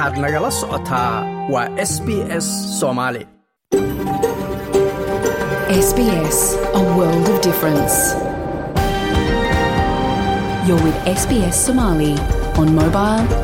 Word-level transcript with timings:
waxaad 0.00 0.18
nagala 0.24 0.50
socotaa 0.50 1.14
waa 1.52 1.68
s 1.76 1.92
b 2.06 2.08
s 2.44 2.46
soomaali 2.80 3.22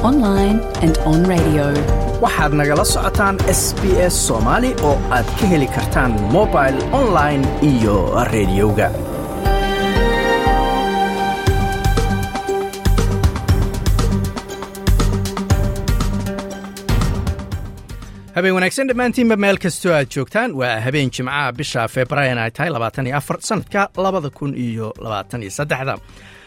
Somali 0.00 0.96
on 1.10 1.20
radio. 1.32 1.66
waxaad 2.24 2.52
nagala 2.60 2.84
socotaan 2.84 3.36
s 3.60 3.62
b 3.80 3.92
s 4.12 4.14
soomaali 4.26 4.70
oo 4.88 4.96
aad 5.16 5.26
ka 5.40 5.44
heli 5.52 5.68
kartaan 5.76 6.12
mobil 6.36 6.74
online 7.00 7.42
iyo 7.70 7.96
rediyoga 8.32 8.88
habeen 18.36 18.54
wanaagsan 18.56 18.88
dhammaantiinba 18.90 19.36
meel 19.36 19.58
kastoo 19.64 19.92
aad 19.96 20.08
joogtaan. 20.16 20.54
Waa 20.60 20.80
habeen 20.86 21.10
jimcaha 21.16 21.52
bisha 21.52 21.88
februaayan 21.88 22.38
ay 22.38 22.50
tahay 22.50 22.70
labaatan 22.70 23.06
iyo 23.06 23.16
afar 23.16 23.36
sanadka 23.40 23.88
labada 23.96 24.30
kun 24.30 24.54
iyo 24.54 24.92
labaatan 25.04 25.42
iyo 25.42 25.50
saddexda. 25.50 25.94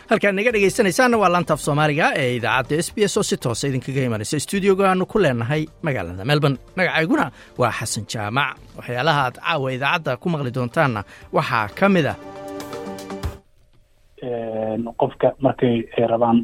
Halkaad 0.09 0.35
naga 0.35 0.51
dhegaysanaysaanna 0.51 1.17
waa 1.17 1.29
laantaaf 1.33 1.59
soomaaliga 1.61 2.11
ee 2.15 2.35
idaacadda 2.35 2.77
s 2.85 2.89
b 2.95 2.97
s 3.11 3.17
oo 3.17 3.23
si 3.23 3.37
toosa 3.37 3.67
idinkaga 3.67 4.01
imanaysa 4.05 4.39
stuudioga 4.39 4.89
aanu 4.89 5.05
ku 5.05 5.19
leenahay 5.19 5.65
magaalada 5.81 6.25
melbourne. 6.25 6.57
Magacayguna 6.77 7.31
waa 7.57 7.71
xasan 7.71 8.05
jaamac. 8.13 8.57
Waxyaalaha 8.77 9.21
aad 9.25 9.35
caawa 9.41 9.73
idaacadda 9.73 10.17
ku 10.17 10.29
maqli 10.29 10.51
doontaanna 10.57 11.01
waxaa 11.33 11.67
ka 11.79 11.89
mid 11.89 12.05
ah. 12.05 12.17
Qofka 15.01 15.27
markay 15.41 15.75
rabaan 16.11 16.37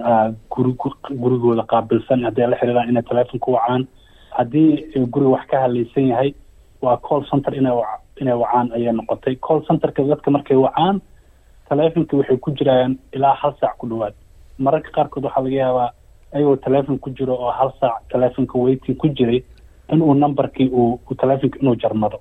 guri 0.53 0.73
gurigooda 1.21 1.63
qaabilsan 1.71 2.23
hadday 2.27 2.47
la 2.49 2.57
xiriiraan 2.59 2.89
inay 2.89 3.03
telefonka 3.09 3.51
wacaan 3.55 3.83
haddii 4.31 5.05
guriga 5.11 5.29
wax 5.35 5.45
ka 5.47 5.61
hadlaysan 5.61 6.07
yahay 6.07 6.33
waa 6.81 6.97
call 6.97 7.23
center 7.29 7.55
ina 7.55 7.71
inay 8.21 8.33
wacaan 8.33 8.71
ayay 8.71 8.91
noqotay. 8.93 9.35
Call 9.35 9.61
centerka 9.67 10.03
dadka 10.03 10.31
markay 10.31 10.57
wacaan 10.57 11.01
telefonka 11.69 12.17
waxay 12.17 12.37
ku 12.37 12.51
jiraan 12.51 12.97
ilaa 13.13 13.33
hal 13.41 13.53
saac 13.59 13.77
ku 13.77 13.87
dhawaad. 13.87 14.13
Mararka 14.59 14.91
qaarkood 14.91 15.23
waxaa 15.25 15.43
laga 15.43 15.55
yaabaa 15.55 15.89
ayagoo 16.33 16.55
telefon 16.55 16.99
ku 16.99 17.09
jiro 17.09 17.33
oo 17.35 17.51
hal 17.51 17.71
saac 17.79 18.03
telefonka 18.11 18.57
waiting 18.59 18.95
ku 18.95 19.07
jiray 19.07 19.43
inuu 19.93 20.13
numberkii 20.13 20.69
uu 20.69 20.99
telefonka 21.19 21.59
inuu 21.59 21.75
jarmado 21.75 22.19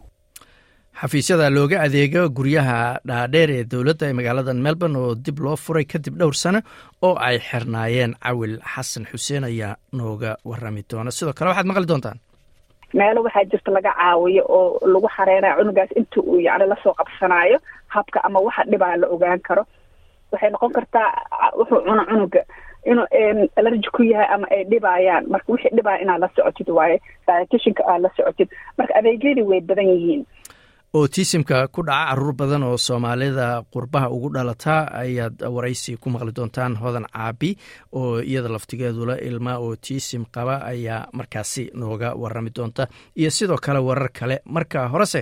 xafiisyada 1.00 1.50
looga 1.50 1.80
adeego 1.86 2.22
guryaha 2.36 2.98
dhaadheer 3.08 3.50
ee 3.50 3.64
dowladda 3.72 4.06
ee 4.08 4.12
magaalada 4.18 4.54
melbourne 4.66 4.96
oo 4.98 5.14
dib 5.14 5.38
loo 5.44 5.56
furay 5.56 5.84
kadib 5.92 6.14
dhowr 6.20 6.34
sano 6.42 6.60
oo 7.02 7.14
ay 7.28 7.38
xirnaayeen. 7.48 8.14
Cawil 8.24 8.54
xasan 8.74 9.04
xuseen 9.10 9.44
ayaa 9.44 9.74
nooga 9.92 10.36
warami 10.44 10.82
doona. 10.90 11.10
Sidoo 11.10 11.32
kale 11.34 11.48
waxaad 11.50 11.66
maqli 11.66 11.86
doontaan? 11.90 12.18
Meelo 12.94 13.22
waxaa 13.26 13.44
jirta 13.50 13.70
laga 13.74 13.90
caawiyo 13.98 14.42
oo 14.48 14.78
lagu 14.92 15.08
xareynayo 15.16 15.56
cunugaas 15.58 15.90
inta 15.98 16.20
uu 16.20 16.38
yani 16.46 16.66
la 16.70 16.76
soo 16.82 16.94
qabsanaayo 16.94 17.58
habka 17.94 18.20
ama 18.24 18.38
waxa 18.46 18.62
dhibaa 18.70 18.96
la 18.96 19.06
ogaan 19.14 19.40
karo. 19.48 19.66
Waxay 20.32 20.50
noqon 20.50 20.72
kartaa 20.76 21.10
wuxuu 21.58 21.82
cuno 21.86 22.04
cunuga 22.06 22.42
inuu 22.86 23.06
alerji 23.56 23.88
ku 23.96 24.02
yahay 24.02 24.28
ama 24.34 24.46
ay 24.54 24.62
dhibayaan 24.70 25.26
marka 25.32 25.52
wixii 25.52 25.74
dhibaya 25.76 25.98
inaad 26.04 26.20
la 26.20 26.28
socotid 26.36 26.68
waaye 26.70 26.96
dietitianka 27.26 27.82
aad 27.90 28.00
la 28.04 28.10
socotid. 28.16 28.48
Marka 28.78 28.94
adeegyadii 28.98 29.42
way 29.50 29.60
badan 29.60 29.88
yihiin 29.90 30.22
otisimka 30.94 31.66
ku 31.74 31.82
dhaca 31.82 32.06
carruur 32.14 32.34
badan 32.38 32.62
oo 32.62 32.76
soomaalida 32.78 33.46
qurbaha 33.72 34.08
ugu 34.14 34.28
dhalataa 34.34 34.82
ayaad 35.02 35.42
waraysi 35.54 35.96
ku 36.02 36.06
maqli 36.14 36.30
doontaan 36.36 36.76
hodan 36.82 37.06
caabi 37.14 37.50
oo 37.98 38.22
iyada 38.22 38.48
laftigeedula 38.54 39.18
ilma 39.28 39.58
otisim 39.58 40.22
qaba 40.34 40.54
ayaa 40.72 41.08
markaasi 41.18 41.62
nooga 41.74 42.14
warami 42.22 42.50
doonta. 42.56 42.86
Iyo 43.20 43.30
sidoo 43.30 43.58
kale 43.64 43.78
warar 43.88 44.08
kale 44.18 44.36
marka 44.54 44.88
horese 44.92 45.20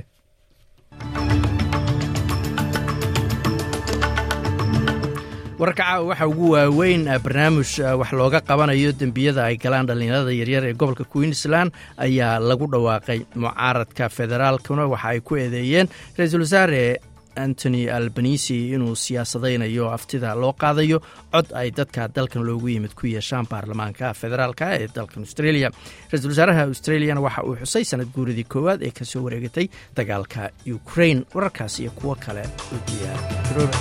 wararka 5.63 5.83
caawa 5.85 6.07
waxaa 6.11 6.27
ugu 6.33 6.47
waaweyn 6.55 7.05
barnaamij 7.25 7.73
wax 8.01 8.13
looga 8.13 8.41
qabanayo 8.41 8.93
dembiyada 9.01 9.45
ay 9.45 9.57
galaan 9.57 9.87
dhallinyarada 9.87 10.33
yaryar 10.41 10.65
ee 10.67 10.75
gobolka 10.75 11.05
queensland 11.05 11.71
ayaa 11.97 12.39
lagu 12.41 12.67
dhawaaqay 12.73 13.21
mucaaradka 13.35 14.09
federaalkuna. 14.09 14.87
Waxa 14.93 15.09
ay 15.09 15.21
ku 15.21 15.37
eedeeyeen 15.37 15.89
ra'iisul 16.19 16.43
wasaare 16.47 16.99
antony 17.37 17.87
albanisi 17.91 18.57
inuu 18.75 18.97
siyaasadaynayo 19.05 19.87
aftida 19.97 20.35
loo 20.35 20.53
qaadayo 20.53 20.99
cod 21.33 21.47
ay 21.55 21.71
dadka 21.71 22.09
dalkan 22.09 22.43
loogu 22.43 22.69
yimid 22.69 22.95
ku 22.99 23.07
yeeshaan 23.07 23.47
baarlamaanka 23.51 24.15
federaalka 24.15 24.75
ee 24.81 24.89
dalkan 24.95 25.23
australia. 25.23 25.71
Ra'iisul 26.11 26.31
wasaaraha 26.35 26.63
australiana 26.67 27.21
waxa 27.23 27.43
uu 27.47 27.57
xusay 27.63 27.85
sanad 27.85 28.11
guuridii 28.17 28.45
koowaad 28.51 28.83
ee 28.83 28.91
ka 28.91 29.05
soo 29.05 29.23
wareegatay 29.25 29.69
dagaalka 29.97 30.51
ukraine. 30.75 31.23
Wararkaas 31.35 31.79
iyo 31.81 31.91
kuwo 31.91 32.15
kale 32.27 32.43
u 32.75 32.77
diyaargarooba 32.89 33.79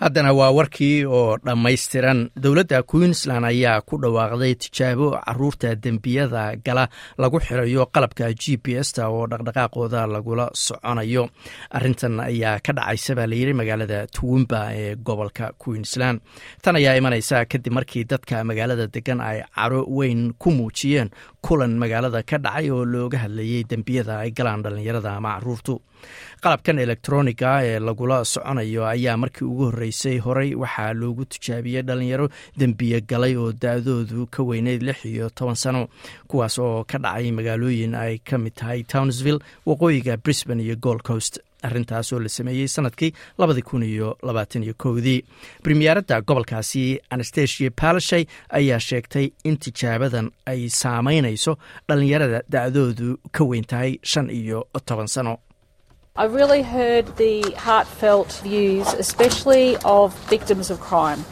haddana 0.00 0.32
waa 0.32 0.50
warkii 0.50 1.04
oo 1.04 1.36
dhammaystiran. 1.44 2.30
Dowladda 2.36 2.82
queensland 2.82 3.44
ayaa 3.44 3.80
ku 3.80 3.96
dhawaaqday 3.98 4.54
tijaabo 4.54 5.10
carruurta 5.24 5.74
dembiyada 5.74 6.56
gala 6.64 6.88
lagu 7.18 7.40
xirayo 7.40 7.86
qalabka 7.94 8.28
g 8.34 8.56
p 8.58 8.76
ta 8.94 9.08
oo 9.08 9.26
dhaqdhaqaaqooda 9.26 10.06
lagula 10.06 10.50
soconayo. 10.52 11.28
Arintan 11.72 12.20
ayaa 12.20 12.60
ka 12.60 12.72
dhacaysa 12.76 13.14
baa 13.16 13.26
layidhi 13.26 13.54
magaalada 13.56 14.06
tuwumba 14.06 14.60
ee 14.76 14.96
gobolka 14.96 15.52
queensland. 15.58 16.20
Tan 16.62 16.76
ayaa 16.76 16.96
imanaysa 17.00 17.44
kadib 17.48 17.72
markii 17.72 18.04
dadka 18.04 18.44
magaalada 18.44 18.86
degan 18.92 19.20
ay 19.20 19.42
caro 19.54 19.84
weyn 19.88 20.32
ku 20.38 20.50
muujiyeen 20.50 21.08
kulan 21.40 21.78
magaalada 21.80 22.22
ka 22.22 22.36
dhacay 22.38 22.68
oo 22.70 22.84
looga 22.84 23.18
hadlayey 23.24 23.64
dembiyada 23.64 24.18
ay 24.20 24.30
galaan 24.30 24.62
dhallinyarada 24.62 25.16
ama 25.16 25.40
caruurtu 25.40 25.80
qalabkan 26.42 26.78
elektroniga 26.78 27.52
ee 27.68 27.78
lagula 27.78 28.24
soconayo 28.24 28.82
ayaa 28.86 29.16
markii 29.16 29.44
ugu 29.48 29.64
horreysay 29.70 30.18
horey 30.18 30.54
waxaa 30.54 30.92
loogu 31.00 31.24
tijaabiyey 31.24 31.82
dhalinyaro 31.82 32.28
dembiye 32.58 33.00
galay 33.00 33.36
oo 33.36 33.52
da-doodu 33.52 34.26
ka 34.34 34.42
weyneyd 34.42 34.82
lix 34.82 35.04
iyo 35.04 35.30
toban 35.30 35.54
sano 35.56 35.88
kuwaas 36.28 36.58
oo 36.58 36.84
ka 36.84 36.98
dhacay 36.98 37.30
magaalooyin 37.32 37.94
ay 37.94 38.18
ka 38.18 38.38
mid 38.38 38.54
tahay 38.54 38.82
townsville 38.82 39.40
waqooyiga 39.66 40.16
brisbane 40.16 40.62
iyo 40.62 40.76
gold 40.76 41.02
coast. 41.02 41.38
Arrintaas 41.66 42.12
oo 42.12 42.20
la 42.20 42.28
sameeyey 42.28 42.68
sannadkii 42.68 43.12
labadii 43.38 43.62
kun 43.62 43.82
iyo 43.82 44.18
labaatan 44.22 44.62
iyo 44.62 44.74
kowdii. 44.78 45.24
Premiyeeradda 45.62 46.20
gobolkaasi 46.20 47.00
anastasia 47.10 47.70
palashay 47.70 48.24
ayaa 48.58 48.78
sheegtay 48.80 49.30
in 49.44 49.56
tijaabadan 49.58 50.30
ay 50.46 50.68
saameynayso 50.68 51.56
dhallinyarada 51.88 52.42
da-doodu 52.52 53.16
ka 53.32 53.44
weyn 53.44 53.64
tahay 53.64 53.98
shan 54.02 54.30
iyo 54.30 54.68
toban 54.86 55.06
sano 55.08 55.38
I 56.18 56.24
really 56.24 56.62
heard 56.62 57.14
the 57.18 57.42
heartfelt 57.58 58.40
views, 58.42 58.90
especially 58.94 59.76
of 59.84 60.14
victims 60.30 60.70
of 60.70 60.80
crime. 60.80 61.22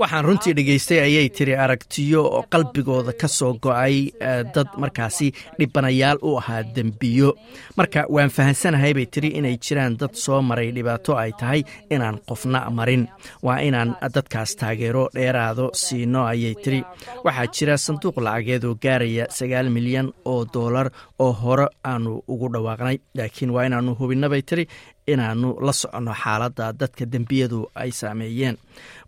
Waxaan 0.00 0.24
runtii 0.24 0.52
dhegaystay 0.56 1.00
ayay 1.06 1.28
tiri 1.36 1.54
aragtiyo 1.64 2.22
qalbigooda 2.52 3.12
ka 3.20 3.28
soo 3.28 3.52
go'ay 3.64 4.12
dad 4.54 4.68
markaasi 4.82 5.32
dhibanayaal 5.58 6.18
u 6.22 6.36
ahaa 6.40 6.62
dembiyo. 6.76 7.30
Marka 7.76 8.04
waan 8.08 8.30
fahansanahay 8.36 8.92
bay 8.94 9.06
tiri 9.06 9.28
inay 9.38 9.56
jiraan 9.64 9.96
dad 10.00 10.14
soo 10.14 10.40
maray 10.42 10.70
dhibaato 10.76 11.16
ay 11.16 11.32
tahay 11.40 11.62
inaan 11.90 12.18
qofna 12.28 12.60
marin. 12.70 13.08
waa 13.42 13.58
inaan 13.68 13.96
dadkaas 14.14 14.56
taageero 14.56 15.08
dheeraado 15.14 15.70
siino 15.74 16.26
ayay 16.26 16.54
tiri. 16.64 16.80
waxaa 17.24 17.46
jira 17.56 17.76
sanduuq 17.78 18.16
lacageed 18.26 18.64
oo 18.64 18.74
gaaraya 18.82 19.24
sagaal 19.30 19.68
milyan 19.70 20.12
oo 20.24 20.44
doolar 20.54 20.90
oo 21.18 21.32
hore 21.32 21.66
aanu 21.84 22.22
ugu 22.28 22.48
dhawaaqnay. 22.52 22.96
Laakiin 23.16 23.50
waa 23.54 23.64
inaanu 23.66 23.94
hubinabay 24.00 24.42
tiri 24.42 24.64
inaanu 25.06 25.56
la 25.60 25.72
soconno 25.72 26.12
xaaladda 26.14 26.72
dadka 26.72 27.04
dembiyadu 27.06 27.66
ay 27.74 27.90
saameeyeen. 27.90 28.56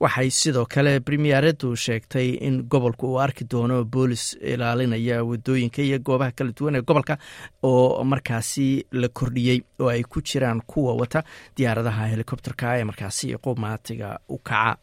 Waxay 0.00 0.30
sidoo 0.30 0.66
kale 0.66 1.00
premiyeeradu 1.00 1.76
sheegtay 1.76 2.28
in 2.40 2.62
gobolku 2.68 3.06
uu 3.12 3.18
arki 3.20 3.44
doono 3.50 3.84
boolis 3.84 4.36
ilaalinaya 4.40 5.24
waddooyinka 5.24 5.82
iyo 5.82 5.98
goobaha 5.98 6.32
kala 6.32 6.52
duwan 6.58 6.76
ee 6.76 6.82
gobolka 6.82 7.18
oo 7.62 8.04
markaasi 8.04 8.86
la 8.92 9.08
kordhiyey 9.08 9.60
oo 9.80 9.88
ay 9.88 10.02
ku 10.02 10.20
jiraan 10.22 10.62
kuwa 10.66 10.94
wata 10.94 11.22
diyaaradaha 11.56 12.06
helikobterka 12.06 12.78
ee 12.78 12.84
markaasi 12.84 13.36
qumaatiga 13.44 14.18
u 14.28 14.38
kaca 14.38 14.76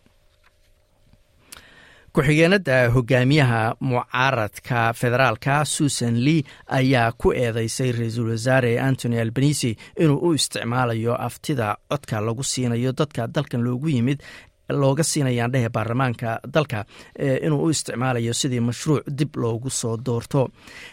ku-xigeenada 2.14 2.90
hogaamiyaha 2.90 3.76
mucaaradka 3.80 4.94
federaalka 4.94 5.66
susan 5.66 6.16
lee 6.26 6.44
ayaa 6.68 7.12
ku 7.12 7.34
eedeysay 7.34 7.92
ra'iisul 7.92 8.30
wasaare 8.34 8.80
antony 8.80 9.20
albanisi 9.22 9.76
inuu 10.00 10.18
u 10.30 10.34
isticmaalayo 10.34 11.16
aftida 11.16 11.78
codka 11.90 12.22
lagu 12.22 12.44
siinayo 12.44 12.92
dadka 12.92 13.28
dalkan 13.28 13.62
loogu 13.62 13.90
yimid 13.90 14.20
looga 14.69 15.04
siinayaan 15.04 15.51
dhehe 15.51 15.69
baarlamaanka 15.69 16.39
dalka 16.54 16.86
inuu 17.45 17.63
u 17.66 17.69
isticmaalayo 17.69 18.33
sidii 18.33 18.60
mashruuc 18.60 19.04
dib 19.19 19.36
loogu 19.36 19.69
soo 19.69 19.98
doorto. 20.06 20.50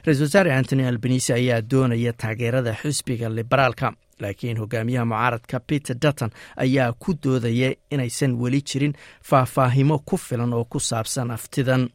Ra'isul 0.06 0.26
wasaare 0.28 0.52
antony 0.54 0.86
albanisi 0.88 1.32
ayaa 1.32 1.60
doonaya 1.70 2.12
taageerada 2.12 2.74
xisbiga 2.82 3.28
liberaalka 3.28 3.92
laakiin 4.20 4.58
hogaamiyaha 4.58 5.04
mucaaradka 5.04 5.60
peter 5.60 5.96
dutton 6.02 6.30
ayaa 6.56 6.92
ku 6.98 7.12
doodaya 7.24 7.74
inaysan 7.90 8.32
weli 8.40 8.60
jirin 8.62 8.94
faahfaahimo 9.30 9.98
ku 10.08 10.16
filan 10.16 10.52
oo 10.54 10.64
ku 10.64 10.80
saabsan 10.80 11.30
aftidan. 11.30 11.88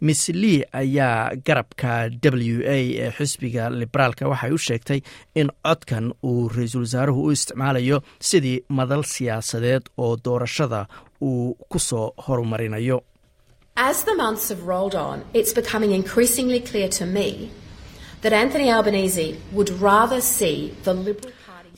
Miss 0.00 0.28
lee 0.28 0.62
ayaa 0.72 1.30
garabka 1.46 2.08
w 2.22 2.62
a 2.64 2.76
ee 3.02 3.10
xisbiga 3.18 3.68
liberaalka 3.70 4.28
waxay 4.28 4.52
u 4.52 4.58
sheegtay 4.58 5.00
in 5.34 5.50
codkan 5.66 6.12
uu 6.24 6.48
ra'iisul 6.48 6.80
wasaaruhu 6.86 7.24
u 7.26 7.30
isticmaalayo 7.32 8.00
sidii 8.20 8.64
madal 8.68 9.02
siyaasadeed 9.04 9.82
oo 9.98 10.16
doorashada 10.24 10.86
uu 11.22 11.54
ku 11.70 11.78
soo 11.78 12.12
horumarinayo 12.26 12.98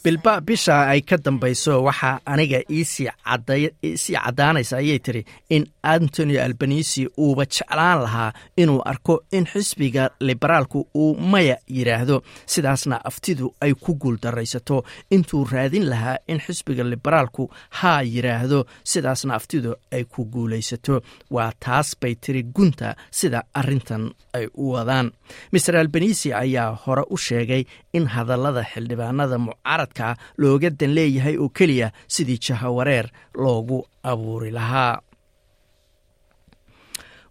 Bilba 0.05 0.41
bisha 0.41 0.87
ay 0.93 1.01
ka 1.03 1.17
dambayso 1.17 1.83
waxaa 1.83 2.21
aniga 2.25 2.61
iisii 2.71 3.11
caddaanaysa 4.15 4.77
ayay 4.79 4.99
tiri 4.99 5.25
in 5.51 5.67
antony 5.83 6.39
albanisi 6.39 7.09
uuba 7.19 7.45
jeclaan 7.47 8.03
lahaa 8.05 8.33
inuu 8.57 8.83
arko 8.85 9.23
in 9.33 9.45
xisbiga 9.47 10.11
liberaalku 10.21 10.87
uu 10.95 11.15
maya 11.17 11.57
yidhaahdo 11.77 12.23
sidaasna 12.47 13.01
aftidu 13.05 13.55
ay 13.61 13.75
ku 13.75 13.95
guuldaraysato 13.95 14.85
intuu 15.11 15.45
raadin 15.53 15.89
lahaa 15.91 16.17
in 16.29 16.39
xisbiga 16.47 16.85
liberaalku 16.85 17.51
haa 17.71 18.03
yidhaahdo 18.03 18.67
sidaasna 18.85 19.35
aftidu 19.35 19.75
ay 19.93 20.05
ku 20.05 20.25
guulaysato. 20.25 21.03
Waa 21.31 21.53
taas 21.61 21.97
bay 22.01 22.15
tiri 22.15 22.43
gunta 22.43 22.95
sida 23.11 23.43
arintan 23.55 24.13
ay 24.33 24.47
u 24.55 24.71
wadaan. 24.73 25.11
Master 25.53 25.77
albanisi 25.77 26.33
ayaa 26.33 26.71
hore 26.87 27.03
u 27.11 27.17
sheegay 27.19 27.65
in 27.93 28.07
hadallada 28.07 28.63
xildhibaanada 28.73 29.39
mucaaradka 29.89 30.17
looga 30.39 30.71
dan 30.71 30.95
leeyahay 30.95 31.37
oo 31.39 31.49
keliya 31.49 31.93
sidii 32.09 32.39
jahawareer 32.39 33.09
loogu 33.35 33.87
abuuri 34.03 34.51
lahaa 34.51 35.01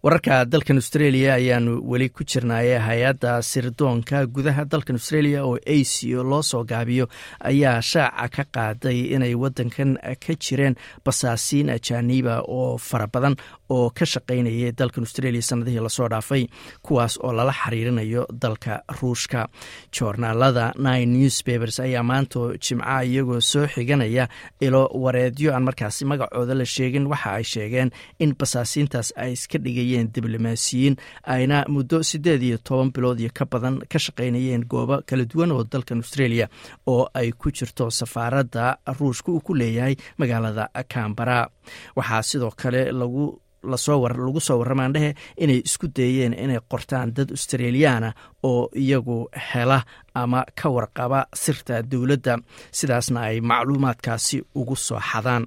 wararka 0.07 0.36
dalkan 0.48 0.77
australia 0.80 1.33
ayaanu 1.36 1.71
weli 1.92 2.07
ku 2.15 2.24
jirnaaye 2.24 2.75
hay'adda 2.80 3.31
sirdoonka 3.44 4.19
gudaha 4.36 4.63
dalkan 4.74 4.95
australia 5.00 5.39
oo 5.44 5.57
aco 5.59 6.24
loo 6.31 6.42
soo 6.50 6.63
gaabiyo. 6.63 7.06
Ayaa 7.50 7.81
shaaca 7.81 8.30
ka 8.36 8.44
qaaday 8.56 9.00
inay 9.15 9.33
wadankan 9.36 9.98
ka 10.25 10.33
jireen 10.45 10.75
basaasiin 11.06 11.69
ajaaniiba 11.75 12.36
oo 12.48 12.77
fara 12.77 13.07
badan 13.13 13.36
oo 13.69 13.89
ka 13.98 14.06
shaqaynayay 14.13 14.71
dalkan 14.80 15.04
australia 15.04 15.42
sanadihii 15.50 15.83
la 15.83 15.89
soo 15.98 16.07
dhaafay 16.13 16.48
kuwaas 16.86 17.19
oo 17.19 17.33
lala 17.36 17.51
xiriirinayo 17.51 18.24
dalka 18.31 18.80
ruushka. 19.01 19.50
Joornaalada 19.92 20.71
nine 20.88 21.12
newspapers 21.19 21.80
ayaa 21.83 22.03
maanta 22.03 22.56
jimca 22.63 23.03
iyagoo 23.03 23.42
soo 23.42 23.68
xiganaya 23.68 24.30
ilo 24.62 24.88
wareedyo 25.03 25.51
aan 25.51 25.68
markaasi 25.68 26.06
magacooda 26.06 26.56
la 26.56 26.65
sheegin. 26.65 27.07
Waxa 27.12 27.30
ay 27.36 27.44
sheegeen 27.44 27.92
in 28.24 28.31
basaasiintaas 28.39 29.12
ay 29.19 29.33
iska 29.36 29.60
dhigayeen 29.60 29.95
diblomaasiyiin 30.16 30.96
ayna 31.34 31.58
muddo 31.74 31.98
siddeed 32.10 32.42
iyo 32.44 32.58
toban 32.68 32.92
bilood 32.96 33.20
iyo 33.20 33.30
ka 33.38 33.46
badan 33.52 33.76
ka 33.92 33.98
shaqaynayeen 34.06 34.64
goobo 34.72 35.02
kala 35.10 35.24
duwan 35.32 35.52
oo 35.52 35.64
dalkan 35.72 35.98
australia 36.04 36.48
oo 36.94 37.04
ay 37.20 37.32
ku 37.40 37.48
jirto 37.58 37.90
safaaradda 38.00 38.78
ruushka 39.00 39.32
uu 39.32 39.42
ku 39.46 39.54
leeyahay 39.62 39.96
magaalada 40.20 40.70
cambara 40.94 41.50
waxaa 41.98 42.22
sidoo 42.30 42.52
kale 42.62 42.92
lagu 43.00 43.26
lagu 43.68 44.40
soo 44.48 44.58
warramaan 44.60 44.94
dhehe 44.96 45.10
inay 45.44 45.60
isku 45.68 45.88
dayeen 45.98 46.34
inay 46.44 46.60
qortaan 46.72 47.10
dad 47.16 47.30
australiyaana 47.36 48.10
oo 48.44 48.70
iyagu 48.84 49.18
hela 49.52 49.80
ama 50.14 50.46
ka 50.60 50.68
warqaba 50.76 51.20
sirta 51.44 51.82
dowladda 51.92 52.34
sidaasna 52.78 53.20
ay 53.30 53.38
macluumaadkaasi 53.50 54.38
ugu 54.60 54.76
soo 54.76 55.00
xadaan 55.12 55.44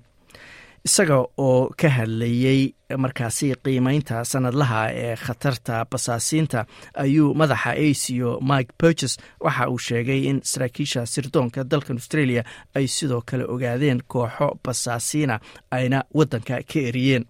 isaga 0.84 1.16
oo 1.38 1.70
ka 1.80 1.88
hadlayey 1.88 2.72
markaasi 2.98 3.52
qiimeynta 3.64 4.24
sanadlaha 4.24 4.80
ee 4.92 5.16
khatarta 5.16 5.84
basaasiinta 5.90 6.64
ayuu 6.94 7.34
madaxa 7.34 7.70
aco 7.70 8.30
mike 8.50 8.72
burges 8.80 9.18
waxa 9.44 9.68
uu 9.70 9.78
sheegay 9.78 10.20
in 10.30 10.40
saraakiisha 10.44 11.06
sirdoonka 11.06 11.64
dalkan 11.70 11.96
australia 12.00 12.42
ay 12.74 12.86
sidoo 12.86 13.22
kale 13.26 13.44
ogaadeen 13.54 14.00
kooxo 14.12 14.48
basaasiina 14.64 15.40
ayna 15.70 15.98
waddanka 16.14 16.54
ka 16.72 16.80
eriyeen. 16.88 17.24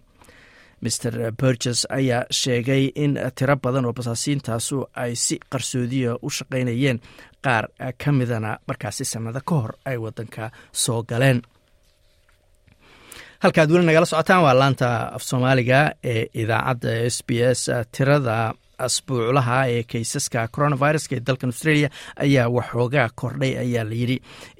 mr 0.85 1.13
burges 1.41 1.79
ayaa 1.89 2.23
sheegay 2.31 2.83
in 2.95 3.13
tiro 3.35 3.55
badan 3.63 3.85
oo 3.85 3.93
basaasiintaasu 3.93 4.77
ay 5.03 5.15
si 5.15 5.35
qarsoodiya 5.51 6.15
u 6.21 6.29
shaqaynayeen 6.29 6.99
qaar 7.45 7.65
ka 8.03 8.11
midana 8.11 8.57
markaasi 8.67 9.05
sannado 9.05 9.41
ka 9.49 9.55
hor 9.55 9.73
ay 9.85 9.97
waddanka 9.97 10.51
soo 10.83 11.03
galeen 11.03 11.41
halkaad 13.43 13.71
weli 13.71 13.85
nagala 13.85 14.05
socotaan 14.05 14.43
waa 14.43 14.53
laanta 14.59 14.87
af 15.15 15.23
soomaaliga 15.29 15.79
ee 16.03 16.25
idaacadda 16.41 16.91
s 17.09 17.17
b 17.27 17.29
s 17.53 17.61
tirada 17.97 18.53
asbuuclaha 18.85 19.57
ee 19.73 19.83
kaysaska 19.91 20.47
coronaviruska 20.55 21.15
ee 21.15 21.23
dalkan 21.27 21.49
australia 21.53 21.89
ayaa 22.25 22.49
waxoogaa 22.57 23.09
kordhay 23.21 23.53
ayaa 23.63 23.85
layidhi 23.91 24.17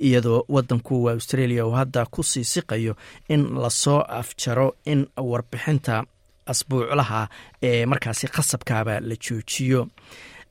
iyadoo 0.08 0.46
wadanku 0.56 0.96
australia 1.10 1.66
uu 1.66 1.72
hadda 1.82 2.06
ku 2.12 2.24
sii 2.24 2.44
siqayo 2.54 2.94
in 3.30 3.42
la 3.62 3.70
soo 3.70 4.00
afjaro 4.20 4.68
in 4.86 5.08
warbixinta 5.30 6.04
asbuuclaha 6.52 7.28
ee 7.64 7.86
markaasi 7.86 8.28
khasabkaaba 8.36 9.00
la 9.10 9.16
joojiyo 9.26 9.88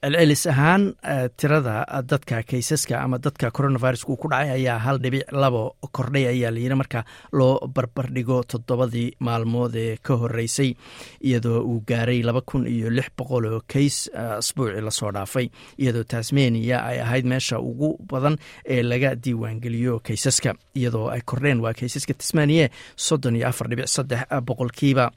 celcelis 0.03 0.47
ahaan 0.49 0.95
tirada 1.37 1.85
dadka 2.09 2.43
kaysaska 2.43 2.97
ama 3.05 3.19
dadka 3.19 3.51
coronaviruska 3.51 4.17
ku 4.17 4.29
dhacay 4.33 4.51
ayaa 4.57 4.79
hal 4.79 4.99
dhibic 4.99 5.29
labo 5.33 5.77
kordhay 5.93 6.25
ayaa 6.27 6.51
layidhi. 6.51 6.75
Marka 6.75 7.05
loo 7.33 7.61
barbardhigo 7.69 8.43
toddobadii 8.49 9.13
maalmood 9.21 9.75
ee 9.77 9.97
ka 10.03 10.17
horeysay 10.17 10.73
iyadoo 11.21 11.61
uu 11.61 11.83
gaaray 11.87 12.23
laba 12.23 12.41
kun 12.41 12.65
iyo 12.67 12.89
lix 12.91 13.11
boqol 13.19 13.45
oo 13.53 13.61
kays 13.69 14.09
asbuucii 14.15 14.81
la 14.81 14.91
soo 14.91 15.13
dhaafay. 15.13 15.51
Iyadoo 15.79 16.05
tasmania 16.05 16.81
ay 16.85 17.01
ahayd 17.01 17.27
meesha 17.27 17.61
ugu 17.61 17.99
badan 18.01 18.39
ee 18.65 18.83
laga 18.83 19.15
diiwaangeliyo 19.15 20.01
kaysaska 20.01 20.55
iyadoo 20.75 21.11
ay 21.13 21.21
kordheen 21.21 21.61
waa 21.61 21.75
kaysaska 21.77 22.15
tasmaniya 22.15 22.71
soddon 22.97 23.37
iyo 23.37 23.49
afar 23.49 23.69
dhibic 23.69 23.87
saddex 23.89 24.25
boqolkiiba. 24.49 25.11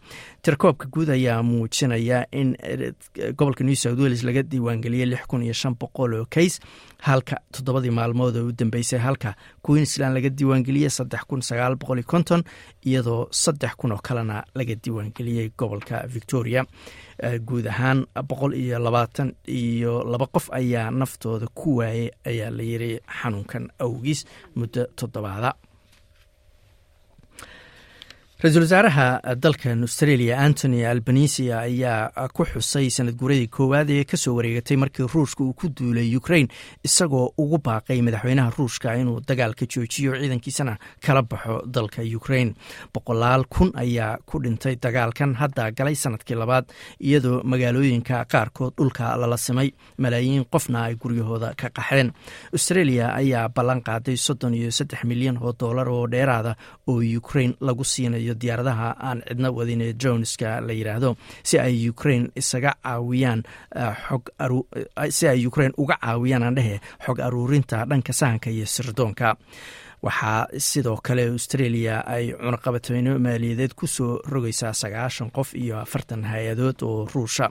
Tirkoobka 0.43 0.91
guud 0.91 1.09
ayaa 1.09 1.39
muujinaya 1.43 2.25
in 2.31 2.57
gobolka 3.37 3.63
new 3.63 3.75
south 3.75 3.99
wales 3.99 4.23
laga 4.23 4.43
diiwaangeliyey 4.81 5.05
lix 5.05 5.25
kun 5.27 5.43
oo 6.19 6.25
kays 6.29 6.59
halka 7.01 7.37
toddobadii 7.51 7.91
maalmood 7.91 8.35
oo 8.37 8.47
u 8.47 8.51
dambeysay 8.51 8.99
halka 8.99 9.33
queensland 9.61 10.13
laga 10.15 10.29
diiwaangeliyey 10.29 10.89
saddex 10.89 11.21
kun 11.27 11.41
sagaal 11.41 11.75
boqol 11.75 11.97
iyo 11.99 12.07
konton 12.07 12.43
iyadoo 12.85 13.27
saddex 13.31 13.75
kun 13.77 13.91
oo 13.91 13.99
kalena 14.03 14.43
laga 14.55 14.75
diiwaangeliyey 14.75 15.51
gobolka 15.57 16.03
victoria. 16.07 16.65
Guud 17.45 17.67
ahaan 17.67 18.05
boqol 18.29 18.53
iyo 18.53 18.79
labaatan 18.79 19.33
iyo 19.47 20.03
laba 20.03 20.27
qof 20.27 20.49
ayaa 20.51 20.91
naftooda 20.91 21.47
ku 21.53 21.77
waayay 21.77 22.09
ayaa 22.25 22.49
la 22.51 22.63
yiri 22.63 22.99
xanuunkan 23.21 23.69
awgiis 23.79 24.25
muddo 24.55 24.85
toddobaada 24.95 25.53
ra'iisul 28.43 28.63
wasaaraha 28.65 29.35
dalkan 29.43 29.81
australia 29.87 30.35
antony 30.45 30.83
albanisi 30.85 31.45
ayaa 31.53 32.27
ku 32.35 32.43
xusay 32.45 32.89
sanad 32.91 33.15
guuradii 33.15 33.47
koowaad 33.47 33.89
ee 33.89 34.03
ka 34.03 34.17
soo 34.17 34.33
wareegatay 34.35 34.75
markii 34.77 35.07
ruushka 35.13 35.43
uu 35.43 35.53
ku 35.53 35.69
duulay 35.77 36.15
ukraine 36.19 36.49
isagoo 36.83 37.31
ugu 37.37 37.57
baaqay 37.67 38.01
madaxweynaha 38.03 38.51
ruushka 38.57 38.95
inuu 38.99 39.21
dagaalka 39.27 39.65
joojiyo 39.65 40.11
ciidankiisana 40.19 40.75
kala 41.05 41.21
baxo 41.21 41.61
dalka 41.75 42.01
ukraine. 42.17 42.51
Boqolaal 42.93 43.45
kun 43.47 43.71
ayaa 43.75 44.17
ku 44.27 44.39
dhintay 44.43 44.75
dagaalkan 44.75 45.35
hadda 45.39 45.71
galay 45.71 45.95
sannadkii 45.95 46.35
labaad 46.35 46.65
iyadoo 46.99 47.43
magaalooyinka 47.43 48.25
qaarkood 48.27 48.73
dhulka 48.77 49.15
lala 49.21 49.37
simay 49.37 49.71
malaayiin 49.97 50.43
qofna 50.51 50.83
ay 50.91 50.95
guryahooda 50.99 51.53
ka 51.55 51.69
qaxeen. 51.69 52.11
Australia 52.51 53.15
ayaa 53.15 53.47
ballan 53.55 53.79
qaaday 53.87 54.17
soddon 54.17 54.53
iyo 54.53 54.71
saddex 54.71 55.03
milyan 55.07 55.39
oo 55.39 55.53
doolar 55.59 55.87
oo 55.89 56.07
dheeraada 56.11 56.55
oo 56.87 56.99
ukraine 57.17 57.55
lagu 57.61 57.83
siinayo 57.83 58.32
diyaaradaha 58.41 58.89
aan 59.07 59.21
cidna 59.27 59.49
wadin 59.51 59.81
ee 59.81 59.93
joneska 59.93 60.61
la 60.67 60.73
yidhaahdo 60.73 61.15
si 61.43 61.59
ay 61.59 61.89
ukraine 61.89 62.29
isaga 62.35 62.71
caawiyaan 62.83 63.43
xog 64.07 64.23
si 65.09 65.27
ay 65.27 65.45
ukraine 65.47 65.73
uga 65.77 65.97
caawiyaan 66.01 66.43
aan 66.43 66.55
dhehe 66.55 66.79
xog 67.05 67.19
aruurinta 67.19 67.85
dhanka 67.89 68.13
sahanka 68.13 68.49
iyo 68.49 68.65
sirdoonka. 68.65 69.35
Waxaa 70.03 70.47
sidoo 70.57 70.97
kale 71.03 71.23
australia 71.31 72.03
ay 72.05 72.33
cunaqabateyno 72.35 73.19
maaliyadeed 73.23 73.71
ku 73.75 73.87
soo 73.87 74.19
rogaysaa 74.31 74.73
sagaashan 74.75 75.31
qof 75.31 75.53
iyo 75.55 75.79
afartan 75.79 76.23
hay'adood 76.27 76.83
oo 76.83 77.07
ruusha. 77.13 77.47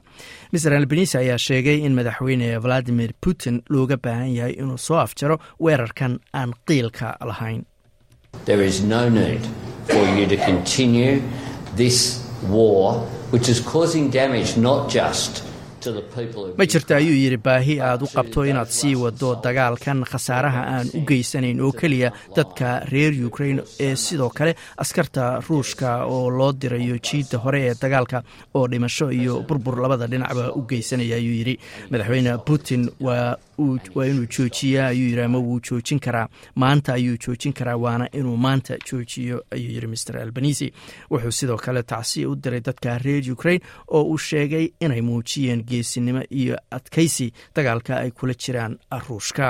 Mr 0.52 0.74
albanisi 0.76 1.16
ayaa 1.18 1.38
sheegay 1.38 1.78
in 1.86 1.94
madaxweyne 1.96 2.58
valadimir 2.62 3.12
putin 3.24 3.62
looga 3.72 3.96
baahan 3.96 4.34
yahay 4.36 4.52
inuu 4.60 4.76
soo 4.78 4.98
afjaro 5.00 5.38
weerarkan 5.64 6.18
aan 6.34 6.52
qiilka 6.68 7.16
lahayn 7.24 7.64
There 8.44 8.60
is 8.60 8.82
no 8.82 9.08
need 9.08 9.46
for 9.84 10.04
you 10.16 10.26
to 10.26 10.36
continue 10.36 11.22
this 11.76 12.28
war, 12.42 13.00
which 13.30 13.48
is 13.48 13.60
causing 13.60 14.10
damage 14.10 14.56
not 14.56 14.90
just 14.90 15.44
ma 16.58 16.64
jirta 16.66 16.96
ayuu 16.96 17.14
yidhi 17.16 17.36
baahi 17.36 17.80
aad 17.80 18.02
u 18.02 18.08
qabto 18.14 18.44
inaad 18.46 18.68
sii 18.78 18.94
wado 18.94 19.34
dagaalkan 19.44 20.04
khasaaraha 20.04 20.62
aan 20.74 20.88
u 20.94 21.00
geysanayn 21.10 21.60
oo 21.60 21.72
keliya 21.72 22.12
dadka 22.36 22.80
reer 22.92 23.12
ukraine 23.26 23.62
ee 23.80 23.96
sidoo 23.96 24.28
kale 24.30 24.54
askarta 24.76 25.40
ruushka 25.48 26.04
oo 26.06 26.30
loo 26.30 26.52
dirayo 26.52 26.98
jiidda 26.98 27.38
hore 27.38 27.60
ee 27.68 27.74
dagaalka 27.82 28.22
oo 28.54 28.66
dhimasho 28.68 29.10
iyo 29.12 29.40
burbur 29.48 29.80
labada 29.82 30.06
dhinacba 30.06 30.52
u 30.54 30.62
geysanaya 30.68 31.16
ayuu 31.16 31.34
yidhi. 31.34 31.58
Madaxweyne 31.90 32.38
putin 32.46 32.90
waa 33.00 33.36
inuu 33.58 34.26
joojiyaa 34.26 34.86
ayuu 34.88 35.08
yidhi 35.08 35.20
ama 35.22 35.38
wuu 35.38 35.60
joojin 35.60 36.00
karaa. 36.00 36.28
Maanta 36.54 36.92
ayuu 36.94 37.16
joojin 37.26 37.52
karaa 37.52 37.76
waana 37.76 38.08
inuu 38.12 38.36
maanta 38.36 38.76
joojiyo 38.90 39.44
ayuu 39.50 39.70
yidhi 39.72 39.86
mr 39.86 40.18
albanisi 40.18 40.72
wuxuu 41.10 41.30
sidoo 41.32 41.56
kale 41.56 41.82
tacsiya 41.82 42.28
u 42.28 42.36
diray 42.36 42.60
dadka 42.60 42.98
reer 42.98 43.32
ukraine 43.32 43.60
oo 43.88 44.02
uu 44.02 44.18
sheegay 44.18 44.68
inay 44.80 45.00
muujiyeen 45.00 45.62
geesinimo 45.72 46.22
iyo 46.40 46.56
adkaysi 46.76 47.26
dagaalka 47.56 47.92
ay 48.02 48.10
kula 48.18 48.34
jiraan 48.44 48.72
ruushka 49.06 49.48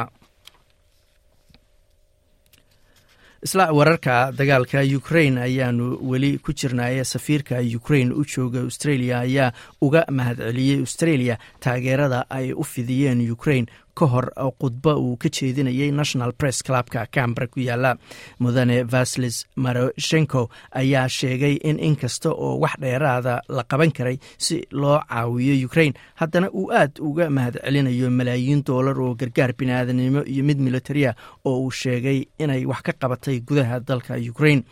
isla 3.46 3.64
wararka 3.78 4.16
dagaalka 4.38 4.80
ukraine 4.98 5.40
ayaanu 5.42 5.86
weli 6.10 6.38
ku 6.38 6.52
jirnaaye 6.52 7.04
safiirka 7.04 7.56
ukraine 7.78 8.12
u 8.14 8.22
jooga 8.32 8.60
australia 8.66 9.18
ayaa 9.26 9.52
uga 9.86 10.04
mahadceliyey 10.18 10.78
australia 10.84 11.38
taageerada 11.64 12.20
ay 12.38 12.52
u 12.52 12.64
fidiyeen 12.72 13.30
ukraine 13.36 13.66
ka 13.94 14.06
hor 14.12 14.26
khudba 14.60 14.92
uu 14.96 15.16
ka 15.22 15.28
jeedinayay 15.28 15.90
national 15.92 16.32
press 16.32 16.62
clubka 16.62 17.06
cambra 17.14 17.46
ku 17.46 17.60
yaalla 17.60 17.96
mudane 18.40 18.84
vaslis 18.94 19.36
maroshenko 19.56 20.42
ayaa 20.80 21.08
sheegay 21.08 21.54
in 21.70 21.78
inkasta 21.88 22.30
oo 22.32 22.58
wax 22.62 22.74
dheeraada 22.80 23.34
la 23.48 23.62
qaban 23.70 23.92
karay 23.92 24.16
si 24.38 24.56
loo 24.70 24.98
caawiyo 25.08 25.66
ukraine 25.66 25.94
haddana 26.20 26.48
uu 26.50 26.70
aad 26.72 26.92
uga 27.08 27.30
mahad 27.30 27.56
celinayo 27.64 28.10
malaayiin 28.10 28.62
doolar 28.66 28.98
oo 29.00 29.14
gargaar 29.14 29.52
biniaadanimo 29.58 30.22
iyo 30.32 30.44
mid 30.44 30.58
militaria 30.58 31.14
oo 31.44 31.58
uu 31.64 31.70
sheegay 31.70 32.18
inay 32.38 32.64
wax 32.66 32.82
ka 32.82 32.92
qabatay 33.02 33.40
gudaha 33.40 33.80
dalka 33.80 34.14
ukraine 34.32 34.62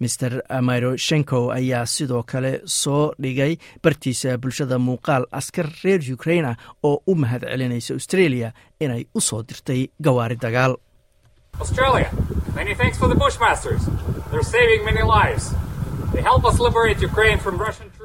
mr 0.00 0.32
maroshenko 0.68 1.38
ayaa 1.58 1.86
sidoo 1.86 2.22
kale 2.22 2.60
soo 2.64 3.12
dhigay 3.22 3.56
bartiisa 3.82 4.38
bulshada 4.38 4.78
muuqaal 4.78 5.24
askar 5.32 5.66
reer 5.84 6.00
ukraine 6.16 6.48
ah 6.48 6.56
oo 6.82 7.02
u 7.06 7.14
mahad 7.14 7.42
celinaysa 7.50 7.94
australia 7.94 8.52
inay 8.80 9.02
u 9.14 9.20
soo 9.20 9.42
dirtay 9.42 9.88
gawaari 10.02 10.36
dagaal. 10.36 10.76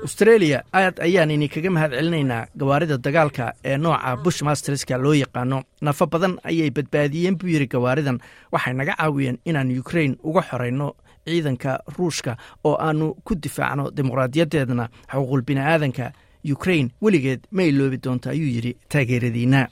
Australia 0.03 0.63
aad 0.74 1.00
ayaan 1.03 1.31
idinkaga 1.36 1.69
mahad 1.75 1.91
celinaynaa 1.98 2.46
gawaarida 2.58 2.98
dagaalka 2.98 3.53
ee 3.63 3.77
nooca 3.77 4.15
bushmasterska 4.24 4.98
loo 4.98 5.13
yaqaano. 5.13 5.63
Nafo 5.81 6.05
badan 6.08 6.38
ayay 6.43 6.69
badbaadiyeen 6.72 7.38
buu 7.38 7.48
yidhi 7.53 7.67
gawaaridan. 7.67 8.19
Waxay 8.51 8.74
naga 8.74 8.96
caawiyeen 9.00 9.38
inaan 9.46 9.69
ukraine 9.79 10.15
uga 10.24 10.41
xoreyno 10.50 10.88
ciidanka 11.26 11.80
ruushka 11.98 12.38
oo 12.66 12.76
aanu 12.80 13.14
ku 13.26 13.36
difaacno 13.36 13.92
dimuqraadiyadeedna 13.96 14.86
xuquuqul 15.12 15.42
bini'aadanka 15.48 16.12
ukraine 16.56 16.90
weligeed 17.02 17.42
ma 17.52 17.64
iloobi 17.64 17.98
doonta 18.04 18.30
ayuu 18.30 18.48
yidhi 18.56 18.72
taageeradiina. 18.90 19.68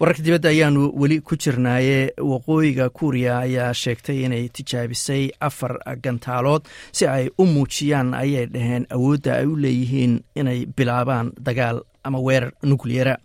Wararka 0.00 0.22
dibadda 0.22 0.48
ayaanu 0.52 0.92
weli 1.00 1.20
ku 1.24 1.36
jirnaaye 1.36 2.12
waqooyiga 2.20 2.88
kuuriya 2.92 3.38
ayaa 3.38 3.72
sheegtay 3.74 4.18
inay 4.24 4.48
tijaabisay 4.52 5.30
afar 5.40 5.78
gantaalood 6.04 6.62
si 6.92 7.06
ay 7.06 7.30
u 7.38 7.46
muujiyaan 7.46 8.12
ayay 8.14 8.46
dhaheen 8.46 8.84
awoodda 8.92 9.32
ay 9.40 9.46
u 9.46 9.56
leeyihiin 9.56 10.20
inay 10.36 10.66
bilaabaan 10.76 11.32
dagaal 11.40 11.80
ama 12.04 12.18
weerar 12.26 12.52
nukliyera 12.62 13.16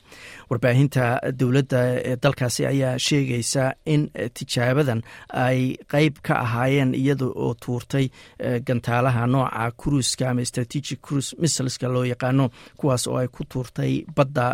warbaahinta 0.51 1.03
dowladda 1.39 1.79
ee 2.09 2.15
dalkaasi 2.23 2.65
ayaa 2.71 2.93
sheegaysa 3.07 3.63
in 3.93 4.01
tijaabadan 4.37 5.01
ay 5.45 5.59
qeyb 5.93 6.15
ka 6.27 6.33
ahaayeen 6.45 6.91
iyada 7.01 7.25
oo 7.25 7.53
tuurtay 7.65 8.05
gantaalaha 8.67 9.23
nooca 9.27 9.71
cruiska 9.83 10.29
ama 10.29 10.45
strategic 10.51 10.99
cruise 11.07 11.35
missileska 11.41 11.87
loo 11.95 12.03
yaqaano 12.11 12.49
kuwaas 12.79 13.07
oo 13.07 13.17
ay 13.21 13.27
ku 13.27 13.43
tuurtay 13.53 13.93
badda 14.15 14.47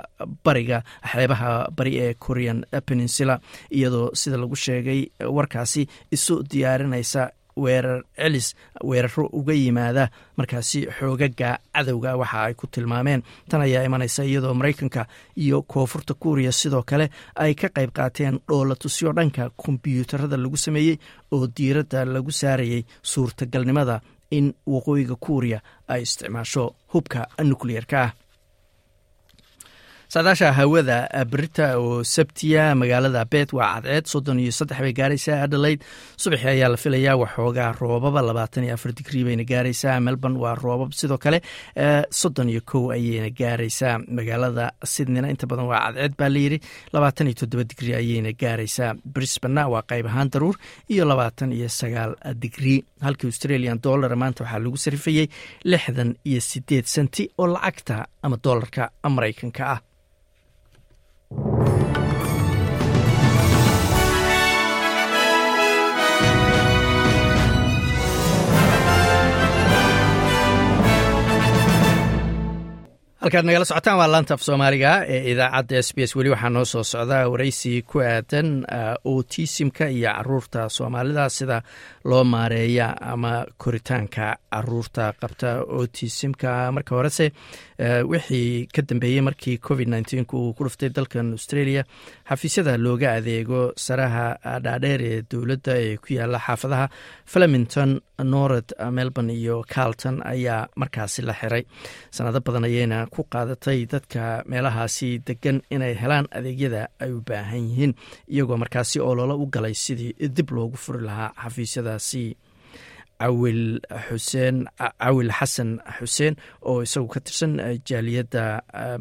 bariga 0.46 0.80
xeebaha 1.12 1.52
bari 1.78 1.94
ee 2.06 2.14
korean 2.14 2.60
peninsula. 2.86 3.40
Iyadoo 3.78 4.12
sida 4.14 4.38
lagu 4.38 4.56
sheegay 4.56 5.02
warkaasi 5.38 5.88
isu 6.12 6.44
diyaarinaysa 6.52 7.30
weerar 7.64 8.04
celis 8.18 8.48
weeraro 8.90 9.26
uga 9.40 9.54
yimaada 9.54 10.10
markaasi 10.38 10.80
xoogaga 11.00 11.50
cadowga 11.76 12.12
waxa 12.22 12.40
ay 12.48 12.54
ku 12.54 12.68
tilmaameen. 12.68 13.22
Tan 13.50 13.62
ayaa 13.62 13.84
imanaysa 13.90 14.24
iyadoo 14.24 14.54
maraykanka 14.54 15.06
iyo 15.44 15.62
koonfurta 15.62 16.14
kuuriya 16.14 16.52
sidoo 16.52 16.84
kale 16.90 17.10
ay 17.36 17.54
ka 17.56 17.68
qayb 17.76 17.92
qaateen 17.98 18.40
dhoolatusyo 18.48 19.14
dhanka 19.18 19.50
kombyuutarada 19.64 20.38
lagu 20.38 20.58
sameeyey 20.58 20.98
oo 21.32 21.48
diiradda 21.58 22.06
lagu 22.06 22.32
saarayay 22.32 22.84
suurtagalnimada 23.02 24.02
in 24.32 24.54
waqooyiga 24.68 25.16
kuuriya 25.16 25.60
ay 25.88 26.02
isticmaasho 26.04 26.64
hubka 26.94 27.28
nukliyerka 27.44 27.98
ah 28.04 28.12
saadaasha 30.14 30.54
hawada 30.54 30.98
berita 31.32 31.78
oo 31.78 32.04
sabtiya 32.04 32.76
magaalada 32.80 33.26
bet 33.32 33.52
waa 33.54 33.82
cadceed 33.82 34.06
soddon 34.08 34.40
iyo 34.40 34.52
saddex 34.52 34.80
bay 34.80 34.94
gaaraysaa 34.94 35.44
adelaide. 35.44 35.84
Subaxi 36.18 36.48
ayaa 36.48 36.70
la 36.72 36.78
filayaa 36.78 37.16
waxoogaa 37.20 37.72
roobaba 37.80 38.22
labaatan 38.24 38.64
iyo 38.64 38.74
afar 38.74 38.92
digrii 38.96 39.24
bayna 39.28 39.44
gaaraysaa. 39.44 40.00
Melbourne 40.00 40.40
waa 40.40 40.56
roobab 40.56 40.94
sidoo 40.96 41.18
kale 41.18 41.42
soddon 42.10 42.50
iyo 42.50 42.62
kow 42.66 42.92
ayayna 42.96 43.30
gaaraysaa. 43.40 44.00
Magaalada 44.08 44.72
sydneyna 44.84 45.28
inta 45.30 45.46
badan 45.48 45.68
waa 45.68 45.82
cadceed 45.92 46.16
baa 46.18 46.30
layidhi 46.30 46.60
labaatan 46.94 47.28
iyo 47.28 47.36
toddoba 47.42 47.64
digrii 47.68 47.96
ayayna 48.00 48.32
gaaraysaa. 48.34 48.96
Brisbana 49.04 49.68
waa 49.68 49.84
qayb 49.84 50.08
ahaan 50.08 50.30
daruur 50.32 50.56
iyo 50.90 51.04
labaatan 51.06 51.52
iyo 51.52 51.68
sagaal 51.70 52.16
digrii 52.42 52.80
halkii 53.02 53.28
australian 53.28 53.80
dollar 53.84 54.16
maanta 54.16 54.44
waxaa 54.44 54.60
lagu 54.64 54.78
sarifayey 54.78 55.28
lixdan 55.66 56.16
iyo 56.26 56.40
sideed 56.42 56.86
senti 56.88 57.28
oo 57.38 57.48
lacagta 57.48 58.08
ama 58.24 58.38
doolarka 58.44 58.90
maraykanka 59.10 59.64
ah 59.76 59.80
halkaad 73.22 73.46
nagala 73.46 73.66
socotaan 73.66 73.98
waa 73.98 74.08
laanta 74.12 74.34
af 74.34 74.42
soomaaliga 74.46 74.92
ee 75.14 75.22
idaacadda 75.32 75.80
s 75.88 75.90
b 75.96 76.00
s. 76.10 76.16
Weli 76.16 76.30
waxaa 76.30 76.50
noo 76.50 76.66
soo 76.66 76.84
socdaa 76.84 77.30
waraysi 77.32 77.82
ku 77.90 78.00
aadan 78.00 78.50
otisimka 79.06 79.86
iyo 79.90 80.10
carruurta 80.14 80.70
soomaalida 80.70 81.30
sida 81.30 81.62
loo 82.06 82.24
maareeya 82.24 82.88
ama 83.02 83.46
koritaanka 83.58 84.26
carruurta 84.54 85.14
qabta 85.22 85.50
otisimka 85.80 86.72
marka 86.72 86.96
horese 86.96 87.32
wixii 87.80 88.68
ka 88.74 88.82
dambeeyey 88.82 89.22
markii 89.22 89.58
covid 89.58 89.88
uu 90.34 90.54
ku 90.54 90.64
dhuftay 90.66 90.90
dalkan 90.90 91.32
australia 91.38 91.84
xafiisyada 92.30 92.78
looga 92.78 93.14
adeego 93.14 93.72
saraha 93.76 94.38
dhaadheer 94.66 95.02
ee 95.02 95.22
dowladda 95.32 95.74
ee 95.86 95.98
ku 95.98 96.14
yaalla 96.18 96.40
xaafadaha 96.40 96.90
flemington 97.26 98.00
norad 98.24 98.74
melbourne 98.92 99.34
iyo 99.34 99.64
carlton 99.74 100.22
ayaa 100.26 100.68
markaasi 100.76 101.22
la 101.22 101.34
xiray. 101.34 101.64
Sanado 102.10 102.40
badan 102.42 102.64
ayayna 102.66 103.06
ku 103.14 103.24
qaadatay 103.34 103.86
dadka 103.86 104.44
meelahaasi 104.50 105.10
degan 105.28 105.62
inay 105.70 105.94
helaan 106.02 106.26
adeegyada 106.32 106.82
ay 107.00 107.12
u 107.14 107.22
baahan 107.22 107.62
yihiin 107.70 107.94
iyagoo 108.34 108.58
markaasi 108.58 109.00
ololo 109.00 109.36
u 109.38 109.46
galay 109.46 109.74
sidii 109.74 110.14
dib 110.38 110.50
loogu 110.52 110.78
furi 110.78 111.02
lahaa 111.06 111.32
xafiisyadaasi 111.44 112.24
cawil 113.22 113.62
xuseen 114.08 114.66
cawil 115.04 115.30
xasan 115.40 115.70
xuseen 116.00 116.36
oo 116.62 116.82
isagu 116.86 117.08
ka 117.14 117.20
tirsan 117.20 117.54
jaaliyadda 117.90 118.44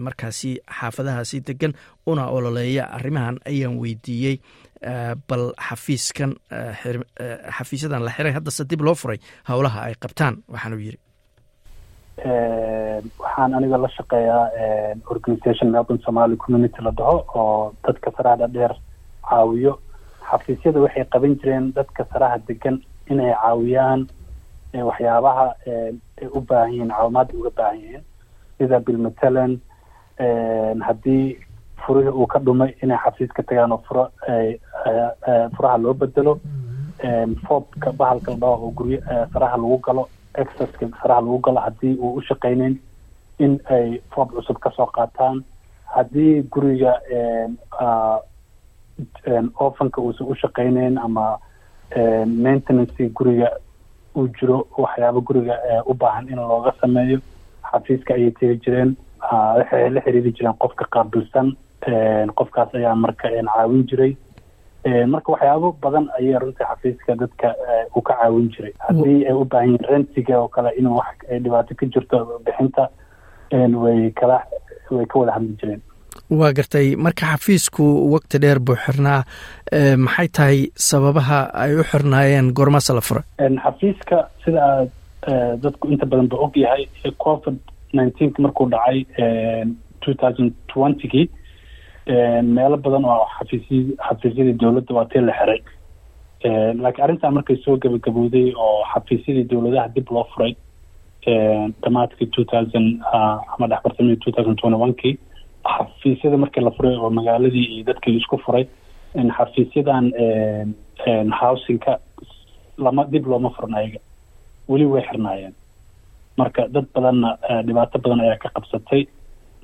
markaasi 0.07 0.51
xaafadahaasi 0.79 1.41
degan 1.49 1.73
una 2.07 2.25
ololeeya 2.37 2.85
arrimahan 2.97 3.37
ayaan 3.51 3.77
weydiiyey 3.83 4.37
bal 5.29 5.45
xafiiskan 5.69 6.31
xafiisyadan 7.59 8.05
la 8.07 8.11
xiray 8.17 8.33
haddase 8.37 8.65
dib 8.71 8.81
loo 8.87 8.95
furay 8.95 9.19
howlaha 9.51 9.81
ay 9.89 9.95
qabtaan 10.05 10.35
waxaanuu 10.53 10.81
yidhi 10.87 10.99
waxaan 13.21 13.55
aniga 13.59 13.77
la 13.85 13.89
shaqeeyaa 13.97 14.45
organisation 15.13 15.71
melbourne 15.75 16.03
somali 16.07 16.37
community 16.37 16.81
la 16.83 16.91
dhaho 16.91 17.17
oo 17.35 17.73
dadka 17.87 18.11
saraha 18.17 18.49
dheer 18.49 18.73
caawiyo. 19.29 19.73
Xafiisyada 20.31 20.81
waxay 20.85 21.05
qaban 21.13 21.35
jireen 21.41 21.73
dadka 21.77 22.05
saraha 22.13 22.39
degan 22.49 22.77
inay 23.11 23.33
caawiyaan 23.43 24.07
waxyaabaha 24.89 25.47
ay 26.21 26.27
u 26.37 26.41
baahan 26.41 26.73
yihiin 26.73 26.91
caawimaad 26.91 27.29
ay 27.33 27.39
uga 27.41 27.51
baahan 27.59 27.79
yihiin. 27.81 28.05
Sida 28.59 28.81
bilmatalan 28.81 29.53
haddii 30.87 31.39
furihii 31.87 32.11
uu 32.19 32.27
ka 32.27 32.39
dhumay 32.39 32.75
inay 32.83 32.99
xafiiska 33.05 33.43
tagaan 33.43 33.73
oo 33.73 33.83
furo 33.89 34.05
furaha 35.57 35.79
loo 35.79 35.95
bedelo 35.95 36.41
foobka 37.47 37.93
bahalka 37.93 38.31
la 38.33 38.37
dhaho 38.37 38.67
oo 38.67 38.71
guryo 38.77 38.99
saraha 39.33 39.57
lagu 39.57 39.79
galo 39.79 40.09
exceska 40.35 40.89
saraha 41.03 41.21
lagu 41.21 41.39
galo 41.39 41.61
haddii 41.61 41.95
uu 42.01 42.15
u 42.19 42.23
shaqayneyn 42.29 42.77
in 43.39 43.61
ay 43.71 44.01
foob 44.15 44.31
cusub 44.33 44.59
ka 44.59 44.71
soo 44.77 44.87
qaataan. 44.87 45.45
Haddii 45.95 46.43
guriga 46.53 46.93
ofanka 49.61 50.01
uusan 50.01 50.27
u 50.27 50.35
shaqayneyn 50.35 50.99
ama 50.99 51.39
maintenancy 51.95 53.09
guriga 53.15 53.51
uu 54.17 54.29
jiro 54.41 54.67
waxyaaba 54.79 55.21
guriga 55.21 55.57
u 55.87 55.95
baahan 55.95 56.29
in 56.29 56.37
looga 56.39 56.73
sameeyo. 56.81 57.21
Xafiiska 57.73 58.15
ayay 58.15 58.31
tegi 58.31 58.61
jireen. 58.65 58.97
Waxay 59.33 59.91
la 59.91 60.01
xiriiri 60.01 60.33
jireen 60.33 60.55
qofka 60.59 60.85
qaabilsan 60.91 61.57
qofkaas 62.37 62.75
ayaa 62.75 62.95
marka 62.95 63.29
caawin 63.31 63.87
jiray. 63.87 64.17
Marka 65.07 65.33
waxyaabo 65.33 65.73
badan 65.83 66.09
ayay 66.19 66.39
runtii 66.39 66.65
xafiiska 66.67 67.15
dadka 67.17 67.55
uu 67.97 68.03
ka 68.03 68.15
caawin 68.21 68.49
jiray. 68.51 68.73
Haddii 68.79 69.27
ay 69.27 69.33
u 69.33 69.45
baahan 69.45 69.69
yihiin 69.73 69.89
rentiga 69.91 70.41
oo 70.41 70.49
kale 70.49 70.71
inuu 70.79 70.97
wax 70.97 71.17
dhibaato 71.43 71.75
ka 71.75 71.87
jirto 71.87 72.41
bixinta 72.45 72.89
way 73.53 74.11
kala 74.11 74.43
way 74.91 75.07
ka 75.07 75.19
wada 75.19 75.33
hadli 75.33 75.57
jireen 75.61 75.81
waa 76.31 76.53
gartay 76.53 76.97
marka 76.97 77.27
xafiisku 77.33 77.85
waqti 78.15 78.39
dheer 78.43 78.59
buu 78.59 78.77
xirnaa 78.85 79.23
maxay 80.07 80.29
tahay 80.37 80.59
sababaha 80.89 81.39
ay 81.63 81.75
u 81.81 81.85
xirnaayeen 81.91 82.53
goormaasa 82.57 82.95
la 82.95 83.01
fura 83.09 83.23
xafiiska 83.65 84.19
sida 84.45 84.61
aad 84.73 84.91
dadku 85.63 85.89
inta 85.93 86.07
badan 86.07 86.29
ba 86.33 86.37
og 86.47 86.57
yahay 86.57 86.87
covid 87.25 87.57
nineteenk 87.93 88.39
markuu 88.39 88.67
dhacay 88.75 88.99
two 90.03 90.15
thousand 90.21 90.51
twentygii 90.73 91.27
meelo 92.57 92.77
badan 92.77 93.05
oo 93.05 93.25
xafiisy 93.39 93.79
xafiisyadii 94.09 94.59
dowladda 94.61 94.95
waa 94.95 95.05
tii 95.11 95.21
la 95.29 95.33
xiray. 95.39 95.61
Laakiin 96.83 97.05
arrintaa 97.05 97.31
markay 97.31 97.57
soo 97.65 97.77
gabagabowday 97.83 98.53
oo 98.65 98.83
xafiisyadii 98.93 99.49
dowladaha 99.51 99.89
dib 99.95 100.11
loo 100.15 100.27
furay 100.35 100.53
dhamaadkii 101.83 102.27
two 102.35 102.45
thousand 102.53 102.87
ama 103.13 103.67
dhexbartamii 103.71 104.17
two 104.25 104.33
thousand 104.37 104.57
twenty 104.61 104.79
one 104.87 104.95
xafiisyada 105.75 106.37
markii 106.43 106.63
la 106.65 106.71
furay 106.77 106.95
oo 106.97 107.11
magaaladii 107.19 107.67
iyo 107.75 107.85
dadkii 107.89 108.13
la 108.13 108.19
isku 108.23 108.39
furay 108.45 108.65
xafiisyadan 109.39 110.05
housingka 111.41 111.99
lama 112.85 113.05
dib 113.13 113.27
looma 113.31 113.51
furan 113.57 113.75
ayaga 113.81 113.99
weli 114.69 114.85
way 114.93 115.03
xirnaayeen. 115.11 115.55
Marka 116.39 116.63
dad 116.75 116.87
badanna 116.95 117.31
dhibaato 117.67 117.99
badan 118.05 118.21
ayaa 118.25 118.37
ka 118.43 118.49
qabsatay. 118.57 119.03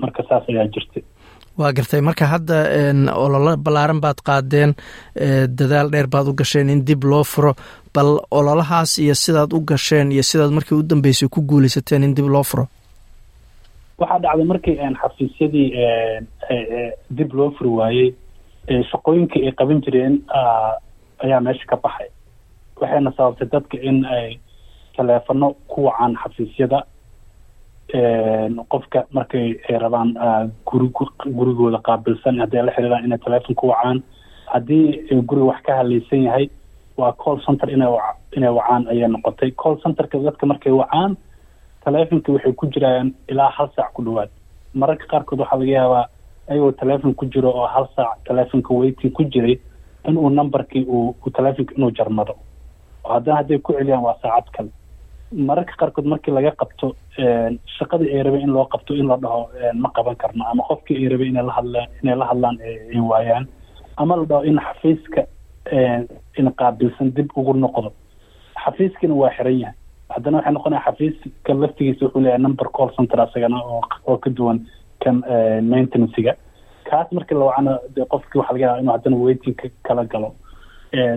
Marka 0.02 0.22
saas 0.28 0.44
ayaa 0.48 0.66
jirtay. 0.74 1.02
Waa 1.58 1.72
gartay. 1.76 2.00
Marka 2.00 2.26
hadda 2.32 2.56
ololo 3.24 3.56
ballaaran 3.64 4.00
baad 4.00 4.20
qaadeen 4.28 4.72
dadaal 5.58 5.90
dheer 5.92 6.06
baad 6.08 6.28
u 6.28 6.34
gasheen 6.40 6.70
in 6.70 6.80
dib 6.88 7.04
loo 7.04 7.24
furo 7.24 7.52
bal 7.94 8.10
ololahaas 8.30 8.98
iyo 8.98 9.14
sidaad 9.14 9.52
u 9.52 9.60
gasheen 9.60 10.12
iyo 10.12 10.22
sidaad 10.22 10.50
markii 10.56 10.78
u 10.78 10.82
dambeysay 10.82 11.28
ku 11.28 11.42
guuleysateen 11.42 12.02
in 12.04 12.14
dib 12.14 12.28
loo 12.34 12.42
furo 12.42 12.66
waxaa 14.02 14.18
dhacday 14.24 14.44
markii 14.52 14.76
xafiisyadii 15.02 15.68
dib 17.18 17.32
loo 17.38 17.50
furi 17.56 17.70
waayey 17.78 18.08
shaqooyinkii 18.90 19.46
ay 19.48 19.52
qaban 19.60 19.80
jireen 19.84 20.14
ayaa 21.24 21.40
meesha 21.40 21.66
ka 21.70 21.76
baxay. 21.84 22.08
Waxayna 22.80 23.12
sababtay 23.16 23.48
dadka 23.52 23.76
in 23.88 24.04
ay 24.04 24.38
taleefano 24.96 25.54
ku 25.68 25.84
wacaan 25.86 26.14
xafiisyada 26.22 26.80
qofka 28.72 29.04
markay 29.12 29.58
ay 29.68 29.76
rabaan 29.78 30.14
guri 30.66 30.88
gurigooda 31.38 31.78
qaabilsan 31.86 32.40
haddii 32.40 32.58
ay 32.58 32.66
la 32.66 32.72
xiriiraan 32.76 33.04
inay 33.04 33.18
taleefon 33.18 33.54
ku 33.54 33.66
wacaan. 33.72 34.02
Haddii 34.52 35.08
guriga 35.28 35.46
wax 35.50 35.60
ka 35.66 35.76
hadlaysan 35.80 36.22
yahay 36.24 36.50
waa 36.96 37.12
call 37.12 37.40
center 37.46 37.68
ina 37.70 37.86
inay 38.36 38.48
wacaan 38.50 38.86
ayay 38.88 39.08
noqotay. 39.08 39.50
Call 39.56 39.76
centerka 39.82 40.18
dadka 40.18 40.46
markay 40.46 40.72
wacaan 40.72 41.16
taleefonka 41.84 42.32
waxay 42.32 42.52
ku 42.52 42.66
jiraan 42.66 43.14
ilaa 43.28 43.50
hal 43.56 43.68
saac 43.76 43.92
ku 43.94 44.02
dhawaad. 44.04 44.30
Mararka 44.74 45.06
qaarkood 45.10 45.40
waxaa 45.40 45.58
laga 45.58 45.72
yaabaa 45.72 46.06
ayagoo 46.50 46.72
taleefon 46.72 47.14
ku 47.14 47.26
jiro 47.26 47.50
oo 47.50 47.66
hal 47.66 47.86
saac 47.96 48.18
taleefonka 48.24 48.74
waiting 48.74 49.12
ku 49.12 49.24
jiray 49.24 49.58
inuu 50.08 50.30
numberkii 50.30 50.84
uu 50.88 51.14
taleefonka 51.32 51.74
inuu 51.76 51.90
jarmado. 51.90 52.34
Oo 53.04 53.12
haddana 53.12 53.36
hadday 53.36 53.58
ku 53.58 53.72
celiyaan 53.72 54.02
waa 54.02 54.16
saacad 54.22 54.50
kale. 54.52 54.70
Mararka 55.32 55.72
qaarkood 55.80 56.06
markii 56.06 56.32
laga 56.34 56.50
qabto 56.60 56.94
shaqadii 57.78 58.10
ay 58.14 58.22
rabeen 58.22 58.42
in 58.42 58.52
loo 58.52 58.64
qabto 58.72 58.94
in 58.94 59.06
la 59.08 59.16
dhaho 59.16 59.48
ma 59.74 59.90
qaban 59.94 60.16
karno 60.16 60.44
ama 60.50 60.62
qofkii 60.68 60.96
ay 60.96 61.08
rabeen 61.08 61.30
inay 61.34 61.42
la 61.46 61.52
hadlaan 61.52 61.88
inay 62.02 62.16
la 62.16 62.26
hadlaan 62.30 62.56
ay 62.60 63.00
waayaan. 63.00 63.46
Ama 63.96 64.16
la 64.16 64.24
dhaho 64.24 64.44
in 64.44 64.58
xafiiska 64.60 65.26
in 66.38 66.50
qaabilsan 66.58 67.10
dib 67.16 67.28
ugu 67.36 67.52
noqdo. 67.54 67.92
Xafiiskina 68.64 69.14
waa 69.14 69.30
xiran 69.36 69.58
yahay 69.60 69.74
haddana 70.14 70.36
waxay 70.38 70.52
noqonaya 70.56 70.82
xafiiska 70.86 71.54
laftigiisa 71.62 72.04
wuxuu 72.06 72.20
leeyahay 72.24 72.42
number 72.46 72.68
call 72.76 72.90
center 72.96 73.20
asagana 73.20 73.58
oo 74.06 74.16
ka 74.24 74.30
duwan 74.30 74.58
kan 75.04 75.16
maintenancega 75.72 76.34
kaas 76.90 77.08
markii 77.12 77.34
la 77.40 77.44
wacana 77.50 77.72
qofkii 78.12 78.38
waxaa 78.40 78.52
laga 78.54 78.64
yaaba 78.66 78.80
inuu 78.82 78.92
haddana 78.96 79.16
waitingka 79.16 79.68
kala 79.86 80.04
galo. 80.04 80.30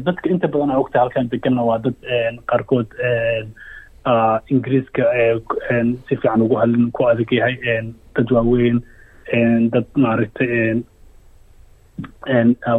Dadka 0.06 0.30
inta 0.30 0.48
badan 0.48 0.72
a 0.72 0.78
ogtahay 0.80 1.02
halkan 1.04 1.30
deganna 1.32 1.64
waa 1.70 1.78
dad 1.86 1.96
qaarkood 2.50 2.88
ingiriiska 4.54 5.04
si 6.08 6.16
fiican 6.16 6.42
ugu 6.46 6.56
hadlin 6.62 6.92
ku 6.92 7.04
adag 7.12 7.32
yahay 7.40 7.56
dad 8.16 8.32
waaweyn 8.36 8.78
dad 9.74 9.86
maaragtay 9.96 10.82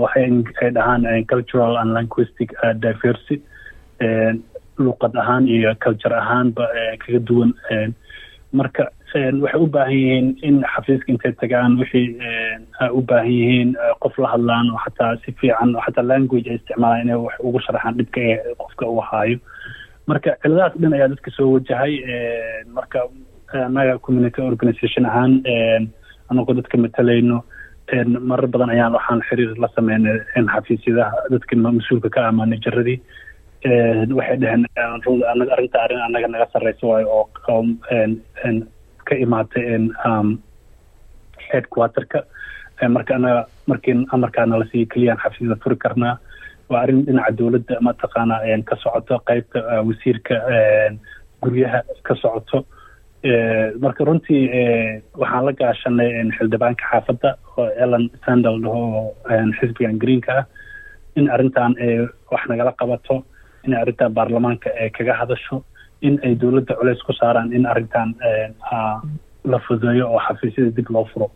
waxay 0.02 0.31
ay 0.62 0.70
dhahaan 0.76 1.26
cultural 1.33 1.76
and 1.81 1.92
linguistic 1.96 2.50
diversity 2.87 3.42
luqad 4.85 5.15
ahaan 5.23 5.45
iyo 5.49 5.75
culture 5.85 6.15
ahaanba 6.23 6.65
kaga 7.03 7.19
duwan 7.29 7.51
marka 8.59 8.85
waxay 9.43 9.61
u 9.65 9.67
baahan 9.75 9.93
yihiin 9.97 10.27
in 10.49 10.57
xafiiska 10.75 11.09
intay 11.12 11.33
tagaan 11.41 11.79
wixii 11.81 12.09
u 12.99 13.01
baahan 13.09 13.31
yihiin 13.33 13.71
qof 14.05 14.19
la 14.23 14.29
hadlaan 14.35 14.71
oo 14.75 14.81
xataa 14.85 15.12
si 15.25 15.33
fiican 15.41 15.75
oo 15.77 15.83
xataa 15.87 16.07
language 16.12 16.49
ay 16.51 16.57
isticmaalaan 16.61 17.03
inay 17.05 17.19
wax 17.27 17.35
ugu 17.49 17.59
sharaxaan 17.67 17.97
dhibka 17.99 18.21
ee 18.21 18.55
qofka 18.61 18.85
uu 18.93 19.01
haayo 19.11 19.39
marka 20.11 20.31
ciladahaas 20.43 20.75
dhan 20.83 20.93
ayaa 20.99 21.09
dadka 21.15 21.31
soo 21.37 21.49
wajahay 21.57 21.93
marka 22.79 22.99
annaga 23.67 23.99
community 24.07 24.41
organization 24.53 25.07
ahaan 25.11 25.33
anagoo 26.31 26.55
dadka 26.61 26.77
matalayno 26.85 27.39
marar 28.31 28.47
badan 28.53 28.71
ayaan 28.75 28.95
waxaan 28.99 29.21
xiriir 29.29 29.53
la 29.65 29.69
sameynay 29.77 30.17
xafiisyadaha 30.55 31.11
dadka 31.35 31.57
mas'uulka 31.57 32.09
ka 32.17 32.21
ah 32.29 32.33
manajaradii 32.41 32.99
waxay 33.64 34.37
dheheen 34.40 34.66
anaga 35.33 35.53
arrinta 35.57 35.79
arrin 35.85 36.01
annaga 36.07 36.29
naga 36.29 36.47
sarreysa 36.53 36.87
waayo 36.87 37.09
oo 37.09 37.25
ka 39.07 39.14
imaatay 39.25 39.64
headquarterka 41.53 42.21
marka 42.95 43.14
anaga 43.16 43.47
markii 43.66 44.07
amarkaana 44.12 44.59
la 44.61 44.66
siiyo 44.71 44.87
keliyaan 44.92 45.19
xafiisyada 45.23 45.61
furi 45.64 45.77
karnaa 45.77 46.19
waa 46.71 46.81
arrin 46.83 47.05
dhinaca 47.07 47.33
dowladda 47.38 47.81
mataqaana 47.81 48.37
ka 48.69 48.77
socoto 48.83 49.19
qeybta 49.29 49.59
wasiirka 49.88 50.35
guryaha 51.42 51.81
ka 52.07 52.14
socoto 52.23 52.59
marka 53.85 54.05
runtii 54.09 54.42
waxaan 55.21 55.45
la 55.47 55.53
gaashanay 55.61 56.11
xildhibaanka 56.38 56.85
xaafadda 56.92 57.31
oo 57.59 57.69
ellen 57.83 58.05
sandal 58.27 58.61
dhaho 58.64 58.83
oo 59.01 59.14
xisbigan 59.61 59.99
greenka 60.03 60.33
ah 60.40 60.45
in 61.16 61.31
arrintan 61.35 61.73
wax 62.31 62.42
nagala 62.51 62.73
qabato 62.81 63.25
in 63.66 63.74
arrintan 63.81 64.14
baarlamaanka 64.18 64.70
kaga 64.96 65.14
hadasho 65.20 65.57
in 66.07 66.14
ay 66.26 66.35
dowladda 66.42 66.74
culeys 66.81 67.02
ku 67.07 67.12
saaraan 67.20 67.52
in 67.59 67.64
arrintan 67.72 68.14
la 69.52 69.59
fudeeyo 69.66 70.05
oo 70.12 70.20
xafiisyada 70.26 70.70
dib 70.76 70.88
loo 70.90 71.05
furo. 71.12 71.29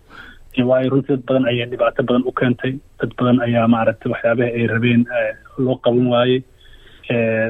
Waayo 0.71 0.91
runtii 0.93 1.15
dad 1.17 1.23
badan 1.29 1.45
ayaa 1.51 1.67
dhibaato 1.73 2.03
badan 2.09 2.25
u 2.27 2.33
keentay. 2.41 2.73
Dad 3.01 3.13
badan 3.19 3.39
ayaa 3.47 3.67
maaragtay 3.75 4.11
waxyaabaha 4.13 4.51
ay 4.59 4.67
rabeen 4.73 5.03
loo 5.65 5.77
qaban 5.85 6.07
waayey. 6.15 6.41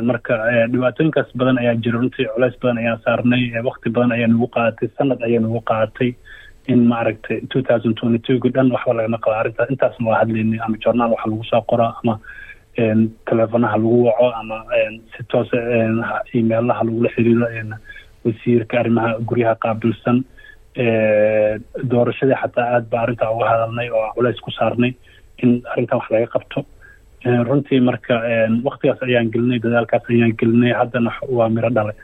Marka 0.08 0.34
dhibaatooyinkaas 0.72 1.30
badan 1.40 1.58
ayaa 1.62 1.74
jira. 1.82 1.98
Runtii 2.02 2.26
culeys 2.34 2.56
badan 2.62 2.78
ayaa 2.82 2.98
saarnay. 3.04 3.42
Wakti 3.68 3.88
badan 3.96 4.12
ayaa 4.16 4.28
nagu 4.32 4.46
qaadatay 4.56 4.88
sanad 4.98 5.20
ayaa 5.28 5.40
nagu 5.46 5.60
qaadatay 5.70 6.10
in 6.68 6.80
maaragtay 6.92 7.40
two 7.52 7.62
thousand 7.62 7.94
twenty 8.00 8.18
two 8.26 8.38
gi 8.42 8.50
dhan 8.56 8.70
waxba 8.76 8.92
lagama 8.98 9.18
qaba 9.24 9.36
arrintaas. 9.42 9.70
Intaasna 9.74 10.06
waa 10.10 10.20
hadlaynay 10.22 10.60
ama 10.66 10.76
journaal 10.84 11.10
waxa 11.16 11.28
lagu 11.32 11.44
soo 11.50 11.62
qora 11.72 11.88
ama 12.04 12.20
teleefonaha 13.28 13.76
lagu 13.82 13.98
waco 14.08 14.26
ama 14.40 14.56
si 15.12 15.20
toose 15.30 15.56
emailnaha 16.38 16.82
lagula 16.86 17.08
xiriiro 17.14 17.46
wasiirka 18.24 18.74
arrimaha 18.82 19.10
guryaha 19.28 19.54
qaabilsan 19.64 20.18
doorashadii 21.92 22.38
xataa 22.42 22.66
aad 22.76 22.84
ba 22.92 22.98
arrintaa 23.04 23.30
uga 23.36 23.46
hadalnay 23.52 23.88
oo 23.98 24.06
culeys 24.16 24.40
ku 24.44 24.50
saarnay 24.58 24.92
in 25.42 25.50
arrintan 25.72 25.98
wax 26.00 26.08
laga 26.14 26.28
qabto. 26.34 26.60
Runtii 27.48 27.80
marka 27.88 28.14
waktigaas 28.68 29.00
ayaan 29.06 29.28
gelinay 29.32 29.58
dadaalkaas 29.64 30.04
ayaan 30.12 30.32
gelinay 30.40 30.72
haddana 30.80 31.10
waa 31.36 31.48
miro 31.54 31.70
dhalay. 31.76 31.96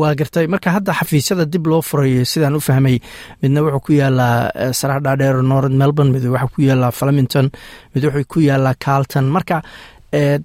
Waa 0.00 0.14
gartay. 0.18 0.46
Marka 0.52 0.70
hadda 0.76 0.92
xafiisyada 1.00 1.44
dib 1.52 1.66
loo 1.70 1.82
furayo 1.88 2.24
sidaan 2.32 2.56
u 2.58 2.60
fahmay 2.68 2.96
midna 3.42 3.60
wuxuu 3.64 3.82
ku 3.86 3.92
yaalaa 4.00 4.72
sarax 4.80 5.00
dhaadheer 5.06 5.36
north 5.50 5.72
melbourne 5.82 6.12
mid 6.14 6.24
waxaa 6.34 6.52
ku 6.54 6.60
yaalaa 6.68 6.92
flemington 7.00 7.46
mid 7.94 8.04
wuxuu 8.06 8.28
ku 8.32 8.38
yaalaa 8.48 8.74
carlton. 8.84 9.26
Marka 9.36 9.56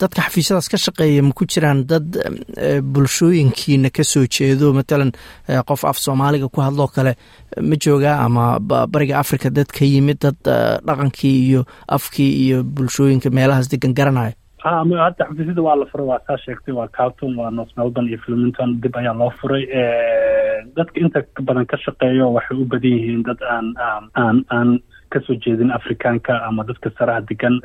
dadka 0.01 0.21
xafiisyadaas 0.25 0.67
ka 0.71 0.77
shaqeeya 0.85 1.21
ma 1.27 1.33
ku 1.37 1.45
jiraan 1.45 1.83
dad 1.89 2.07
bulshooyinkiina 2.93 3.89
ka 3.93 4.03
soo 4.03 4.25
jeedo? 4.25 4.73
Matalan 4.73 5.11
qof 5.69 5.83
af 5.85 5.97
soomaaliga 5.97 6.49
ku 6.49 6.61
hadloo 6.61 6.87
kale 6.87 7.13
ma 7.61 7.75
joogaa 7.85 8.17
ama 8.25 8.59
bariga 8.87 9.19
africa 9.19 9.49
dad 9.53 9.67
ka 9.71 9.85
yimid 9.85 10.19
dad 10.25 10.37
dhaqankii 10.85 11.35
iyo 11.49 11.65
afkii 11.87 12.31
iyo 12.45 12.63
bulshooyinka 12.63 13.29
meelahaas 13.29 13.69
degan 13.71 13.93
garanaya? 13.93 14.33
Hadda 14.63 15.25
xafiisyada 15.29 15.61
waa 15.61 15.75
la 15.75 15.85
furay 15.91 16.05
waa 16.07 16.19
saa 16.27 16.37
sheegtay 16.45 16.73
waa 16.73 16.87
carlton 16.87 17.35
waa 17.37 17.51
north 17.51 17.71
melbourne 17.77 18.09
iyo 18.09 18.19
flemington 18.25 18.79
dib 18.81 18.95
ayaa 18.97 19.13
loo 19.13 19.31
furay. 19.41 19.63
Dadka 20.75 20.99
inta 20.99 21.21
badan 21.47 21.65
ka 21.65 21.77
shaqeeyo 21.85 22.33
waxay 22.35 22.57
u 22.57 22.65
badan 22.65 22.91
yihiin 22.97 23.23
dad 23.23 23.39
aan 23.53 23.67
aan 24.15 24.43
aan 24.49 24.79
ka 25.13 25.19
soo 25.27 25.35
jeedin 25.45 25.71
afrikaanka 25.71 26.33
ama 26.47 26.63
dadka 26.67 26.89
saraha 26.97 27.21
degan. 27.29 27.55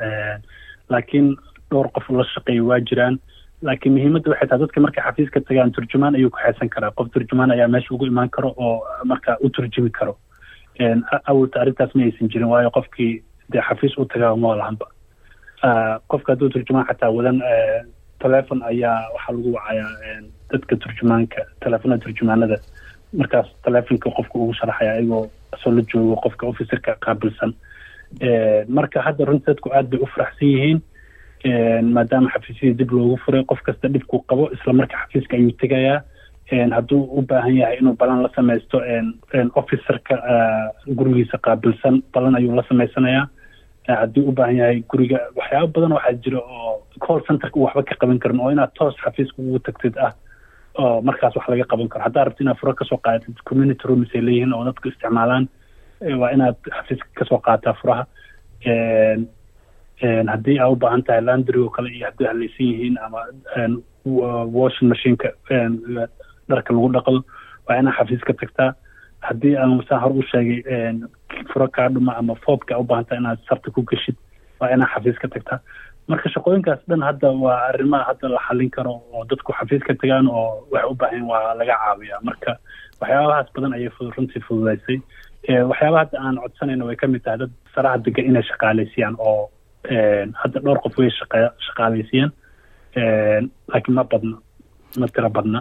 Laakiin 0.89 1.35
dhowr 1.71 1.87
qof 1.95 2.09
la 2.09 2.23
shaqeeya 2.33 2.63
waa 2.69 2.79
jiraan. 2.89 3.19
Laakiin 3.61 3.93
muhiimadda 3.95 4.29
waxay 4.31 4.47
tahay 4.47 4.61
dadka 4.63 4.81
markay 4.85 5.03
xafiiska 5.07 5.39
tagaan 5.47 5.71
turjumaan 5.71 6.15
ayuu 6.15 6.29
ku 6.29 6.39
xeesan 6.43 6.69
karaa. 6.69 6.91
Qof 6.97 7.07
turjumaan 7.13 7.51
ayaa 7.51 7.67
meesha 7.67 7.93
ugu 7.95 8.05
imaan 8.05 8.29
karo 8.29 8.53
oo 8.57 8.83
marka 9.05 9.37
u 9.43 9.49
turjumi 9.49 9.89
karo. 9.91 10.17
Awalta 11.29 11.61
arrintaas 11.61 11.95
ma 11.95 12.03
aysan 12.03 12.29
jirin 12.29 12.47
waayo 12.51 12.69
qofkii 12.77 13.23
dee 13.51 13.61
xafiis 13.67 13.97
u 13.97 14.05
tagaa 14.05 14.35
ma 14.35 14.55
lahanba 14.59 14.85
qofka 16.11 16.33
hadduu 16.33 16.49
turjumaan 16.49 16.85
xataa 16.89 17.09
wadan 17.17 17.39
telefon 18.19 18.61
ayaa 18.63 18.97
waxaa 19.15 19.33
lagu 19.35 19.53
wacayaa 19.55 20.21
dadka 20.51 20.75
turjumaanka 20.75 21.41
telefonada 21.63 22.03
turjumaanada. 22.05 22.57
Markaas 23.19 23.47
telefonka 23.63 24.09
qofka 24.17 24.35
ugu 24.39 24.53
sharaxaya 24.59 24.91
ayagoo 24.99 25.29
soo 25.63 25.71
la 25.71 25.81
joogo 25.91 26.15
qofka 26.25 26.47
officerka 26.47 26.95
qaabilsan. 27.05 27.53
Marka 28.67 29.01
hadda 29.01 29.25
runtii 29.25 29.47
dadku 29.53 29.69
aad 29.73 29.89
bay 29.89 29.99
u 30.03 30.07
faraxsan 30.13 30.47
yihiin 30.47 30.81
maadaama 31.95 32.29
xafiisyadii 32.33 32.77
dib 32.79 32.91
loogu 32.91 33.17
furay 33.25 33.43
qof 33.45 33.61
kasta 33.61 33.87
dhibkuu 33.87 34.19
qabo 34.29 34.49
isla 34.55 34.73
marka 34.73 34.97
xafiiska 35.03 35.35
ayuu 35.37 35.51
tegayaa. 35.61 36.01
Hadduu 36.75 37.03
u 37.17 37.21
baahan 37.21 37.55
yahay 37.57 37.77
inuu 37.81 37.95
balan 37.97 38.21
la 38.23 38.29
samaysto 38.35 38.81
officerka 39.55 40.15
gurigiisa 40.97 41.37
qaabilsan 41.37 42.03
balan 42.13 42.35
ayuu 42.35 42.55
la 42.55 42.63
samaysanayaa 42.69 43.27
haddii 43.87 44.21
u 44.29 44.31
baahan 44.31 44.57
yahay 44.57 44.83
guriga 44.89 45.19
waxyaaba 45.35 45.67
badan 45.75 45.91
waxaa 45.97 46.13
jira 46.23 46.39
oo 46.39 46.83
call 47.07 47.21
centerka 47.27 47.59
waxba 47.59 47.83
ka 47.83 47.95
qaban 48.01 48.19
karin 48.19 48.39
oo 48.39 48.51
inaad 48.51 48.71
toos 48.77 48.95
xafiiska 49.05 49.41
ugu 49.41 49.59
tagtid 49.59 49.97
ah 49.97 50.11
oo 50.77 51.01
markaas 51.01 51.35
wax 51.35 51.47
laga 51.49 51.65
qaban 51.71 51.87
karo. 51.89 52.03
Haddaa 52.03 52.23
rabti 52.25 52.43
inaad 52.43 52.57
furo 52.61 52.73
ka 52.73 52.85
soo 52.85 52.97
qaadatid 52.97 53.37
community 53.49 53.87
rooms 53.87 54.09
ay 54.15 54.21
leeyihiin 54.21 54.53
oo 54.53 54.63
dadku 54.65 54.87
isticmaalaan 54.89 55.47
waa 56.21 56.29
inaad 56.35 56.55
xafiiska 56.77 57.07
ka 57.17 57.25
soo 57.25 57.37
qaataa 57.47 57.73
furaha 57.81 58.05
haddii 60.01 60.59
aa 60.59 60.69
u 60.69 60.75
baahan 60.75 61.03
tahay 61.03 61.21
landry 61.21 61.59
oo 61.61 61.69
kale 61.69 61.89
iyo 61.89 62.05
haddii 62.09 62.27
halaysan 62.27 62.65
yihiin 62.71 62.97
ama 63.05 63.19
washing 64.57 64.89
machineka 64.89 65.29
dharka 66.49 66.73
lagu 66.73 66.89
dhaqdo 66.93 67.23
waa 67.67 67.77
inaad 67.79 67.95
xafiiska 67.97 68.33
tagtaa. 68.33 68.73
Haddii 69.21 69.55
aan 69.57 69.81
saan 69.89 70.01
hor 70.01 70.11
u 70.11 70.23
sheegay 70.31 70.61
furo 71.53 71.67
kaa 71.67 71.89
dhuma 71.89 72.15
ama 72.17 72.35
foobka 72.45 72.77
u 72.77 72.83
baahan 72.83 73.05
tahay 73.05 73.19
inaad 73.21 73.39
sarta 73.49 73.71
ku 73.71 73.81
geshid 73.81 74.15
waa 74.59 74.69
inaad 74.73 74.89
xafiiska 74.93 75.27
tagtaa. 75.27 75.59
Marka 76.07 76.29
shaqooyinkaas 76.29 76.81
dhan 76.89 77.01
hadda 77.01 77.31
waa 77.31 77.57
arrimaha 77.69 78.03
hadda 78.09 78.29
la 78.29 78.39
xallin 78.47 78.69
karo 78.69 78.91
oo 79.13 79.23
dadku 79.29 79.53
xafiiska 79.59 79.95
tagaan 80.01 80.27
oo 80.29 80.67
waxay 80.71 80.89
u 80.91 80.95
baahan 80.95 81.23
waa 81.31 81.53
laga 81.57 81.75
caawiyaa. 81.81 82.21
Marka 82.23 82.51
waxyaabahaas 83.01 83.49
badan 83.55 83.73
ayay 83.73 83.89
runtii 84.17 84.41
fududaysay. 84.47 84.97
Waxyaabaha 85.69 86.03
hadda 86.05 86.17
aan 86.21 86.37
codsanayna 86.43 86.85
way 86.85 86.95
ka 86.95 87.07
mid 87.07 87.23
tahay 87.25 87.37
dad 87.41 87.51
saraha 87.75 87.97
degan 88.05 88.25
inay 88.29 88.43
shaqaaleysiiyaan 88.51 89.15
oo 89.19 89.49
hadda 90.41 90.59
dhowr 90.65 90.79
qof 90.83 90.97
way 90.99 91.09
shaqa 91.19 91.37
shaqaaleysiiyaan 91.67 92.31
laakiin 93.71 93.95
ma 93.97 94.03
badna 94.11 94.37
ma 94.99 95.07
tiro 95.13 95.29
badna. 95.29 95.59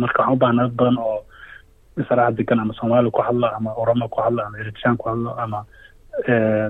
Marka 0.00 0.18
waxaan 0.22 0.34
u 0.34 0.40
baahnaa 0.42 0.66
dad 0.68 0.76
badan 0.78 0.96
oo 0.98 1.18
saraha 2.08 2.30
degan 2.38 2.60
ama 2.60 2.72
soomaali 2.78 3.10
ku 3.10 3.22
hadlo 3.22 3.46
ama 3.56 3.70
oromo 3.82 4.08
ku 4.08 4.18
hadlo 4.24 4.40
ama 4.46 4.58
eritraan 4.62 4.96
ku 4.96 5.08
hadlo 5.10 5.30
ama 5.42 5.58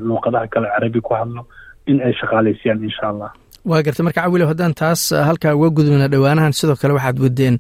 luuqadaha 0.07 0.47
kale 0.53 0.67
carabi 0.75 1.01
ku 1.01 1.15
hadlo 1.15 1.47
in 1.87 2.01
ay 2.01 2.13
shaqaaleysiiyaan 2.21 2.83
insha 2.85 3.07
allah. 3.13 3.31
Waa 3.65 3.83
gartay 3.83 4.03
marka 4.05 4.23
cawilow 4.27 4.49
haddaan 4.51 4.75
taas 4.75 5.13
halkaa 5.29 5.55
uga 5.55 5.69
gudubna 5.77 6.09
dhowaanahan 6.13 6.53
sidoo 6.53 6.77
kale 6.83 6.93
waxaad 6.99 7.19
wadeen 7.25 7.57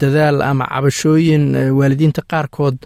dadaal 0.00 0.42
ama 0.42 0.64
cabashooyin 0.72 1.44
waalidiinta 1.78 2.22
qaarkood 2.32 2.76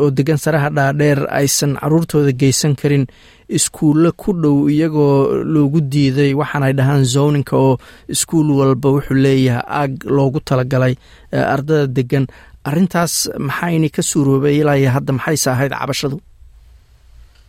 oo 0.00 0.10
degan 0.10 0.36
saraha 0.44 0.68
dhaadheer 0.76 1.20
aysan 1.40 1.72
caruurtooda 1.80 2.32
geysan 2.32 2.74
karin 2.80 3.06
iskuulle 3.48 4.10
ku 4.16 4.32
dhow 4.32 4.68
iyagoo 4.74 5.44
loogu 5.54 5.80
diiday 5.80 6.32
waxaanay 6.40 6.72
dhahaan 6.78 7.04
zoninka 7.14 7.56
oo 7.56 7.78
iskuul 8.08 8.50
walba 8.58 8.88
wuxuu 8.96 9.16
leeyahay 9.24 9.64
aag 9.80 9.92
loogu 10.16 10.40
talagalay 10.40 10.94
ardada 11.32 11.86
degan. 11.86 12.26
Arrintaas 12.64 13.14
maxayna 13.38 13.88
ka 13.92 14.02
suuroobay 14.02 14.56
ilaa 14.60 14.92
hadda 14.96 15.12
maxayse 15.12 15.48
ahayd 15.52 15.72
cabashadu? 15.80 16.16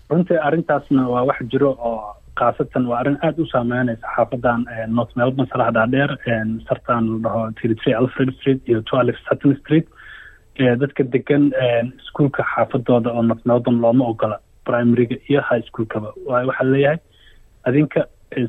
Runtii 0.10 0.38
arrintaasna 0.48 1.08
waa 1.14 1.24
wax 1.30 1.40
jiro 1.52 1.72
oo 1.72 2.16
khaasatan 2.40 2.86
waa 2.90 3.00
arrin 3.02 3.18
aada 3.22 3.42
u 3.44 3.46
saameynaysa 3.54 4.08
xaafadan 4.16 4.66
north 4.98 5.14
melbourne 5.20 5.50
salaha 5.52 5.72
dhaadheer 5.78 6.12
sartan 6.68 7.04
la 7.12 7.18
dhaho 7.26 7.42
three 7.60 7.94
alfred 8.02 8.32
street 8.38 8.62
iyo 8.70 8.82
twelve 8.90 9.16
sutton 9.30 9.56
street 9.62 9.88
dadka 10.82 11.04
degan 11.16 11.52
iskuolka 12.02 12.44
xaafadooda 12.54 13.10
oo 13.12 13.22
north 13.30 13.46
melbourne 13.46 13.82
looma 13.82 14.06
ogola 14.12 14.38
primaryga 14.66 15.16
iyo 15.30 15.42
high 15.50 15.62
schoolkaba. 15.68 16.10
Waayo 16.28 16.48
waxaa 16.48 16.68
leeyahay 16.74 16.98
adinka 17.68 18.02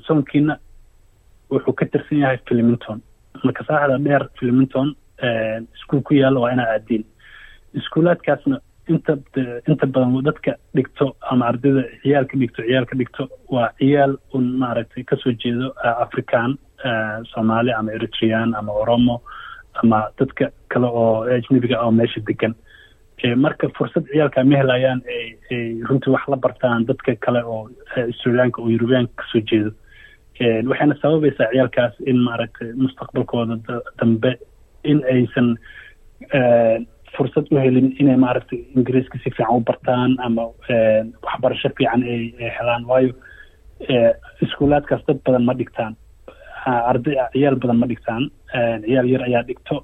soonkiina 0.06 0.54
wuxuu 1.50 1.72
ka 1.78 1.84
tirsan 1.86 2.18
yahay 2.22 2.38
flemington. 2.48 2.98
Marka 3.44 3.64
saaxda 3.68 3.98
dheer 4.06 4.22
flemington 4.38 4.88
iskuol 5.76 6.00
ku 6.02 6.14
yaalla 6.14 6.40
waa 6.40 6.52
inaa 6.52 6.68
aadiin 6.74 7.04
iskuulaadkaasna 7.74 8.56
inta 8.92 9.12
inta 9.70 9.86
badan 9.94 10.22
dadka 10.28 10.52
dhigto 10.76 11.06
ama 11.30 11.46
ardayda 11.50 11.82
ciyaalka 12.02 12.34
dhigto 12.42 12.60
ciyaalka 12.68 12.94
dhigto 13.00 13.22
waa 13.54 13.70
ciyaal 13.80 14.12
un 14.38 14.44
maaragtay 14.62 15.04
ka 15.10 15.16
soo 15.22 15.32
jeedo 15.44 15.72
african 16.04 16.56
soomaali 17.32 17.72
ama 17.78 17.92
eritrean 17.98 18.54
ama 18.60 18.72
oromo 18.82 19.16
ama 19.82 19.98
dadka 20.18 20.50
kale 20.72 20.86
oo 20.86 21.24
ajnabiga 21.36 21.80
oo 21.84 21.90
meesha 21.98 22.20
degan 22.30 22.54
marka 23.44 23.68
fursad 23.78 24.04
ciyaalka 24.12 24.44
ma 24.44 24.56
helayaan 24.62 25.00
ay 25.16 25.26
runtii 25.88 26.12
wax 26.14 26.24
la 26.28 26.36
bartaan 26.46 26.86
dadka 26.90 27.16
kale 27.26 27.40
oo 27.44 27.62
australiyaanka 27.96 28.62
oo 28.62 28.68
yurubiyaanka 28.74 29.12
ka 29.20 29.24
soo 29.32 29.40
jeedo. 29.50 29.70
Waxayna 30.70 30.94
sababaysaa 31.02 31.50
ciyaalkaas 31.52 31.94
in 32.10 32.18
maaragtay 32.28 32.68
mustaqbalkooda 32.82 33.56
dambe 34.00 34.32
in 34.84 34.98
aysan 35.14 35.48
fursad 37.16 37.46
u 37.52 37.56
helin 37.64 37.88
inay 38.00 38.16
maaragtay 38.24 38.60
ingiriiska 38.76 39.18
si 39.22 39.30
fiican 39.36 39.56
u 39.56 39.60
bartaan 39.70 40.16
ama 40.26 40.44
waxbarasho 41.26 41.68
fiican 41.78 42.02
ay 42.14 42.20
helaan 42.58 42.84
waayo 42.90 43.12
iskuulaadkaas 44.44 45.02
dad 45.08 45.18
badan 45.26 45.44
ma 45.48 45.54
dhigtaan 45.60 45.94
arday 46.90 47.16
ciyaal 47.34 47.56
badan 47.62 47.78
ma 47.82 47.86
dhigtaan 47.92 48.22
ciyaal 48.86 49.08
yar 49.14 49.22
ayaa 49.28 49.42
dhigto 49.50 49.76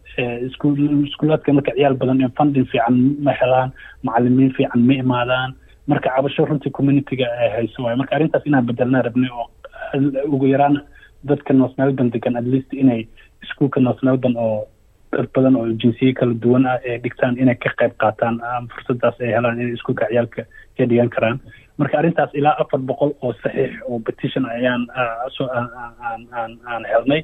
iskuulaadka 0.48 1.52
marka 1.58 1.72
ciyaal 1.78 1.96
badan 2.02 2.22
funding 2.38 2.66
fiican 2.72 2.96
ma 3.26 3.32
helaan 3.40 3.70
macalimiin 4.08 4.52
fiican 4.58 4.82
ma 4.88 4.94
imaadaan 5.04 5.50
marka 5.92 6.08
cabasho 6.16 6.46
runtii 6.50 6.72
communityga 6.78 7.26
hayso 7.56 7.78
waayo 7.84 7.96
marka 8.02 8.16
arrintaas 8.18 8.46
inaan 8.50 8.66
bedelnaa 8.70 9.02
rabnay 9.08 9.30
oo 9.40 9.46
ugu 10.34 10.46
yaraan 10.54 10.76
dadka 11.30 11.52
melbourne 11.80 12.10
degan 12.16 12.36
at 12.40 12.46
least 12.54 12.70
inay 12.82 13.00
iskuolka 13.44 13.80
north 13.86 14.02
melbourne 14.08 14.38
oo 14.46 14.58
dad 15.12 15.28
badan 15.34 15.56
oo 15.56 15.66
jinsiye 15.82 16.12
kala 16.18 16.34
duwan 16.42 16.66
ah 16.66 16.78
ee 16.88 16.98
dhigtaan 17.04 17.36
inay 17.42 17.56
ka 17.64 17.70
qayb 17.80 17.92
qaataan 18.02 18.40
fursadaas 18.72 19.16
ay 19.20 19.32
helaan 19.36 19.60
inay 19.60 19.74
iskuolka 19.76 20.06
ciyaalka 20.10 20.42
ka 20.76 20.84
dhigan 20.90 21.10
karaan. 21.14 21.38
Marka 21.78 21.98
arrintaas 22.00 22.32
ilaa 22.40 22.56
afar 22.62 22.80
boqol 22.90 23.12
oo 23.22 23.32
saxiix 23.42 23.72
oo 23.88 23.98
petition 24.08 24.44
ayaan 24.56 24.82
aan 24.96 26.52
aan 26.72 26.84
helnay. 26.92 27.22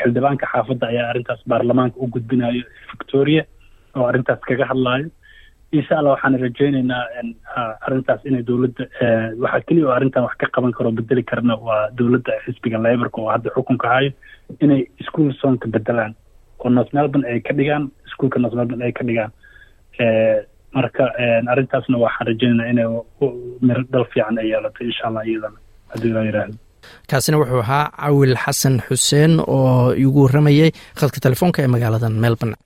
Xildhibaanka 0.00 0.46
xaafadda 0.52 0.86
ayaa 0.92 1.10
arrintaas 1.10 1.42
baarlamaanka 1.50 1.96
u 1.98 2.06
gudbinayo 2.14 2.62
victoria 2.92 3.42
oo 3.96 4.06
arrintaas 4.10 4.40
kaga 4.48 4.64
hadlaayo. 4.72 5.10
Insha 5.78 5.98
allah 5.98 6.12
waxaan 6.14 6.38
rajaynaynaa 6.46 7.02
arrintaas 7.86 8.22
inay 8.30 8.42
dowladda 8.50 8.84
waxaa 9.44 9.66
keliya 9.68 9.86
oo 9.88 9.94
arrintan 9.98 10.22
wax 10.26 10.34
ka 10.42 10.46
qaban 10.54 10.72
karo 10.78 10.90
bedeli 10.98 11.22
karna 11.30 11.54
waa 11.66 11.90
dowladda 11.98 12.32
xisbiga 12.46 12.78
laborka 12.86 13.18
oo 13.22 13.30
hadda 13.34 13.50
xukunka 13.56 13.88
hayo 13.94 14.10
inay 14.64 14.86
school 15.06 15.32
sonka 15.42 15.66
bedelaan 15.76 16.14
oo 16.64 16.70
north 16.76 16.92
melbourne 16.96 17.26
ay 17.30 17.40
ka 17.46 17.52
dhigaan 17.58 17.84
iskuolka 18.08 18.38
north 18.42 18.56
melbourne 18.58 18.82
ay 18.86 18.92
ka 18.98 19.02
dhigaan. 19.08 19.30
Marka 20.76 21.04
arrintaasna 21.52 21.96
waxaan 22.04 22.26
rajaynaynaa 22.30 22.70
inay 22.72 22.86
miro 23.66 24.04
fiican 24.12 24.38
ay 24.42 24.46
yeelato 24.52 24.80
insha 24.88 25.04
allah 25.08 25.22
iyadana. 25.30 25.58
Haddii 25.92 26.12
laa 26.16 26.24
yidhaahdo 26.28 26.56
kaasina 27.10 27.36
wuxuu 27.40 27.60
ahaa 27.64 27.84
cawil 28.02 28.34
xasan 28.44 28.74
xuseen 28.86 29.32
oo 29.56 29.92
igu 30.04 30.18
warramayay 30.26 30.70
khadka 31.00 31.18
telefoonka 31.26 31.58
ee 31.64 31.70
magaalada 31.74 32.08
melbourne 32.24 32.56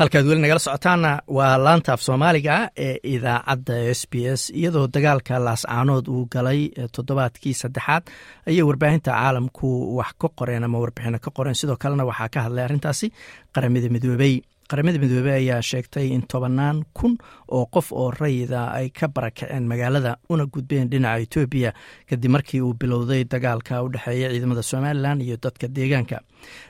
halkaad 0.00 0.26
weli 0.28 0.40
nagala 0.42 0.58
socotaana 0.66 1.10
waa 1.36 1.56
laanta 1.64 1.92
af 1.92 2.00
soomaaliga 2.06 2.54
ee 2.86 2.96
idaacadda 3.14 3.76
s 3.98 4.02
b 4.10 4.14
s 4.40 4.42
iyadoo 4.60 4.86
dagaalka 4.94 5.34
laascaanood 5.46 6.06
uu 6.14 6.24
galay 6.34 6.60
toddobaadkii 6.96 7.54
saddexaad 7.62 8.02
ayay 8.48 8.62
warbaahinta 8.68 9.10
caalamku 9.18 9.68
wax 9.98 10.12
ka 10.20 10.28
qoreen 10.38 10.64
ama 10.64 10.78
warbixino 10.82 11.18
ka 11.24 11.30
qoreen. 11.36 11.54
Sidoo 11.60 11.76
kalena 11.82 12.04
waxaa 12.10 12.28
ka 12.34 12.40
hadlay 12.44 12.64
arrintaasi 12.64 13.06
qaramada 13.54 13.88
midoobey 13.94 14.34
qaramada 14.70 14.98
midoobey 15.02 15.34
ayaa 15.40 15.60
sheegtay 15.70 16.06
in 16.16 16.22
tobannaan 16.32 16.78
kun 16.98 17.16
oo 17.56 17.66
qof 17.74 17.92
oo 17.92 18.10
rayida 18.10 18.60
ay 18.78 18.88
ka 18.90 19.08
barakaceen 19.08 19.66
magaalada 19.72 20.16
una 20.32 20.46
gudbeen 20.54 20.88
dhinaca 20.92 21.20
etoobiya 21.26 21.72
kadib 22.10 22.30
markii 22.36 22.60
uu 22.60 22.74
bilowday 22.74 23.24
dagaalka 23.24 23.82
u 23.84 23.88
dhexeeya 23.94 24.30
ciidamada 24.32 24.62
somalilan 24.62 25.20
iyo 25.20 25.36
dadka 25.44 25.68
deegaanka. 25.68 26.18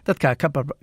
Dadka 0.06 0.34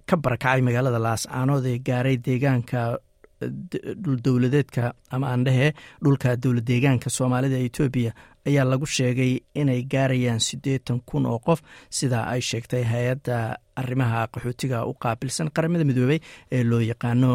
ka 0.10 0.16
barakacay 0.18 0.62
magaalada 0.62 1.00
laascaanood 1.08 1.66
ee 1.74 1.78
gaaray 1.90 2.18
deegaanka 2.18 2.98
dhuldowladeedka 3.42 4.94
ama 5.12 5.28
aandhehe 5.34 5.74
dhulka 6.04 6.36
dowlad 6.44 6.66
deegaanka 6.72 7.10
soomaalida 7.18 7.58
etoobiya 7.68 8.12
ayaa 8.48 8.66
lagu 8.72 8.86
sheegay 8.98 9.32
inay 9.62 9.82
gaarayaan 9.94 10.40
siddeetan 10.50 11.00
kun 11.10 11.26
oo 11.26 11.40
qof 11.48 11.60
sida 11.90 12.24
ay 12.34 12.42
sheegtay 12.50 12.84
hay'adda 12.92 13.38
arrimaha 13.82 14.28
qaxootiga 14.34 14.86
u 14.90 14.94
qaabilsan 15.04 15.52
qaramada 15.56 15.84
midoobey 15.90 16.20
ee 16.52 16.64
loo 16.64 16.80
yaqaano 16.92 17.32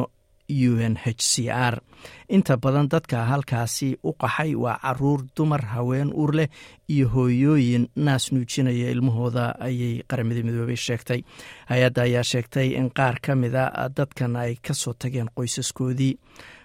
u 0.48 0.76
n 0.80 0.96
h 0.96 1.06
c 1.18 1.48
r. 1.50 1.80
Inta 2.28 2.56
badan 2.56 2.88
dadka 2.92 3.24
halkaasi 3.30 3.96
u 4.04 4.12
qaxay 4.12 4.54
waa 4.54 4.78
carruur 4.82 5.24
dumar 5.36 5.62
haween 5.74 6.12
uur 6.12 6.32
leh 6.34 6.48
iyo 6.88 7.08
hooyooyin 7.08 7.88
naas 7.96 8.32
nuujinaya 8.32 8.90
ilmahooda 8.94 9.56
ayay 9.60 10.02
qaramada 10.08 10.42
midoobey 10.44 10.76
sheegtay. 10.76 11.20
Hay'adda 11.70 12.02
ayaa 12.02 12.22
sheegtay 12.22 12.68
in 12.76 12.90
qaar 12.90 13.20
ka 13.24 13.34
mida 13.34 13.70
dadkan 13.96 14.36
ay 14.36 14.56
ka 14.62 14.74
soo 14.74 14.92
tageen 14.92 15.28
qoysaskoodii. 15.36 16.18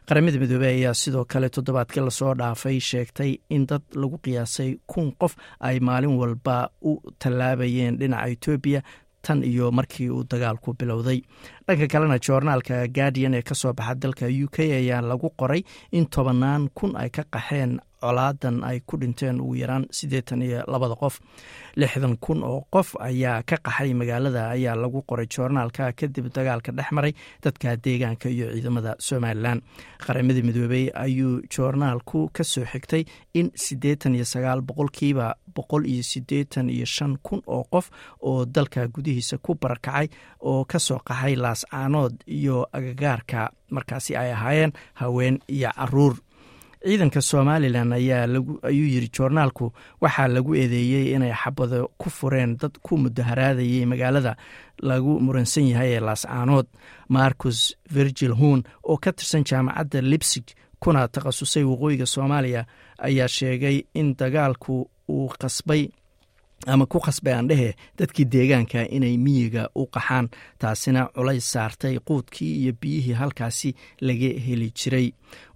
Qaramada 0.09 0.39
midoobey 0.41 0.73
ayaa 0.83 0.93
sidoo 0.93 1.25
kale 1.25 1.49
toddobaadkii 1.49 2.01
la 2.03 2.11
soo 2.11 2.33
dhaafay 2.35 2.79
sheegtay 2.79 3.37
in 3.49 3.65
dad 3.69 3.83
lagu 3.95 4.17
qiyaasay 4.23 4.79
kun 4.87 5.11
qof 5.21 5.35
ay 5.59 5.79
maalin 5.79 6.17
walba 6.19 6.69
u 6.81 6.97
tallaabayeen 7.19 7.97
dhinaca 7.99 8.27
etoobiya 8.33 8.81
tan 9.21 9.43
iyo 9.43 9.71
markii 9.71 10.09
uu 10.09 10.23
dagaalku 10.23 10.73
bilowday. 10.79 11.21
Dhanka 11.67 11.87
kalena 11.87 12.17
joornaalka 12.19 12.87
guardian 12.87 13.33
ee 13.33 13.41
ka 13.41 13.55
soo 13.55 13.73
baxa 13.73 13.95
dalka 13.95 14.25
u 14.25 14.47
k 14.51 14.57
ayaa 14.79 15.01
lagu 15.01 15.29
qoray 15.39 15.61
in 15.91 16.05
tobannaan 16.09 16.69
kun 16.73 16.95
ay 16.95 17.09
ka 17.09 17.23
qaxeen 17.33 17.79
colaadan 18.01 18.63
ay 18.63 18.79
ku 18.85 18.97
dhinteen 18.97 19.41
ugu 19.41 19.55
yaraan 19.55 19.85
siddeetan 19.91 20.41
iyo 20.41 20.63
labada 20.67 20.95
qof. 20.95 21.19
lixdan 21.75 22.17
kun 22.17 22.43
oo 22.43 22.65
qof 22.73 22.95
ayaa 22.99 23.43
ka 23.43 23.57
qaxay 23.65 23.93
magaalada 23.93 24.49
ayaa 24.55 24.75
lagu 24.75 25.01
qoray 25.09 25.27
joornaalka 25.35 25.91
kadib 25.99 26.27
dagaalka 26.35 26.71
dhex 26.71 26.91
maray 26.91 27.13
dadka 27.43 27.75
deegaanka 27.85 28.29
iyo 28.29 28.51
ciidamada 28.53 28.95
somalilan 28.99 29.61
qaramada 30.05 30.41
midoobey 30.47 30.85
ayuu 30.93 31.41
joornaalku 31.53 32.29
ka 32.33 32.43
soo 32.43 32.65
xigtay 32.71 33.03
in 33.33 33.51
siddeetan 33.55 34.15
iyo 34.15 34.25
sagaal 34.25 34.61
boqolkiiba 34.61 35.35
boqol 35.55 35.85
iyo 35.85 36.03
siddeetan 36.03 36.69
iyo 36.69 36.85
shan 36.85 37.17
kun 37.23 37.41
oo 37.47 37.63
qof 37.71 37.89
oo 38.21 38.45
dalka 38.45 38.87
gudihiisa 38.87 39.37
ku 39.37 39.55
barakacay 39.61 40.07
oo 40.39 40.65
ka 40.65 40.79
soo 40.79 40.99
qaxay 41.07 41.35
laascaanood 41.35 42.13
iyo 42.27 42.67
agagaarka 42.73 43.51
markaasi 43.71 44.15
ay 44.17 44.31
ahaayeen 44.33 44.71
haween 45.01 45.39
iyo 45.47 45.69
carruur 45.77 46.15
ciidanka 46.85 47.21
somalilan 47.21 47.91
ayuu 47.93 48.87
yiri 48.93 49.09
joornaalku 49.17 49.65
waxaa 50.01 50.27
lagu 50.27 50.55
eedeeyey 50.55 51.05
inay 51.15 51.33
xabado 51.41 51.91
ku 51.97 52.09
fureen 52.09 52.57
dad 52.61 52.71
ku 52.81 52.97
mudaharaadayay 52.97 53.85
magaalada 53.85 54.35
lagu 54.81 55.19
muransan 55.19 55.67
yahay 55.71 55.91
ee 55.95 55.99
laascaanood 56.07 56.67
marcus 57.09 57.75
virgil 57.95 58.33
hun 58.41 58.63
oo 58.83 58.97
ka 58.97 59.11
tirsan 59.11 59.43
jaamacadda 59.49 60.01
libsig 60.01 60.45
kuna 60.79 61.07
takhasusay 61.07 61.63
waqooyiga 61.63 62.05
soomaaliya 62.05 62.65
ayaa 63.07 63.27
sheegay 63.27 63.77
in 63.93 64.15
dagaalku 64.19 64.89
uu 65.09 65.27
qasbay 65.41 65.89
ama 66.67 66.85
ku 66.85 66.99
khasbay 66.99 67.33
aandhehe 67.33 67.75
dadkii 67.99 68.25
deegaanka 68.33 68.81
inay 68.89 69.17
miyiga 69.17 69.63
u 69.75 69.85
qaxaan 69.95 70.29
taasina 70.59 71.07
culays 71.15 71.45
saartay 71.53 71.99
quudkii 72.07 72.53
iyo 72.61 72.73
biyihii 72.81 73.13
halkaasi 73.21 73.75
laga 74.01 74.29
heli 74.45 74.71
jiray. 74.79 75.07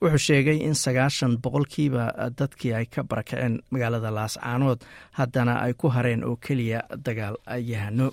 Wuxuu 0.01 0.17
sheegay 0.27 0.57
in 0.67 0.73
sagaashan 0.73 1.37
boqolkiiba 1.43 2.03
dadkii 2.39 2.73
ay 2.73 2.85
ka 2.85 3.03
barakaceen 3.03 3.59
magaalada 3.71 4.11
laascaanood 4.11 4.79
haddana 5.19 5.53
ay 5.65 5.73
ku 5.73 5.87
hareen 5.89 6.23
oo 6.23 6.35
keliya 6.35 6.79
dagaal 7.05 7.35
yahano 7.71 8.11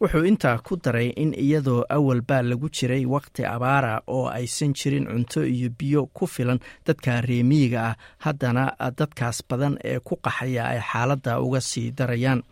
wuxuu 0.00 0.24
intaa 0.24 0.58
ku 0.66 0.76
daray 0.84 1.08
in 1.22 1.32
iyadoo 1.36 1.84
awalbaa 1.96 2.42
lagu 2.42 2.68
jiray 2.76 3.04
waqti 3.06 3.44
abaara 3.44 4.00
oo 4.06 4.26
aysan 4.28 4.72
jirin 4.74 5.06
cunto 5.06 5.44
iyo 5.44 5.68
biyo 5.78 6.06
ku 6.06 6.26
filan 6.26 6.58
dadka 6.86 7.20
reemiyiga 7.20 7.80
ah 7.90 7.96
haddana 8.24 8.64
dadkaas 8.98 9.42
badan 9.48 9.76
ee 9.84 9.98
ku 10.00 10.16
qaxaya 10.24 10.64
ay 10.72 10.80
xaaladda 10.80 11.40
uga 11.40 11.60
sii 11.60 11.90
darayaan. 11.98 12.42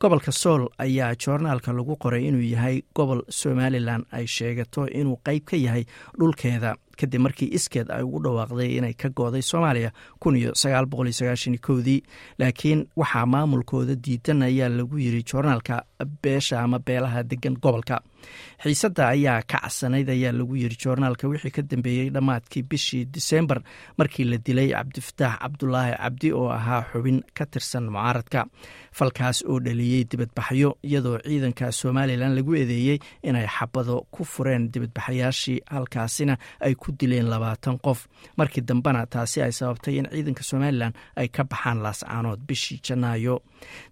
Gobolka 0.00 0.32
sool 0.32 0.68
ayaa 0.78 1.14
joornaalka 1.22 1.72
lagu 1.72 1.96
qoray 1.96 2.24
inuu 2.28 2.42
yahay 2.54 2.82
gobol 2.96 3.20
somalilan 3.28 4.02
ay 4.12 4.26
sheegato 4.26 4.86
inuu 4.88 5.20
qeyb 5.26 5.44
ka 5.44 5.56
yahay 5.56 5.84
dhulkeeda 6.18 6.74
kadib 7.00 7.20
markii 7.26 7.48
iskeed 7.58 7.90
ay 7.90 8.02
ugu 8.02 8.20
dhawaaqday 8.24 8.70
inay 8.78 8.94
ka 8.94 9.08
gooday 9.08 9.42
soomaaliya 9.42 9.90
kun 10.20 10.36
iyo 10.36 10.52
laakiin 12.38 12.86
waxaa 12.96 13.26
maamulkooda 13.26 13.94
diidan 14.04 14.42
ayaa 14.42 14.68
lagu 14.68 14.98
yiri 14.98 15.22
joornaalka 15.22 15.84
beesha 16.22 16.60
ama 16.60 16.78
beelaha 16.78 17.22
degan 17.22 17.54
gobolka. 17.62 18.00
Xiisadda 18.62 19.08
ayaa 19.08 19.42
ka 19.42 19.58
casanayd 19.62 20.08
ayaa 20.08 20.32
lagu 20.32 20.56
yiri 20.56 20.76
joornaalka 20.76 21.28
wixii 21.28 21.50
ka 21.50 21.62
dambeeyey 21.62 22.10
dhammaadkii 22.10 22.62
bishii 22.62 23.04
disembar 23.04 23.60
markii 23.98 24.24
la 24.24 24.36
dilay 24.38 24.68
cabdifataax 24.72 25.38
cabdulaahi 25.42 25.92
cabdi 26.00 26.32
oo 26.32 26.48
ahaa 26.50 26.82
xubin 26.92 27.20
ka 27.34 27.46
tirsan 27.46 27.84
mucaaradka. 27.92 28.46
Falkaas 28.92 29.44
oo 29.48 29.60
dhaliyey 29.60 30.04
dibadbaxyo 30.10 30.78
iyadoo 30.82 31.18
ciidanka 31.24 31.72
somalilan 31.72 32.34
lagu 32.36 32.54
eedeeyey 32.56 32.98
inay 33.22 33.46
xabado 33.46 34.06
ku 34.10 34.24
fureen 34.24 34.70
dibadbaxayaashii 34.72 35.60
halkaasina 35.70 36.36
ay 36.60 36.74
ku 36.84 36.92
dileen 37.00 37.28
labaatan 37.32 37.78
qof. 37.80 38.06
Markii 38.36 38.60
dambena 38.68 39.06
taasi 39.06 39.42
ay 39.42 39.52
sababtay 39.52 39.96
in 39.98 40.06
ciidanka 40.12 40.42
somalilan 40.42 40.92
ay 41.16 41.28
ka 41.28 41.44
baxaan 41.44 41.80
laascaanood 41.82 42.40
bishii 42.48 42.80
janaayo. 42.86 43.40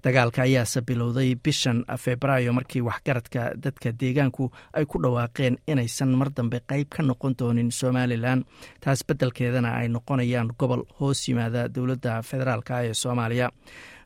Dagaalka 0.04 0.42
ayaase 0.42 0.80
bilowday 0.86 1.34
bishan 1.34 1.84
febraayo 1.98 2.52
markii 2.52 2.80
waxgaradka 2.88 3.54
dadka 3.56 3.92
deegaanku 4.00 4.50
ay 4.74 4.84
ku 4.86 4.98
dhawaaqeen 5.02 5.56
inaysan 5.66 6.12
mar 6.20 6.28
dambe 6.36 6.60
qeyb 6.68 6.88
ka 6.88 7.02
noqon 7.02 7.34
doonin 7.38 7.70
somalilan. 7.70 8.44
Taas 8.80 9.00
beddelkeedana 9.08 9.70
ay 9.80 9.88
noqonayaan 9.88 10.50
gobol 10.58 10.82
hoos 11.00 11.28
yimaada 11.28 11.68
dowladda 11.74 12.22
federaalk 12.22 12.70
ee 12.70 12.94
soomaaliya 12.94 13.48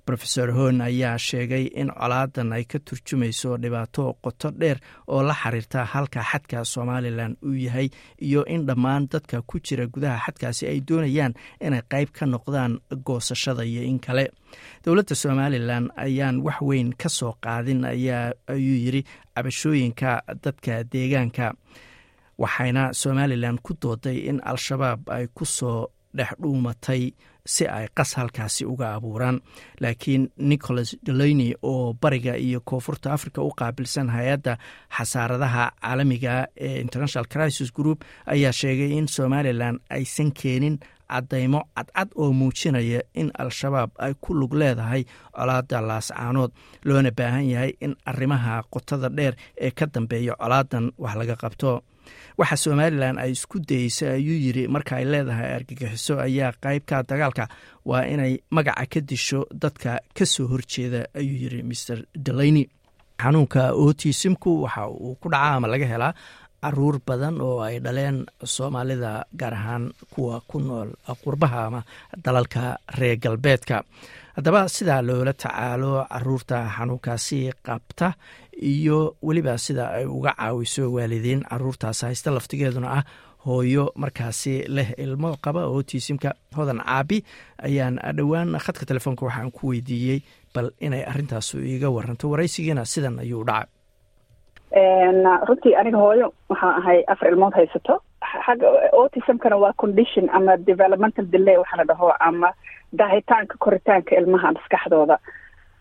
rofeor 0.09 0.51
hon 0.57 0.81
ayaa 0.81 1.19
sheegay 1.19 1.65
in 1.81 1.89
colaadan 1.91 2.53
ay 2.53 2.65
ka 2.65 2.79
turjumayso 2.79 3.57
dhibaato 3.63 4.05
qoto 4.25 4.51
dheer 4.61 4.79
oo 5.09 5.23
la 5.23 5.35
xiriirta 5.35 5.85
halka 5.93 6.21
xadka 6.31 6.65
somalilan 6.65 7.37
uu 7.43 7.55
yahay 7.67 7.89
iyo 8.23 8.45
in 8.47 8.67
dhammaan 8.67 9.09
dadka 9.13 9.43
ku 9.43 9.59
jira 9.59 9.87
gudaha 9.87 10.19
xadkaasi 10.27 10.67
ay 10.71 10.79
doonayaan 10.89 11.35
inay 11.61 11.83
qeyb 11.93 12.09
ka 12.17 12.27
noqdaan 12.27 12.79
goosashada 13.07 13.65
iyo 13.65 13.83
in 13.83 13.99
kale. 13.99 14.31
Dowladda 14.85 15.15
somalilan 15.15 15.91
ayaan 15.97 16.39
wax 16.47 16.59
weyn 16.63 16.95
ka 16.95 17.09
soo 17.09 17.35
qaadin 17.45 17.85
ayuu 17.85 18.77
yiri 18.85 19.03
cabashooyinka 19.35 20.23
dadka 20.45 20.85
deegaanka 20.93 21.47
waxayna 22.39 22.93
somalilan 22.93 23.59
ku 23.59 23.75
dooday 23.83 24.19
in 24.31 24.39
al-shabaab 24.45 25.01
ay 25.11 25.27
ku 25.35 25.45
soo 25.45 25.91
dhex 26.17 26.31
dhuumatay 26.41 27.13
si 27.55 27.65
ay 27.77 27.87
qas 27.97 28.11
halkaasi 28.19 28.65
uga 28.73 28.95
abuuraan. 28.97 29.41
Laakiin 29.81 30.23
nicholas 30.51 30.97
delany 31.07 31.49
oo 31.63 31.93
bariga 32.03 32.35
iyo 32.47 32.61
koonfurta 32.65 33.13
africa 33.17 33.41
u 33.43 33.51
qaabilsan 33.61 34.09
hay'adda 34.15 34.55
xasaaradaha 34.97 35.65
caalamiga 35.81 36.35
ee 36.67 36.81
international 36.85 37.27
crisis 37.33 37.71
group 37.73 37.99
ayaa 38.27 38.53
sheegay 38.61 38.91
in 38.99 39.07
somalilan 39.17 39.77
aysan 39.97 40.31
keenin 40.41 40.79
caddaymo 41.13 41.61
cadcad 41.77 42.09
oo 42.23 42.33
muujinaya 42.33 43.01
in 43.21 43.29
al-shabaab 43.39 43.91
ay 44.05 44.13
ku 44.21 44.35
lug 44.35 44.53
leedahay 44.61 45.03
colaada 45.37 45.81
laascaanood 45.89 46.51
loona 46.85 47.11
baahan 47.19 47.47
yahay 47.53 47.73
in 47.81 47.93
arrimaha 48.11 48.63
qotada 48.75 49.09
dheer 49.17 49.35
ee 49.65 49.71
ka 49.79 49.87
dambeeya 49.95 50.35
colaadan 50.43 50.87
wax 50.99 51.15
laga 51.21 51.37
qabto 51.43 51.71
waxa 52.39 52.57
somalilan 52.57 53.19
ay 53.19 53.31
isku 53.37 53.59
dayeysa 53.69 54.07
ayuu 54.19 54.39
yiri 54.45 54.69
marka 54.69 54.97
ay 55.01 55.05
leedahay 55.13 55.51
argagixiso 55.59 56.15
ayaa 56.27 56.53
qeybka 56.63 57.03
dagaalka. 57.09 57.45
Waa 57.89 58.05
inay 58.13 58.33
magaca 58.51 58.87
ka 58.93 59.01
disho 59.01 59.41
dadka 59.63 60.01
ka 60.17 60.25
soo 60.27 60.47
horjeeda 60.53 61.01
ayuu 61.15 61.37
yiri 61.43 61.63
mr 61.63 61.99
delany 62.27 62.63
xanuunka 63.23 63.73
otisimku 63.73 64.63
waxa 64.65 64.89
uu 64.89 65.15
ku 65.21 65.29
dhacaa 65.33 65.57
ama 65.57 65.69
laga 65.73 65.87
helaa 65.93 66.13
carruur 66.67 66.99
badan 67.07 67.39
oo 67.41 67.63
ay 67.63 67.79
dhaleen 67.79 68.27
soomaalida 68.45 69.25
gaar 69.39 69.55
ahaan 69.55 69.85
kuwa 70.11 70.41
ku 70.51 70.59
nool 70.59 70.91
qurbaha 71.23 71.61
ama 71.71 71.81
dalalka 72.25 72.77
reer 72.99 73.17
galbeedka. 73.23 73.83
Haddaba 74.37 74.69
sidaa 74.69 75.03
loola 75.03 75.33
tacaalo 75.33 76.05
carruurta 76.11 76.59
xanuunkaasi 76.77 77.39
qabta 77.67 78.13
iyo 78.63 79.17
weliba 79.23 79.55
sida 79.59 79.85
ay 79.97 80.05
uga 80.07 80.33
caawiso 80.37 80.93
waalidiin 80.93 81.43
caruurtaas 81.49 82.03
haysta 82.03 82.31
laftigeeduna 82.35 82.89
ah 82.99 83.05
hooyo 83.47 83.93
markaasi 84.03 84.65
leh 84.69 84.89
ilmo 84.99 85.37
qaba 85.45 85.63
otisimka 85.77 86.35
hodan 86.57 86.81
caabi 86.85 87.19
ayaan 87.63 87.97
dhowaan 88.17 88.59
khadka 88.65 88.85
telefoonka 88.91 89.23
waxaan 89.29 89.51
ku 89.57 89.69
weydiiyey 89.71 90.19
bal 90.55 90.69
inay 90.81 91.05
arintaasu 91.05 91.61
iiga 91.71 91.89
waranto 91.97 92.25
waraysigiina 92.33 92.85
sidan 92.85 93.19
ayuu 93.25 93.45
dhacay 93.49 93.69
runtii 95.49 95.75
aniga 95.81 95.99
hooyo 95.99 96.33
waxaan 96.49 96.75
ahay 96.81 97.05
afar 97.09 97.29
ilmood 97.29 97.55
haysato. 97.55 98.01
Xagga 98.47 98.67
autismkana 98.93 99.57
waa 99.57 99.73
condition 99.73 100.29
ama 100.33 100.57
developmental 100.57 101.25
delay 101.33 101.57
waxaa 101.57 101.77
la 101.77 101.85
dhaho 101.85 102.13
ama 102.21 102.53
daahitaanka 102.93 103.57
koritaanka 103.59 104.17
ilmaha 104.17 104.53
maskaxdooda. 104.53 105.19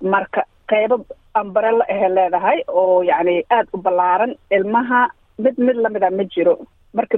Marka 0.02 0.44
qeybo 0.70 1.06
ambarella 1.34 1.86
ahe 1.90 2.10
leedahay 2.10 2.64
oo 2.68 3.04
yacni 3.04 3.44
aada 3.52 3.70
u 3.74 3.78
ballaaran 3.78 4.36
ilmaha 4.52 5.10
mid 5.40 5.58
mid 5.58 5.76
lamida 5.76 6.10
ma 6.12 6.24
jiro. 6.24 6.58
Marka 6.94 7.18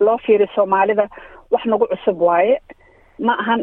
loo 0.00 0.18
fiiriyo 0.18 0.48
soomaalida 0.54 1.08
wax 1.50 1.64
nagu 1.66 1.86
cusub 1.86 2.20
waaye 2.22 2.60
ma 3.26 3.32
ahan 3.42 3.60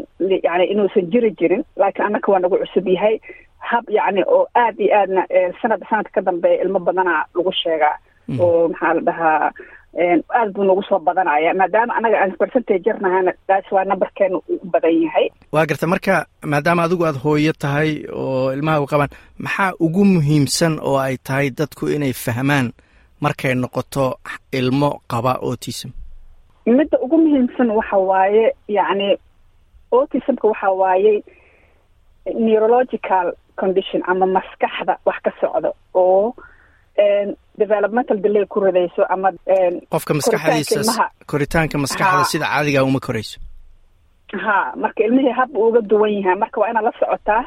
yani 0.47 0.65
inuusan 0.71 1.05
jiri 1.11 1.31
jirin 1.39 1.63
laakiin 1.79 2.05
annaka 2.07 2.31
waa 2.31 2.39
nagu 2.43 2.57
cusub 2.61 2.87
yahay. 2.87 3.15
Hab 3.69 3.85
yacni 3.97 4.21
oo 4.27 4.47
aada 4.55 4.83
iyo 4.83 4.95
aadna 4.99 5.21
sanad 5.61 5.81
sanadka 5.89 6.11
ka 6.15 6.21
dambeeya 6.27 6.61
ilmo 6.63 6.79
badana 6.79 7.25
lagu 7.35 7.51
sheegaa. 7.61 7.95
Oo 8.39 8.67
maxaa 8.71 8.93
la 8.93 9.01
dhahaa 9.07 9.51
aada 10.37 10.51
buu 10.53 10.63
nagu 10.63 10.83
soo 10.89 10.99
badanaya. 10.99 11.53
Maadaama 11.59 11.95
anaga 11.97 12.17
aan 12.21 12.31
percentage 12.39 12.83
jarnahana 12.85 13.31
taas 13.47 13.65
waa 13.71 13.83
numberkeena 13.89 14.37
u 14.37 14.59
badan 14.73 14.95
yahay. 15.03 15.25
Waa 15.51 15.65
garta 15.69 15.87
marka 15.87 16.25
maadaama 16.51 16.83
adigu 16.83 17.05
aada 17.05 17.19
hooyo 17.25 17.53
tahay 17.53 17.91
oo 18.13 18.53
ilmaha 18.53 18.81
u 18.81 18.85
qabaan 18.91 19.09
maxaa 19.43 19.73
ugu 19.85 20.05
muhiimsan 20.05 20.73
oo 20.87 20.97
ay 21.05 21.17
tahay 21.27 21.49
dadku 21.57 21.87
inay 21.95 22.13
fahmaan 22.13 22.67
markay 23.21 23.53
noqoto 23.55 24.05
ilmo 24.59 24.89
qaba 25.11 25.31
autism 25.47 25.89
midda 26.65 26.97
ugu 27.05 27.17
muhiimsan 27.17 27.69
waxa 27.77 27.97
waaye 27.97 28.45
yacni 28.67 29.17
autismka 29.91 30.47
waxa 30.47 30.69
waaye 30.81 31.23
neurological 32.47 33.27
condition 33.61 34.01
ama 34.07 34.25
maskaxda 34.25 34.93
wax 35.05 35.17
ka 35.25 35.31
socdo 35.41 35.71
oo 35.93 36.35
developmental 37.57 38.17
delay 38.21 38.45
ku 38.45 38.59
ridayso 38.59 39.03
ama 39.09 39.29
qofka 39.93 40.13
maskaxdiisa 40.13 41.09
koritaanka 41.31 41.77
maskaxda 41.77 42.23
sida 42.31 42.45
caadiga 42.53 42.83
uma 42.83 42.99
korayso. 42.99 43.39
Ha 44.43 44.73
marka 44.75 45.03
ilmihii 45.07 45.31
hab 45.39 45.49
uga 45.57 45.81
duwan 45.81 46.11
yahay 46.13 46.35
marka 46.35 46.59
waa 46.61 46.69
inaad 46.71 46.85
la 46.85 46.93
socotaa 46.99 47.43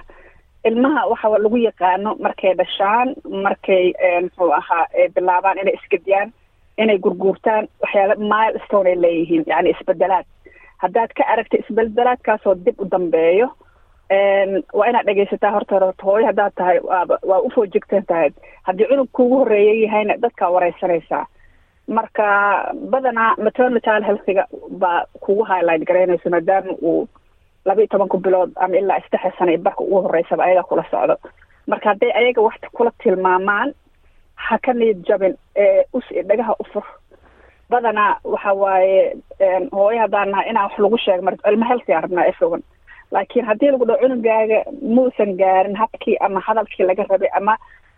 ilmaha 0.68 1.06
waxa 1.12 1.28
lagu 1.44 1.56
yaqaano 1.68 2.10
markay 2.24 2.54
dhashaan 2.60 3.08
markay 3.44 3.84
muxuu 4.24 4.52
ahaa 4.60 4.86
bilaabaan 5.14 5.58
inay 5.62 5.74
isgediyaan 5.78 6.28
inay 6.82 6.98
gurguurtaan 7.04 7.68
waxyaala 7.82 8.14
milestone 8.32 8.88
ay 8.90 8.96
leeyihiin 9.04 9.44
yani 9.46 9.70
isbedelaad 9.74 10.26
haddaad 10.82 11.10
ka 11.18 11.24
aragta 11.32 11.56
isbedelaadkaasoo 11.62 12.54
dib 12.64 12.80
u 12.80 12.84
dambeeyo 12.94 13.48
waa 14.78 14.88
inaad 14.90 15.06
dhegaysataa 15.06 15.50
horta 15.56 15.74
horta 15.80 16.04
hooyo 16.06 16.26
haddaad 16.26 16.52
tahay 16.54 16.78
waaba 16.82 17.18
waa 17.22 17.38
ufoojigtan 17.48 18.04
tahay. 18.06 18.30
Haddii 18.62 18.86
cunug 18.90 19.08
kuugu 19.12 19.36
horreeya 19.38 19.74
yahayna 19.82 20.16
dadkaa 20.22 20.50
wareysanaysaa. 20.50 21.26
Marka 21.88 22.24
badanaa 22.90 23.36
maternal 23.44 24.02
healthiga 24.04 24.46
baa 24.70 25.04
kugu 25.20 25.44
highlight 25.44 25.84
garaynayso 25.86 26.30
maadaama 26.30 26.72
uu 26.82 27.08
laba 27.64 27.80
iyo 27.80 27.86
tobanku 27.88 28.18
bilood 28.18 28.50
ama 28.56 28.76
ilaa 28.76 29.00
saddex 29.00 29.38
sana 29.38 29.56
barka 29.58 29.80
ugu 29.84 30.00
horeysaba 30.02 30.44
ayaga 30.44 30.62
kula 30.62 30.84
socdo. 30.90 31.16
Marka 31.66 31.88
hadday 31.88 32.12
ayaga 32.12 32.40
wax 32.42 32.54
kula 32.72 32.90
tilmaamaan 33.02 33.74
ha 34.34 34.58
ka 34.58 34.72
niyad 34.72 35.02
jabin 35.08 35.34
ee 35.56 35.84
us 35.92 36.04
dhagaha 36.28 36.54
u 36.58 36.64
fur 36.72 36.82
badanaa 37.72 38.12
waxa 38.32 38.52
waaye 38.62 39.00
hooyo 39.76 40.00
haddaan 40.04 40.30
nahay 40.30 40.46
inaan 40.50 40.66
wax 40.68 40.78
lagu 40.84 40.98
sheego 41.04 41.22
mar 41.26 41.34
ilmo 41.50 41.64
healthy 41.70 41.92
aan 41.94 42.02
rabnaa 42.06 42.26
efogan 42.32 42.62
laakiin 43.14 43.46
haddii 43.50 43.70
lagu 43.72 43.84
dhaho 43.88 44.00
cunugaaga 44.02 44.58
muusan 44.94 45.30
gaarin 45.40 45.76
habkii 45.82 46.16
ama 46.26 46.40
hadalkii 46.46 46.86
laga 46.90 47.04
rabay 47.12 47.30
ama 47.40 47.54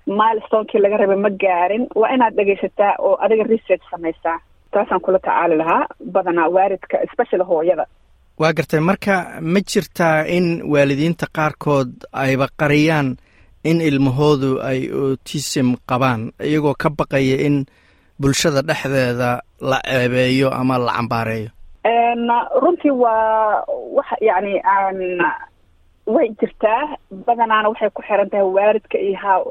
milestonekii 0.07 0.81
laga 0.85 0.97
rabay 0.97 1.17
ma 1.17 1.31
gaarin. 1.31 1.87
Waa 1.95 2.11
inaad 2.15 2.35
dhegaysataa 2.37 2.95
oo 2.99 3.15
adiga 3.25 3.43
research 3.45 3.83
samaysaa. 3.91 4.39
Taasaan 4.73 5.01
kula 5.01 5.19
tacaali 5.19 5.57
lahaa 5.57 5.87
badanaa 6.13 6.49
waalidka 6.49 6.97
especially 7.07 7.45
hooyada. 7.45 7.87
Waa 8.39 8.53
gartay 8.53 8.81
marka 8.81 9.15
ma 9.41 9.61
jirtaa 9.61 10.25
in 10.37 10.47
waalidiinta 10.73 11.27
qaarkood 11.37 11.91
ayba 12.13 12.49
qariyaan 12.61 13.17
in 13.65 13.81
ilmahoodu 13.81 14.51
ay 14.71 14.81
autism 15.03 15.69
qabaan 15.91 16.33
iyagoo 16.49 16.75
ka 16.83 16.91
baqaya 16.99 17.37
in 17.47 17.57
bulshada 18.21 18.63
dhexdeeda 18.63 19.41
la 19.61 19.79
ceebeeyo 19.89 20.51
ama 20.51 20.79
la 20.79 20.93
cambaareeyo? 20.93 21.51
Runtii 22.63 22.91
waa 22.91 23.65
waxa 23.97 24.17
yacni 24.21 24.61
aan 24.65 24.99
way 26.07 26.29
jirtaa. 26.41 26.97
Badanaana 27.27 27.69
waxay 27.69 27.91
ku 27.91 28.03
xiran 28.03 28.31
tahay 28.31 28.45
waalidka 28.57 28.99
iyo 28.99 29.17
how 29.19 29.43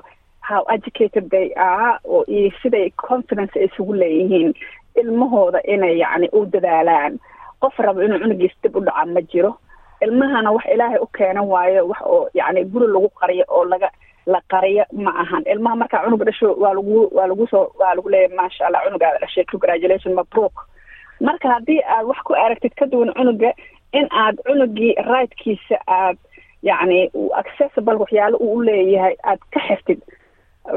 how 0.41 0.62
educated 0.76 1.30
they 1.30 1.54
are 1.56 2.00
oo 2.06 2.24
iyo 2.28 2.52
siday 2.62 2.89
confidence 3.08 3.52
ay 3.60 3.65
isugu 3.65 3.93
leeyihiin 3.93 4.54
ilmahooda 4.95 5.60
inay 5.63 5.97
yacni 6.00 6.30
u 6.34 6.45
dadaalaan. 6.45 7.19
Qof 7.62 7.78
rabo 7.80 8.04
inuu 8.04 8.19
cunugiis 8.19 8.54
dib 8.63 8.76
u 8.76 8.80
dhaca 8.82 9.06
ma 9.06 9.21
jiro. 9.21 9.58
Ilmahana 10.02 10.52
wax 10.52 10.65
ilaahay 10.74 11.00
u 11.02 11.08
keenan 11.17 11.45
waayo 11.47 11.88
wax 11.88 12.02
oo 12.06 12.30
yacni 12.34 12.63
guri 12.65 12.88
lagu 12.88 13.10
qariyo 13.19 13.45
oo 13.50 13.65
laga 13.65 13.89
la 14.25 14.39
qariyo 14.51 14.86
ma 14.93 15.12
ahan. 15.21 15.43
Ilmaha 15.53 15.75
markaa 15.75 16.03
cunug 16.05 16.23
dhasho 16.27 16.53
waa 16.63 16.73
lagu 16.73 17.10
waa 17.17 17.27
lagu 17.27 17.47
soo 17.47 17.71
waa 17.79 17.95
lagu 17.95 18.10
leeyahy 18.10 18.36
maasha 18.36 18.65
allah 18.67 18.81
cunugaada 18.86 19.19
dhashay 19.23 19.45
congratulation 19.51 20.13
mabruk 20.13 20.53
marka 21.21 21.49
haddii 21.53 21.81
aad 21.95 22.05
wax 22.05 22.19
ku 22.27 22.34
aragtid 22.36 22.73
ka 22.79 22.86
duwan 22.86 23.13
cunuga 23.17 23.53
in 23.93 24.07
aad 24.12 24.36
cunugii 24.47 24.93
rightkiisa 25.12 25.77
aad 25.88 26.17
yacni 26.69 26.99
accessible 27.41 27.97
waxyaalo 28.03 28.38
uu 28.38 28.53
u 28.57 28.62
leeyahay 28.67 29.15
aad 29.23 29.39
ka 29.53 29.60
xirtid 29.67 30.01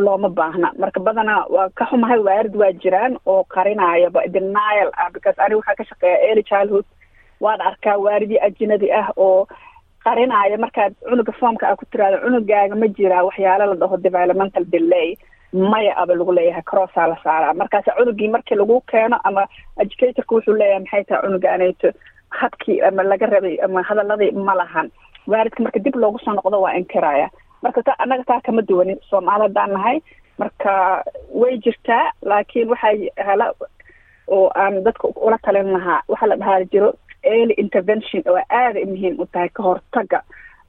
looma 0.05 0.29
baahna. 0.29 0.73
Marka 0.79 1.01
badanaa 1.01 1.45
waa 1.55 1.69
ka 1.79 1.85
xumahay 1.91 2.19
waarid 2.19 2.57
waa 2.57 2.73
jiraan 2.73 3.19
oo 3.27 3.45
qarinayaba 3.55 4.27
denial 4.37 4.89
ah 4.97 5.11
because 5.13 5.37
aniga 5.45 5.57
waxaa 5.61 5.75
ka 5.81 5.85
shaqeeya 5.91 6.19
early 6.29 6.43
childhood. 6.43 6.85
Waan 7.41 7.61
arkaa 7.61 7.97
waaridii 7.99 8.41
ajinadi 8.47 8.89
ah 8.93 9.09
oo 9.17 9.47
qarinaya 10.07 10.57
markaad 10.65 10.93
cunuga 11.09 11.33
foomka 11.41 11.65
a 11.73 11.77
ku 11.77 11.85
tiraado 11.93 12.17
cunugaaga 12.25 12.75
ma 12.83 12.87
jiraa 12.97 13.25
waxyaalo 13.29 13.65
la 13.73 13.77
dhaho 13.83 13.97
developmental 14.07 14.65
delay 14.75 15.09
maya 15.73 15.93
aba 16.03 16.15
lagu 16.19 16.33
leeyahay 16.39 16.63
crossaa 16.71 17.07
la 17.13 17.17
saaraa. 17.25 17.55
Markaas 17.61 17.87
cunugii 17.99 18.29
markii 18.35 18.57
lagu 18.61 18.81
keeno 18.91 19.17
ama 19.25 19.43
educatorka 19.83 20.35
wuxuu 20.35 20.57
leeyahay 20.61 20.81
maxay 20.85 21.05
tahay 21.09 21.23
cunuga 21.25 21.49
anayto 21.55 21.89
habkii 22.41 22.81
ama 22.89 23.03
laga 23.11 23.27
rabay 23.35 23.57
ama 23.65 23.83
hadaladii 23.89 24.33
ma 24.49 24.55
lahan. 24.61 24.91
Waaridka 25.27 25.63
marka 25.63 25.79
dib 25.85 25.97
loogu 25.97 26.19
soo 26.25 26.33
noqdo 26.35 26.61
waa 26.65 26.75
inkiraya 26.81 27.29
marka 27.63 27.83
ta 27.87 27.93
annaga 28.03 28.25
taa 28.31 28.41
kama 28.47 28.63
duwanin 28.63 28.99
soomaali 29.11 29.43
haddaan 29.47 29.73
nahay. 29.77 29.99
Marka 30.39 31.05
way 31.41 31.55
jirtaa 31.65 32.05
laakiin 32.23 32.69
waxay 32.73 33.09
hala 33.27 33.47
oo 34.29 34.51
aan 34.57 34.83
dadka 34.85 35.09
ula 35.27 35.39
talin 35.47 35.71
lahaa 35.77 36.03
waxaa 36.09 36.27
la 36.33 36.37
dhahaa 36.43 36.65
jiro 36.73 36.91
early 37.33 37.55
intervention 37.65 38.23
oo 38.31 38.39
aada 38.51 38.81
muhiim 38.93 39.21
u 39.21 39.27
tahay 39.27 39.49
ka 39.49 39.63
hortaga 39.63 40.23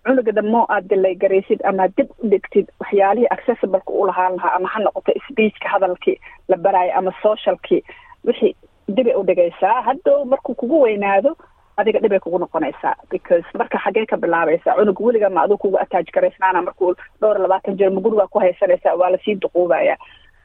cunuga 0.06 0.32
damo 0.32 0.65
aad 0.70 0.88
dilay 0.89 1.15
garaysid 1.15 1.62
ama 1.70 1.88
dib 1.98 2.10
u 2.24 2.28
dhigtid 2.34 2.68
waxyaalihii 2.80 3.28
accessibleka 3.36 3.91
u 4.02 4.06
lahaan 4.08 4.36
lahaa 4.38 4.56
ama 4.58 4.68
ha 4.74 4.80
noqoto 4.86 5.12
speechka 5.30 5.70
hadalkii 5.70 6.18
la 6.50 6.58
baraayo 6.58 6.94
ama 6.98 7.12
socialkii. 7.24 7.82
Wixii 8.28 8.56
dibay 8.88 9.13
u 9.15 9.24
dhigaysaa 9.24 9.82
haddow 9.82 10.26
markuu 10.26 10.54
kugu 10.56 10.82
weynaado 10.82 11.36
adiga 11.78 12.00
dhibay 12.00 12.20
kugu 12.20 12.39
noqonaysaa. 12.39 12.96
Because 13.12 13.46
marka 13.54 13.78
xaggee 13.86 14.06
ka 14.06 14.18
bilaabaysaa 14.18 14.76
cunug 14.78 15.00
weliga 15.02 15.30
ma 15.30 15.41
aduu 15.44 15.58
kugu 15.58 15.78
ataaj 15.80 16.06
garaysnaana 16.13 16.62
markuu 16.62 16.94
dhowr 17.22 17.39
labaatan 17.39 17.78
jir 17.78 17.89
ma 17.91 18.02
gurigaa 18.02 18.28
ku 18.28 18.39
haysanaysaa 18.39 18.96
waa 19.02 19.10
la 19.10 19.18
sii 19.26 19.36
duquubaya 19.36 19.98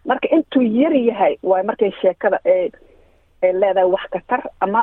marka 0.05 0.29
intuu 0.37 0.62
yar 0.62 0.94
yahay 0.96 1.37
waay 1.42 1.62
markay 1.62 1.92
sheekada 2.01 2.38
ee 2.44 2.62
ay 2.62 2.70
leedahay 3.42 3.88
wax 3.94 4.05
katar 4.14 4.40
ama 4.64 4.81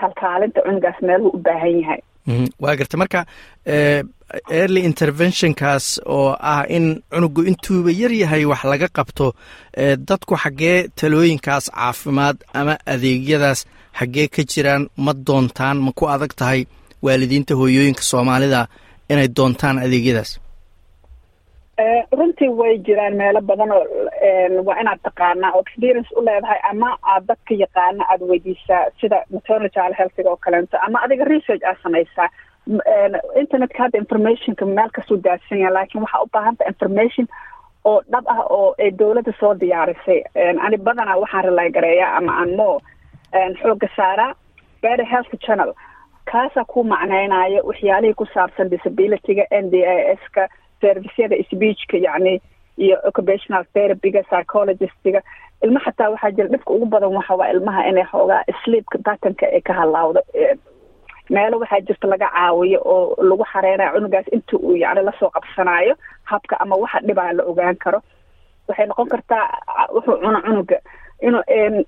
kalkaalinta 0.00 0.60
cunugaas 0.66 0.98
meeluhu 1.08 1.30
u 1.36 1.38
baahan 1.46 1.74
yahay. 1.82 2.00
Waa 2.62 2.76
garta. 2.76 2.96
Marka 3.02 3.20
early 4.58 4.80
interventionkaas 4.90 5.86
oo 6.16 6.36
ah 6.52 6.64
in 6.76 7.02
cunugu 7.12 7.42
intuuba 7.50 7.90
yar 8.00 8.12
yahay 8.22 8.44
wax 8.52 8.62
laga 8.72 8.88
qabto 8.98 9.26
dadku 10.08 10.34
xaggee 10.42 10.88
talooyinkaas 11.00 11.64
caafimaad 11.76 12.36
ama 12.60 12.74
adeegyadaas 12.94 13.60
xaggee 13.98 14.26
ka 14.34 14.42
jiraan 14.52 14.82
ma 15.04 15.12
doontaan 15.26 15.76
ma 15.86 15.90
ku 15.98 16.04
adag 16.14 16.32
tahay 16.40 16.60
waalidiinta 17.06 17.54
hooyooyinka 17.60 18.02
soomaalida 18.10 18.60
inay 19.12 19.28
doontaan 19.36 19.76
adeegyadaas 19.86 20.30
runtii 22.18 22.48
way 22.60 22.78
jiraan 22.86 23.14
meelo 23.20 23.40
badan 23.40 23.72
oo 23.72 23.84
waa 24.66 24.80
inaad 24.80 25.00
taqaanaa 25.06 25.52
oo 25.54 25.60
experience 25.66 26.08
u 26.16 26.24
leedahay 26.24 26.60
ama 26.70 26.90
aad 27.12 27.24
dadka 27.30 27.54
yaqaana 27.64 28.04
aada 28.12 28.24
weydiisaa 28.30 28.82
sida 29.00 29.18
maternal 29.30 29.94
healthiga 29.98 30.30
oo 30.30 30.36
kaleento 30.36 30.76
ama 30.86 31.02
adiga 31.04 31.24
research 31.24 31.64
aad 31.64 31.76
samaysaa. 31.82 32.28
Internetka 33.40 33.82
hadda 33.82 33.98
informationka 33.98 34.66
meel 34.66 34.90
kasuu 34.96 35.16
daadsan 35.24 35.58
yaha 35.58 35.72
laakiin 35.74 36.02
waxaa 36.04 36.22
u 36.22 36.28
baahanta 36.32 36.64
information 36.72 37.26
oo 37.84 38.02
dhab 38.12 38.24
ah 38.34 38.40
oo 38.50 38.74
ay 38.78 38.90
dowladda 38.98 39.32
soo 39.40 39.54
diyaarisay. 39.60 40.20
Ani 40.64 40.76
badanaa 40.76 41.16
waxaan 41.22 41.44
rilaygareeyaa 41.44 42.16
ama 42.16 42.32
aan 42.40 42.56
mo 42.56 42.80
xooga 43.62 43.88
saaraa 43.96 44.34
better 44.82 45.06
health 45.06 45.32
channel. 45.46 45.72
Kaasaa 46.32 46.64
ku 46.64 46.84
macneynayo 46.84 47.62
waxyaalihii 47.70 48.14
ku 48.14 48.26
saabsan 48.34 48.70
disabilityga 48.70 49.44
n 49.50 49.70
d 49.70 49.74
a 49.94 49.96
s 50.14 50.22
ka 50.34 50.48
servisyada 50.82 51.36
speechka 51.50 51.96
yacni 52.06 52.34
iyo 52.84 52.96
occupational 53.08 53.64
therapyga 53.74 54.22
psychologistga. 54.28 55.20
Ilma 55.64 55.80
xataa 55.84 56.10
waxaa 56.12 56.30
jira 56.36 56.48
dhibka 56.52 56.70
ugu 56.74 56.86
badan 56.92 57.14
waxa 57.18 57.34
waa 57.40 57.50
ilmaha 57.54 57.82
inay 57.90 58.04
xoogaa 58.12 58.42
sleepka 58.64 58.98
batanka 59.06 59.46
ay 59.56 59.60
ka 59.60 59.72
halaawdo 59.78 60.20
meelo 61.30 61.58
waxaa 61.62 61.80
jirta 61.86 62.06
laga 62.12 62.28
caawiyo 62.34 62.80
oo 62.84 63.16
lagu 63.28 63.44
xareynayo 63.52 63.92
cunugaas 63.94 64.26
inta 64.36 64.56
uu 64.56 64.76
yacni 64.82 65.02
la 65.06 65.12
soo 65.20 65.30
qabsanayo 65.36 65.94
habka 66.30 66.54
ama 66.60 66.76
waxa 66.82 66.98
dhibaa 67.06 67.32
la 67.32 67.42
ogaan 67.50 67.76
karo. 67.84 68.00
Waxay 68.68 68.86
noqon 68.86 69.08
kartaa 69.12 69.44
wuxuu 69.94 70.16
cuno 70.22 70.40
cunuga 70.46 70.78
inuu 71.22 71.42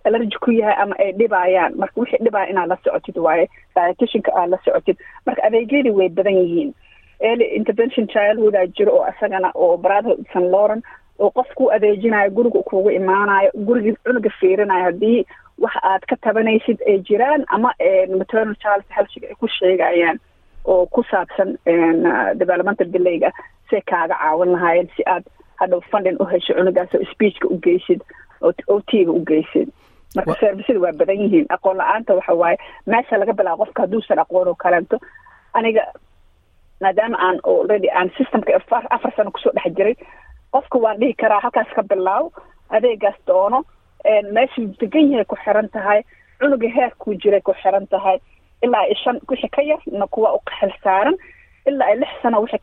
allergy 0.07 0.39
ku 0.45 0.51
yahay 0.51 0.77
ama 0.83 0.95
ay 1.03 1.13
dhibayaan 1.19 1.75
marka 1.81 2.01
wixii 2.01 2.23
dhibaya 2.25 2.47
inaad 2.51 2.69
la 2.69 2.77
socotid 2.85 3.19
waaye 3.19 3.49
dietitianka 3.75 4.31
aad 4.39 4.51
la 4.51 4.59
socotid. 4.65 4.97
Marka 5.27 5.43
adeegyadii 5.49 5.91
way 5.99 6.09
badan 6.09 6.35
yihiin 6.41 6.71
early 7.21 7.45
intervention 7.59 8.07
childhoodaa 8.09 8.67
jiro 8.67 8.93
oo 8.99 9.07
isagana 9.13 9.51
oo 9.55 9.77
brotherhood 9.77 10.25
st 10.33 10.43
lauren 10.55 10.83
oo 11.19 11.31
qof 11.31 11.49
ku 11.55 11.71
adeejinayo 11.73 12.31
guriga 12.31 12.63
kuugu 12.63 12.91
imaanayo 12.91 13.51
gurigii 13.55 13.97
cunuga 14.05 14.31
fiirinayo. 14.41 14.85
Haddii 14.85 15.27
wax 15.59 15.75
aad 15.83 16.03
ka 16.11 16.17
tabanaysid 16.17 16.79
ay 16.87 16.99
jiraan 16.99 17.45
ama 17.49 17.71
maternal 18.19 18.55
child 18.63 18.85
healthga 18.97 19.29
ay 19.29 19.35
ku 19.41 19.49
sheegayaan 19.49 20.19
oo 20.65 20.87
ku 20.87 21.03
saabsan 21.11 21.59
developmental 22.39 22.87
delayga 22.91 23.31
say 23.71 23.81
kaaga 23.81 24.15
caawin 24.19 24.53
lahaayeen 24.53 24.89
si 24.97 25.03
aad 25.07 25.25
hadhow 25.61 25.81
funding 25.91 26.17
u 26.21 26.25
hesho 26.33 26.55
cunugaas 26.59 26.95
oo 26.95 27.05
speechka 27.13 27.49
u 27.49 27.59
geysid 27.67 28.01
o 28.43 28.81
t 28.81 29.05
ga 29.05 29.13
u 29.13 29.21
geysid. 29.31 29.69
Marka 30.17 30.35
servisyada 30.41 30.81
waa 30.81 30.93
badan 30.93 31.19
yihiin. 31.23 31.47
Aqoon 31.51 31.77
la'aanta 31.79 32.15
waxa 32.15 32.35
waaye 32.35 32.59
meesha 32.87 33.17
laga 33.19 33.33
bilaabo 33.33 33.65
qofka 33.65 33.83
hadduusan 33.83 34.19
aqoon 34.19 34.49
oo 34.49 34.55
kalento 34.55 34.99
aniga 35.55 35.83
maadaama 36.81 37.17
aan 37.27 37.39
already 37.45 37.89
aan 37.91 38.11
systemka 38.17 38.57
afar 38.91 39.13
sano 39.17 39.31
ku 39.31 39.39
soo 39.41 39.53
dhex 39.57 39.75
jiray 39.77 39.95
qofka 40.53 40.79
waan 40.79 40.99
dhihi 41.01 41.15
karaa 41.23 41.41
halkaas 41.41 41.71
ka 41.77 41.83
bilaaw 41.83 42.31
adeegaas 42.71 43.19
doono 43.27 43.63
meeshuu 44.33 44.67
degan 44.81 45.11
yahay 45.13 45.25
ku 45.25 45.37
xiran 45.45 45.69
tahay 45.69 46.03
cunuga 46.41 46.69
heerkuu 46.77 47.15
jiray 47.23 47.41
ku 47.41 47.53
xiran 47.63 47.87
tahay 47.87 48.19
ilaa 48.63 48.81
ay 48.89 48.95
shan 49.05 49.21
wixii 49.29 49.49
ka 49.57 49.63
yarna 49.63 50.07
kuwa 50.07 50.35
u 50.37 50.41
xil 50.61 50.73
saaran 50.85 51.17
ilaa 51.67 51.89
ay 51.89 51.97
lix 52.03 52.13
sano 52.23 52.41
wixii 52.43 52.59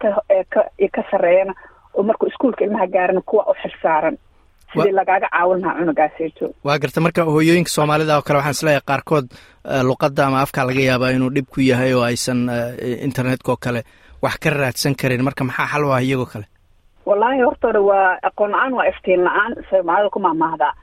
ka 0.50 0.62
ka 0.96 1.02
sarreeyana 1.12 1.54
oo 1.94 2.04
markuu 2.04 2.28
iskuolka 2.28 2.64
ilmaha 2.66 2.88
gaarana 2.88 3.22
kuwa 3.22 3.44
u 3.52 3.54
xil 3.62 3.74
saaran 3.82 4.18
sidii 4.74 4.92
lagaaga 5.00 5.28
caawin 5.36 5.62
lahaa 5.62 5.78
cunugaaseeto 5.80 6.46
waa 6.68 6.78
garta 6.84 7.02
marka 7.06 7.24
hooyooyinka 7.36 7.70
soomaalida 7.78 8.18
oo 8.18 8.22
kale 8.28 8.38
waxaan 8.40 8.56
is 8.58 8.64
leeyahay 8.64 8.86
qaarkood 8.92 9.28
luqadda 9.90 10.24
ama 10.28 10.42
afkaa 10.46 10.66
laga 10.70 10.82
yaabaa 10.90 11.12
inuu 11.16 11.30
dhib 11.36 11.48
ku 11.54 11.60
yahay 11.72 11.94
oo 11.94 12.04
aysan 12.10 12.40
internetka 13.08 13.52
oo 13.52 13.58
kale 13.66 13.82
wax 14.24 14.36
ka 14.44 14.50
raadsan 14.50 14.96
karin. 15.02 15.24
Marka 15.28 15.44
maxaa 15.44 15.68
xal 15.72 15.84
u 15.86 15.92
ah 15.94 16.02
iyagoo 16.02 16.26
kale? 16.34 16.46
Wallaahi 17.06 17.42
hortooda 17.48 17.82
waa 17.82 18.18
aqoon 18.30 18.52
la'aan 18.54 18.74
waa 18.78 18.86
iftiin 18.92 19.24
la'aan. 19.28 19.52
Soomaalida 19.70 20.10
ku 20.14 20.20
mahmaahdaa 20.20 20.74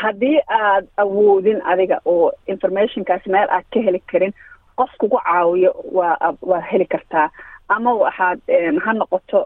haddii 0.00 0.38
aad 0.60 0.84
awoodin 1.02 1.60
adiga 1.72 1.98
oo 2.04 2.32
informationkaas 2.46 3.26
meel 3.34 3.48
aad 3.56 3.66
ka 3.74 3.80
heli 3.86 4.00
karin 4.12 4.32
qof 4.80 4.90
kugu 5.00 5.18
caawiyo 5.26 5.72
waa 5.98 6.16
waa 6.50 6.60
heli 6.72 6.86
kartaa. 6.94 7.28
Ama 7.68 7.92
waxaad 7.94 8.38
ha 8.84 8.92
noqoto 8.92 9.38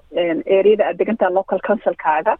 areada 0.58 0.84
aad 0.88 0.96
degantaha 0.98 1.30
local 1.38 1.60
councilkaaga 1.68 2.36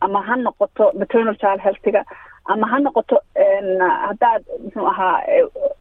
ama 0.00 0.22
ha 0.22 0.36
noqoto 0.36 0.92
maternal 0.98 1.34
child 1.42 1.60
healthga 1.60 2.04
ama 2.44 2.66
ha 2.70 2.78
noqoto 2.78 3.16
haddaad 4.06 4.42
muxuu 4.64 4.86
ahaa 4.86 5.20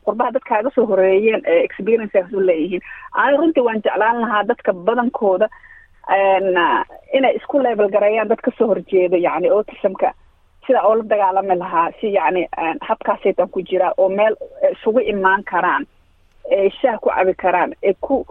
qurbaha 0.06 0.32
dadkaaga 0.36 0.70
soo 0.76 0.86
horeeyeen 0.86 1.42
ee 1.46 1.60
experienceaas 1.68 2.34
u 2.34 2.40
leeyihiin. 2.50 2.82
Ani 3.14 3.38
runtii 3.38 3.64
waan 3.68 3.82
jeclaan 3.86 4.22
lahaa 4.22 4.44
dadka 4.44 4.74
badankooda 4.74 5.48
inay 7.18 7.36
isku 7.40 7.60
level 7.64 7.90
gareeyaan 7.94 8.28
dad 8.30 8.42
ka 8.42 8.52
soo 8.58 8.68
horjeeda 8.68 9.18
yacni 9.18 9.50
autismka. 9.50 10.14
Sida 10.68 10.82
oo 10.86 10.96
la 10.96 11.04
dagaalami 11.04 11.56
lahaa 11.58 11.92
si 12.02 12.14
yacni 12.14 12.48
habkaasaytan 12.82 13.50
ku 13.50 13.62
jiraa 13.62 13.94
oo 13.98 14.10
meel 14.10 14.36
isugu 14.72 15.00
imaan 15.00 15.44
karaan 15.44 15.86
ay 16.52 16.70
shaah 16.82 17.00
ku 17.02 17.10
cabi 17.10 17.34
karaan 17.34 17.74
ee 17.84 17.94
ku 18.02 18.26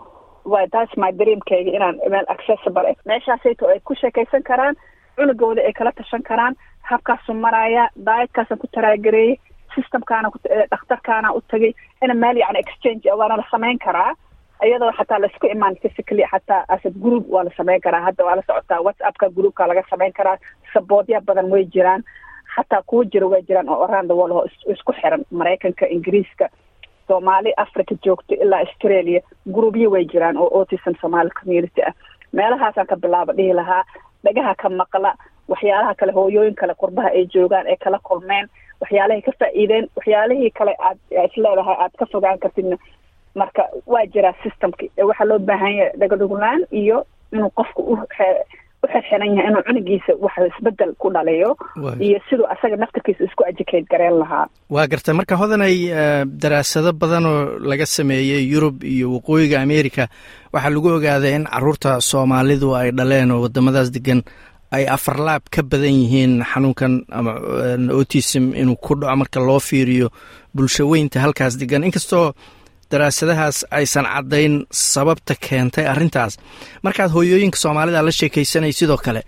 wa 0.44 0.66
that's 0.72 0.96
my 0.96 1.10
dreamkayga 1.12 1.70
inaan 1.76 1.98
meel 2.10 2.24
accessible 2.28 2.94
meeshaasayto 3.06 3.68
ay 3.68 3.80
ku 3.84 3.94
sheekaysan 3.94 4.42
karaan 4.42 4.76
cunugooda 5.18 5.62
ay 5.68 5.72
kala 5.72 5.92
tashan 5.92 6.22
karaan 6.30 6.54
habkaasu 6.90 7.34
maraya 7.34 7.88
daayadkaasaan 8.06 8.58
ku 8.62 8.66
taraagareeyey 8.76 9.36
systemkaana 9.74 10.30
dhakhtarkaana 10.72 11.32
u 11.36 11.40
tagay 11.50 11.72
ina 12.04 12.14
meel 12.14 12.36
yacni 12.42 12.58
exchange 12.64 13.04
waana 13.20 13.36
la 13.36 13.44
samayn 13.50 13.78
karaa. 13.78 14.14
Iyadoo 14.66 14.92
xataa 14.98 15.18
la 15.22 15.26
isku 15.30 15.46
imaan 15.46 15.76
physically 15.82 16.24
xataa 16.32 16.64
asad 16.74 16.94
group 17.02 17.24
waa 17.34 17.44
la 17.44 17.50
samayn 17.56 17.80
karaa. 17.80 18.00
Hadda 18.06 18.24
waa 18.24 18.36
la 18.36 18.42
socotaa 18.46 18.80
whatsappka 18.86 19.28
groupka 19.36 19.66
laga 19.70 19.82
samayn 19.90 20.12
karaa. 20.12 20.36
Saboodya 20.72 21.20
badan 21.20 21.50
way 21.52 21.64
jiraan. 21.74 22.02
Xataa 22.54 22.82
kuwa 22.86 23.04
jira 23.12 23.26
way 23.32 23.42
jiraan 23.48 23.68
oo 23.68 23.84
around 23.84 24.08
the 24.10 24.16
world 24.16 24.50
isku 24.74 24.92
xiran. 25.00 25.22
Maraykanka 25.30 25.86
ingiriiska 25.86 26.48
soomaali 27.08 27.52
africa 27.56 27.94
joogto 28.04 28.34
ilaa 28.34 28.58
australia 28.66 29.20
groupyo 29.54 29.90
way 29.90 30.04
jiraan 30.12 30.36
oo 30.36 30.48
autism 30.58 30.94
somali 31.00 31.30
community 31.40 31.82
ah. 31.82 31.92
Meelahaasaan 32.32 32.86
ka 32.86 32.96
bilaaba 32.96 33.32
dhihi 33.32 33.52
lahaa 33.60 33.84
dhagaha 34.28 34.54
ka 34.62 34.68
maqla 34.80 35.10
waxyaalaha 35.52 35.94
kale 36.00 36.12
hooyooyin 36.12 36.54
kale 36.60 36.74
qurbaha 36.82 37.08
ay 37.18 37.24
joogaan 37.34 37.66
ay 37.66 37.76
kala 37.84 37.98
kulmeen 38.08 38.46
waxyaalahay 38.80 39.22
ka 39.28 39.32
faa'iideen 39.40 39.88
waxyaalihii 39.96 40.50
kale 40.58 40.74
aad 40.88 40.98
isleedahay 41.26 41.76
aad 41.84 41.92
ka 41.98 42.06
fogaan 42.12 42.38
kartidna. 42.38 42.76
Marka 43.34 43.62
waa 43.86 44.06
jiraa 44.14 44.34
systemki 44.42 44.90
waxaa 45.08 45.24
loo 45.30 45.38
baahan 45.38 45.74
yahay 45.78 45.92
dhagadhuglaan 46.00 46.60
iyo 46.82 47.04
inuu 47.32 47.50
qofka 47.58 47.80
u 47.82 47.96
uxirxiran 48.84 49.30
yahay 49.36 49.50
inuu 49.50 49.62
cunugiisa 49.68 50.12
wax 50.24 50.34
isbeddel 50.50 50.92
ku 51.00 51.08
dhaliyo 51.14 51.50
iyo 52.06 52.18
siduu 52.30 52.46
asaga 52.54 52.76
naftarkiisa 52.76 53.24
isku 53.28 53.42
educate 53.50 53.86
gareen 53.90 54.16
lahaa. 54.22 54.46
Waa 54.70 54.86
garta. 54.86 55.14
Marka 55.14 55.34
hodanay 55.40 55.76
daraasado 56.42 56.92
badan 56.92 57.26
oo 57.26 57.58
laga 57.70 57.86
sameeyey 57.86 58.42
yurub 58.52 58.84
iyo 58.84 59.06
waqooyiga 59.14 59.60
america 59.66 60.04
waxaa 60.52 60.70
lagu 60.74 60.88
ogaaday 60.96 61.34
in 61.38 61.44
carruurta 61.52 62.00
soomaalidu 62.10 62.68
ay 62.80 62.90
dhaleen 62.98 63.30
oo 63.34 63.40
wadamadaas 63.44 63.90
degan 63.96 64.22
ay 64.76 64.84
afarlaab 64.96 65.42
ka 65.54 65.62
badan 65.62 65.94
yihiin 66.00 66.34
xanuunkan 66.50 66.92
ama 67.18 67.32
autism 67.96 68.44
inuu 68.60 68.76
ku 68.76 68.94
dhaco 69.00 69.16
marka 69.16 69.40
loo 69.40 69.60
fiiriyo 69.68 70.08
bulsho 70.54 70.84
weynta 70.88 71.20
halkaas 71.24 71.54
degan 71.60 71.84
inkastoo 71.88 72.32
daraasadahaas 72.90 73.58
aysan 73.78 74.04
caddayn 74.14 74.54
sababta 74.70 75.34
keentay 75.46 75.86
arrintaas. 75.92 76.32
Markaad 76.82 77.10
hooyooyinka 77.16 77.56
soomaalida 77.64 78.02
la 78.06 78.12
sheekaysanay 78.20 78.72
sidoo 78.72 78.96
kale 79.06 79.22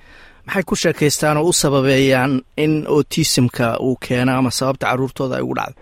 maxay 0.47 0.63
ku 0.69 0.75
sheekaystaan 0.83 1.37
oo 1.41 1.49
u 1.49 1.53
sababeeyaan 1.53 2.33
in 2.57 2.73
autismka 2.89 3.77
uu 3.87 3.97
keeno 4.09 4.33
ama 4.39 4.51
sababta 4.51 4.87
caruurtooda 4.91 5.37
ay 5.37 5.43
ugu 5.43 5.55
dhacdo? 5.59 5.77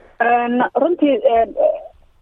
Runtii 0.80 1.14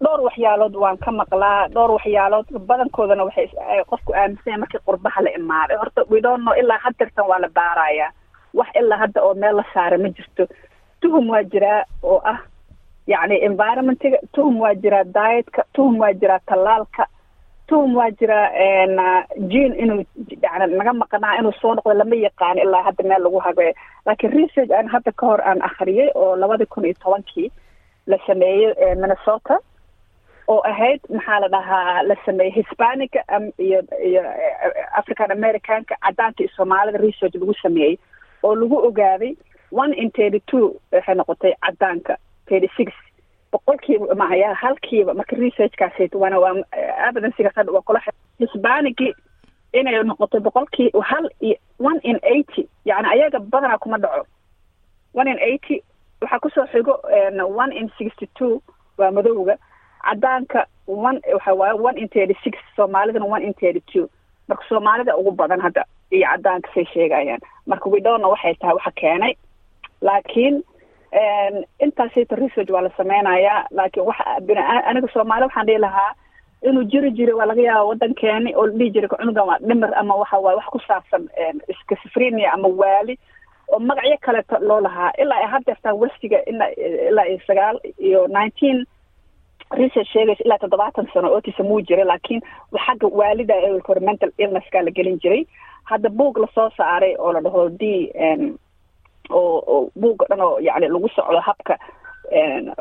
dhowr 0.05 0.21
waxyaalood 0.29 0.75
waan 0.83 0.99
ka 1.05 1.11
maqlaa. 1.21 1.69
Dhowr 1.75 1.91
waxyaalood 1.97 2.47
badankoodana 2.69 3.25
waxay 3.29 3.47
qofku 3.91 4.13
aaminsanya 4.21 4.59
markii 4.63 4.81
qurbaha 4.87 5.21
la 5.25 5.31
imaaday. 5.39 5.77
Horta 5.81 6.01
widonno 6.13 6.53
ilaa 6.61 6.79
hadeertan 6.85 7.27
waa 7.31 7.39
la 7.45 7.49
baarayaa. 7.59 8.11
Wax 8.59 8.69
ilaa 8.81 8.99
hadda 9.03 9.21
oo 9.23 9.35
meel 9.35 9.57
la 9.57 9.65
saaray 9.75 9.99
ma 9.99 10.09
jirto. 10.17 10.45
Tuhum 11.01 11.31
waa 11.33 11.43
jiraa 11.53 11.83
oo 12.03 12.21
ah 12.33 12.39
yacni 13.13 13.37
environmentiga 13.49 14.19
tuhum 14.35 14.61
waa 14.61 14.75
jiraa 14.75 15.05
dietka 15.19 15.65
tuhum 15.75 15.99
waa 16.03 16.13
jiraa 16.13 16.39
tallaalka 16.51 17.07
tuhum 17.69 17.97
waa 17.99 18.11
jiraa 18.11 18.49
jean 19.53 19.73
inuu 19.83 20.03
yani 20.43 20.75
naga 20.79 20.93
maqnaa 21.03 21.39
inuu 21.39 21.53
soo 21.61 21.75
noqdo 21.75 21.95
lama 22.01 22.17
yaqaano 22.27 22.63
ilaa 22.67 22.83
hadda 22.89 23.05
meel 23.11 23.23
lagu 23.27 23.39
habeeyo 23.47 23.75
laakiin 24.07 24.33
research 24.41 24.71
aan 24.79 24.89
hadda 24.95 25.13
ka 25.21 25.27
hor 25.31 25.41
aan 25.51 25.63
akhriyay 25.69 26.11
oo 26.15 26.37
labada 26.37 26.67
kun 26.67 26.85
iyo 26.85 26.95
tobankii 27.05 27.49
la 28.07 28.19
sameeyey 28.27 28.95
minnesota 29.03 29.59
oo 30.49 30.61
ahayd 30.71 31.01
maxaa 31.15 31.41
la 31.45 31.49
dhahaa 31.55 32.03
la 32.09 32.17
sameeyey 32.27 32.53
hispanica 32.59 33.21
iyo 33.67 33.81
iyo 34.09 34.23
african 35.01 35.31
americanka 35.39 35.95
caddaanka 36.05 36.41
iyo 36.43 36.51
soomaalida 36.57 36.99
research 37.07 37.35
lagu 37.35 37.55
sameeyey 37.63 37.95
oo 38.43 38.55
lagu 38.55 38.77
ogaaday 38.89 39.33
one 39.83 39.95
in 40.03 40.11
thirty 40.11 40.41
two 40.51 40.65
waxay 40.93 41.15
noqotay 41.21 41.53
caddaanka 41.67 42.15
thirty 42.49 42.69
six 42.77 42.93
boqolkiiba 43.53 44.15
maya 44.15 44.55
halkiiba 44.55 45.15
marka 45.15 45.37
researchkaasi 45.37 46.11
wana 46.23 46.39
waa 46.39 46.55
evidencega 47.09 47.51
hadda 47.57 47.73
waa 47.73 47.81
kula 47.87 48.01
hisbanigi 48.39 49.15
inay 49.73 50.03
noqoto 50.03 50.41
boqolkii 50.41 50.91
hal 51.11 51.31
iyo 51.41 51.57
one 51.79 52.01
in 52.03 52.19
eighty 52.23 52.69
yani 52.85 53.09
ayaga 53.09 53.39
badanaa 53.39 53.79
kuma 53.79 53.99
dhaco. 53.99 54.27
One 55.15 55.29
in 55.31 55.39
eighty 55.39 55.83
waxaa 56.21 56.39
ku 56.41 56.51
soo 56.51 56.67
xigo 56.73 56.95
one 57.63 57.73
in 57.77 57.91
sixty 57.99 58.27
two 58.39 58.63
waa 58.99 59.11
madowga. 59.11 59.57
Caddaanka 60.05 60.67
one 60.87 61.21
waxa 61.33 61.55
waaye 61.55 61.75
one 61.89 61.99
in 61.99 62.09
thirty 62.09 62.37
six 62.45 62.59
soomaalidana 62.77 63.27
one 63.27 63.43
in 63.43 63.55
thirty 63.55 63.83
two 63.93 64.09
marka 64.49 64.65
soomaalida 64.69 65.17
ugu 65.17 65.31
badan 65.31 65.61
hadda 65.61 65.85
iyo 66.11 66.27
caddaanka 66.27 66.69
say 66.75 66.85
sheegayaan. 66.85 67.41
Marka 67.67 67.91
widowna 67.91 68.29
waxay 68.29 68.55
tahay 68.55 68.75
waxa 68.75 68.91
keenay. 68.91 69.35
Laakiin 70.03 70.63
intaasita 71.79 72.37
research 72.37 72.71
waa 72.71 72.81
la 72.87 72.91
sameynayaa 72.97 73.67
laakiin 73.71 74.07
waxa 74.07 74.25
aniga 74.91 75.09
soomaali 75.13 75.45
waxaan 75.45 75.67
dhihi 75.67 75.79
lahaa 75.79 76.13
inuu 76.63 76.85
jiri 76.93 77.11
jiray 77.11 77.35
waa 77.35 77.47
laga 77.47 77.63
yaaba 77.63 77.85
waddankeeni 77.91 78.55
oo 78.57 78.67
la 78.67 78.73
dhihi 78.79 78.91
jiray 78.91 79.09
cunugan 79.09 79.49
waa 79.49 79.59
dhimir 79.59 79.95
ama 79.95 80.15
waxa 80.15 80.39
waaye 80.39 80.57
wax 80.57 80.67
ku 80.75 80.81
saabsan 80.89 81.29
schizophrenia 81.81 82.53
ama 82.53 82.69
waali 82.69 83.19
oo 83.73 83.79
magacyo 83.79 84.17
kaleeto 84.21 84.59
loo 84.59 84.81
lahaa. 84.81 85.13
Ilaa 85.19 85.37
ay 85.39 85.47
haddeertaan 85.47 85.99
westiga 85.99 86.39
ilaa 86.45 86.69
ilaa 87.11 87.25
iyo 87.29 87.41
sagaal 87.47 87.81
iyo 87.99 88.27
nineteen 88.29 88.85
research 89.71 90.09
sheegaysa 90.13 90.45
ilaa 90.45 90.59
toddobaatan 90.59 91.09
sano 91.15 91.29
autism 91.35 91.67
wuu 91.67 91.81
jiray 91.81 92.05
laakiin 92.05 92.43
xagga 92.87 93.07
waalida 93.21 93.55
mental 94.01 94.31
illnesska 94.39 94.83
la 94.83 94.91
gelin 94.91 95.19
jiray. 95.23 95.47
Hadda 95.85 96.09
buug 96.09 96.39
la 96.39 96.49
soo 96.55 96.71
saaray 96.77 97.15
oo 97.19 97.33
la 97.33 97.41
dhaho 97.41 97.69
d 97.69 98.13
oo 99.31 99.63
oo 99.67 99.91
buugga 100.01 100.27
dhan 100.31 100.41
oo 100.41 100.59
yacni 100.61 100.89
lagu 100.89 101.09
socdo 101.09 101.41
habka 101.41 101.79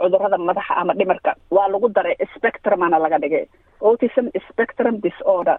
cudurrada 0.02 0.38
madaxa 0.38 0.76
ama 0.82 0.94
dhimirka. 0.94 1.36
Waa 1.52 1.68
lagu 1.70 1.90
daray 1.90 2.16
spectrumana 2.36 3.00
laga 3.00 3.18
dhigay. 3.20 3.46
Autism 3.82 4.28
spectrum 4.50 5.00
disorder. 5.02 5.58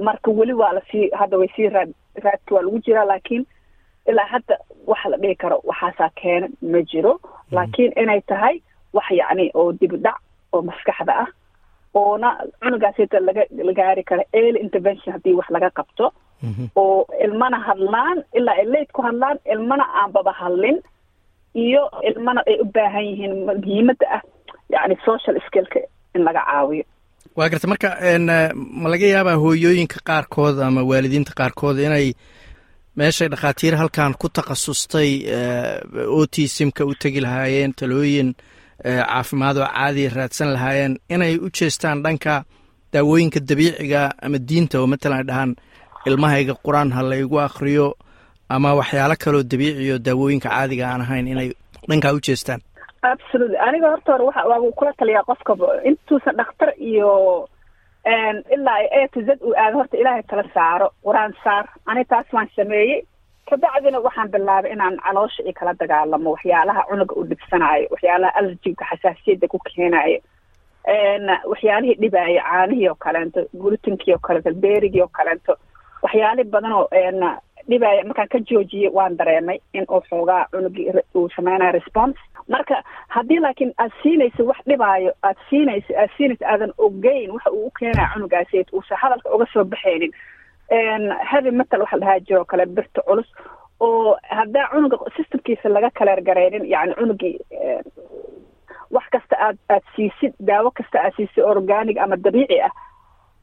Marka 0.00 0.30
weli 0.30 0.52
waa 0.52 0.72
la 0.72 0.80
sii 0.90 1.10
hadda 1.12 1.38
way 1.38 1.48
sii 1.56 1.68
raad 1.68 1.92
raadki 2.24 2.54
waa 2.54 2.62
lagu 2.62 2.78
jiraa 2.78 3.04
laakiin 3.04 3.46
ilaa 4.06 4.26
hadda 4.26 4.58
waxa 4.86 5.08
la 5.08 5.16
dhihi 5.16 5.34
karo 5.36 5.60
waxaasaa 5.64 6.10
keena 6.20 6.48
ma 6.62 6.82
jiro. 6.82 7.20
Laakiin 7.50 7.92
inay 8.02 8.20
tahay 8.20 8.60
wax 8.92 9.10
yacni 9.10 9.50
oo 9.54 9.72
dibidhac 9.72 10.18
oo 10.52 10.62
maskaxda 10.62 11.14
ah 11.24 11.28
oona 11.94 12.36
cunugaasita 12.62 13.20
laga 13.20 13.44
la 13.68 13.72
gaari 13.72 14.02
karo 14.04 14.22
early 14.32 14.60
intervention 14.60 15.12
haddii 15.14 15.34
wax 15.38 15.48
laga 15.50 15.70
qabto 15.70 16.12
oo 16.76 17.06
ilmana 17.24 17.58
hadlaan 17.66 18.18
ilaa 18.38 18.54
ay 18.60 18.66
late 18.72 18.90
ku 18.96 19.00
hadlaan 19.06 19.38
ilmana 19.52 19.84
aanbaba 20.00 20.32
hadlin 20.40 20.78
iyo 21.64 21.82
ilmana 22.10 22.40
ay 22.50 22.56
u 22.60 22.66
baahan 22.74 23.04
yihiin 23.08 23.34
muhiimadda 23.46 24.06
ah 24.16 24.22
yacni 24.74 24.96
social 25.08 25.36
skillka 25.46 25.80
in 26.14 26.22
laga 26.26 26.42
caawiyo. 26.50 26.84
Waa 27.36 27.48
garta 27.52 27.66
marka 27.72 27.88
ma 28.82 28.88
laga 28.92 29.06
yaabaa 29.14 29.36
hooyooyinka 29.42 29.98
qaarkood 30.08 30.56
ama 30.66 30.80
waalidiinta 30.90 31.32
qaarkood 31.40 31.78
inay 31.86 32.06
meeshay 32.98 33.28
dhakhaatiir 33.32 33.74
halkan 33.80 34.12
ku 34.20 34.26
takhasustay 34.36 35.10
otisimka 36.20 36.84
u 36.86 36.94
tegi 37.02 37.20
lahaayeen 37.20 37.72
talooyin 37.78 38.34
caafimaad 38.84 39.56
oo 39.58 39.66
caadiya 39.74 40.10
raadsan 40.16 40.52
lahaayeen 40.54 40.94
inay 41.14 41.34
u 41.38 41.48
jeestaan 41.58 42.02
dhanka 42.04 42.44
daawooyinka 42.92 43.40
dabiiciga 43.48 44.02
ama 44.22 44.38
diinta 44.48 44.80
oo 44.80 44.86
matalan 44.92 45.18
ay 45.18 45.24
dhahaan 45.30 45.52
ilmahayga 46.06 46.54
qur'aan 46.66 46.90
ha 46.96 47.02
laygu 47.02 47.38
akriyo 47.46 47.86
ama 48.48 48.74
waxyaalo 48.80 49.14
kaloo 49.24 49.42
dabiiciyo 49.52 49.98
daawooyinka 50.06 50.48
caadiga 50.48 50.84
aan 50.90 51.00
ahayn 51.06 51.28
inay 51.28 51.48
dhankaa 51.88 52.12
u 52.16 52.20
jeestaan. 52.26 52.60
Absolutely. 53.02 53.56
Aniga 53.66 53.88
horta 53.92 54.12
hore 54.12 54.24
waxa 54.28 54.42
waa 54.50 54.70
kula 54.78 54.92
taliyaa 54.98 55.24
qofkaba 55.30 55.66
intuusan 55.88 56.36
dhakhtar 56.40 56.70
iyo 56.90 57.10
ilaa 58.54 58.80
a 58.98 59.08
to 59.12 59.20
z 59.26 59.28
uu 59.46 59.54
aado 59.56 59.76
horta 59.80 59.96
ilaahay 59.96 60.22
tala 60.22 60.44
saaro 60.54 60.88
qur'aan 61.04 61.32
saar. 61.44 61.64
Ani 61.86 62.04
taas 62.04 62.26
waan 62.32 62.48
sameeyey. 62.56 63.02
Kabacdina 63.50 64.00
waxaan 64.00 64.28
bilaabay 64.32 64.72
inaan 64.72 64.96
caloosha 65.04 65.42
iyo 65.44 65.52
kala 65.58 65.72
dagaalamo 65.80 66.30
waxyaalaha 66.36 66.82
cunuga 66.88 67.14
u 67.20 67.24
dhibsanaayo 67.30 67.86
waxyaalaha 67.92 68.32
allergiga 68.38 68.84
xasaasiyadda 68.90 69.46
ku 69.52 69.58
keenayo 69.68 70.18
waxyaalihii 71.52 71.98
dhibaayo 72.02 72.40
caanihii 72.48 72.88
oo 72.88 72.94
kaleento 73.04 73.40
glutinkii 73.60 74.12
oo 74.14 74.18
kaleento 74.26 74.50
beerigii 74.64 75.00
oo 75.02 75.08
kaleento 75.18 75.52
waxyaali 76.04 76.44
badan 76.54 76.72
oo 76.72 76.86
dhibaaya 77.70 78.04
markaan 78.08 78.28
ka 78.32 78.38
joojiyey 78.50 78.90
waan 78.96 79.16
dareemay 79.18 79.58
in 79.72 79.86
uu 79.90 80.00
xoogaa 80.10 80.42
cunugii 80.52 80.90
uu 81.14 81.28
sameynayo 81.36 81.72
response. 81.72 82.18
Marka 82.48 82.82
haddii 83.08 83.38
laakiin 83.40 83.72
aad 83.78 83.92
siinaysa 84.02 84.44
wax 84.50 84.58
dhibaayo 84.68 85.12
aad 85.22 85.36
siinaysa 85.50 85.94
aad 86.02 86.10
siinaysa 86.16 86.44
aadan 86.52 86.72
ogeyn 86.78 87.30
waxa 87.32 87.50
uu 87.50 87.66
u 87.66 87.70
keenaya 87.78 88.10
cunugaasi 88.14 88.64
uusan 88.72 88.98
hadalka 89.02 89.32
uga 89.34 89.46
soo 89.52 89.64
baxaynin 89.64 90.12
heavy 91.30 91.50
metal 91.50 91.80
waxa 91.80 91.98
dhahaa 92.02 92.20
jiroo 92.26 92.44
kale 92.44 92.66
birta 92.66 93.00
culus 93.08 93.28
oo 93.80 94.16
haddaa 94.38 94.68
cunuga 94.72 94.96
systemkiisa 95.16 95.68
laga 95.68 95.90
kaleergareynin 95.90 96.66
yani 96.74 96.94
cunugii 96.94 97.38
wax 98.94 99.04
kasta 99.12 99.36
aad 99.46 99.56
aad 99.74 99.82
siisid 99.96 100.34
daawo 100.48 100.70
kasta 100.70 101.00
aad 101.04 101.14
siisid 101.16 101.44
organic 101.44 101.96
ama 101.98 102.16
dabiici 102.16 102.60
ah 102.60 102.70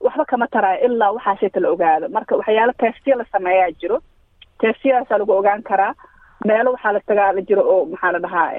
waxba 0.05 0.25
kama 0.31 0.47
taraayo 0.53 0.79
ilaa 0.87 1.11
waxaasayta 1.17 1.59
la 1.63 1.69
ogaado. 1.73 2.05
Marka 2.15 2.33
waxyaalo 2.39 2.73
testiya 2.81 3.15
la 3.19 3.25
sameeyaa 3.33 3.71
jiro 3.81 3.97
testiyadaasaa 4.61 5.17
lagu 5.21 5.31
ogaan 5.39 5.63
karaa. 5.69 5.93
Meelo 6.47 6.69
waxaa 6.75 6.93
la 6.95 6.99
tagaa 7.09 7.31
la 7.35 7.41
jiro 7.47 7.61
oo 7.73 7.85
maxaa 7.91 8.11
la 8.15 8.19
dhahaa 8.25 8.49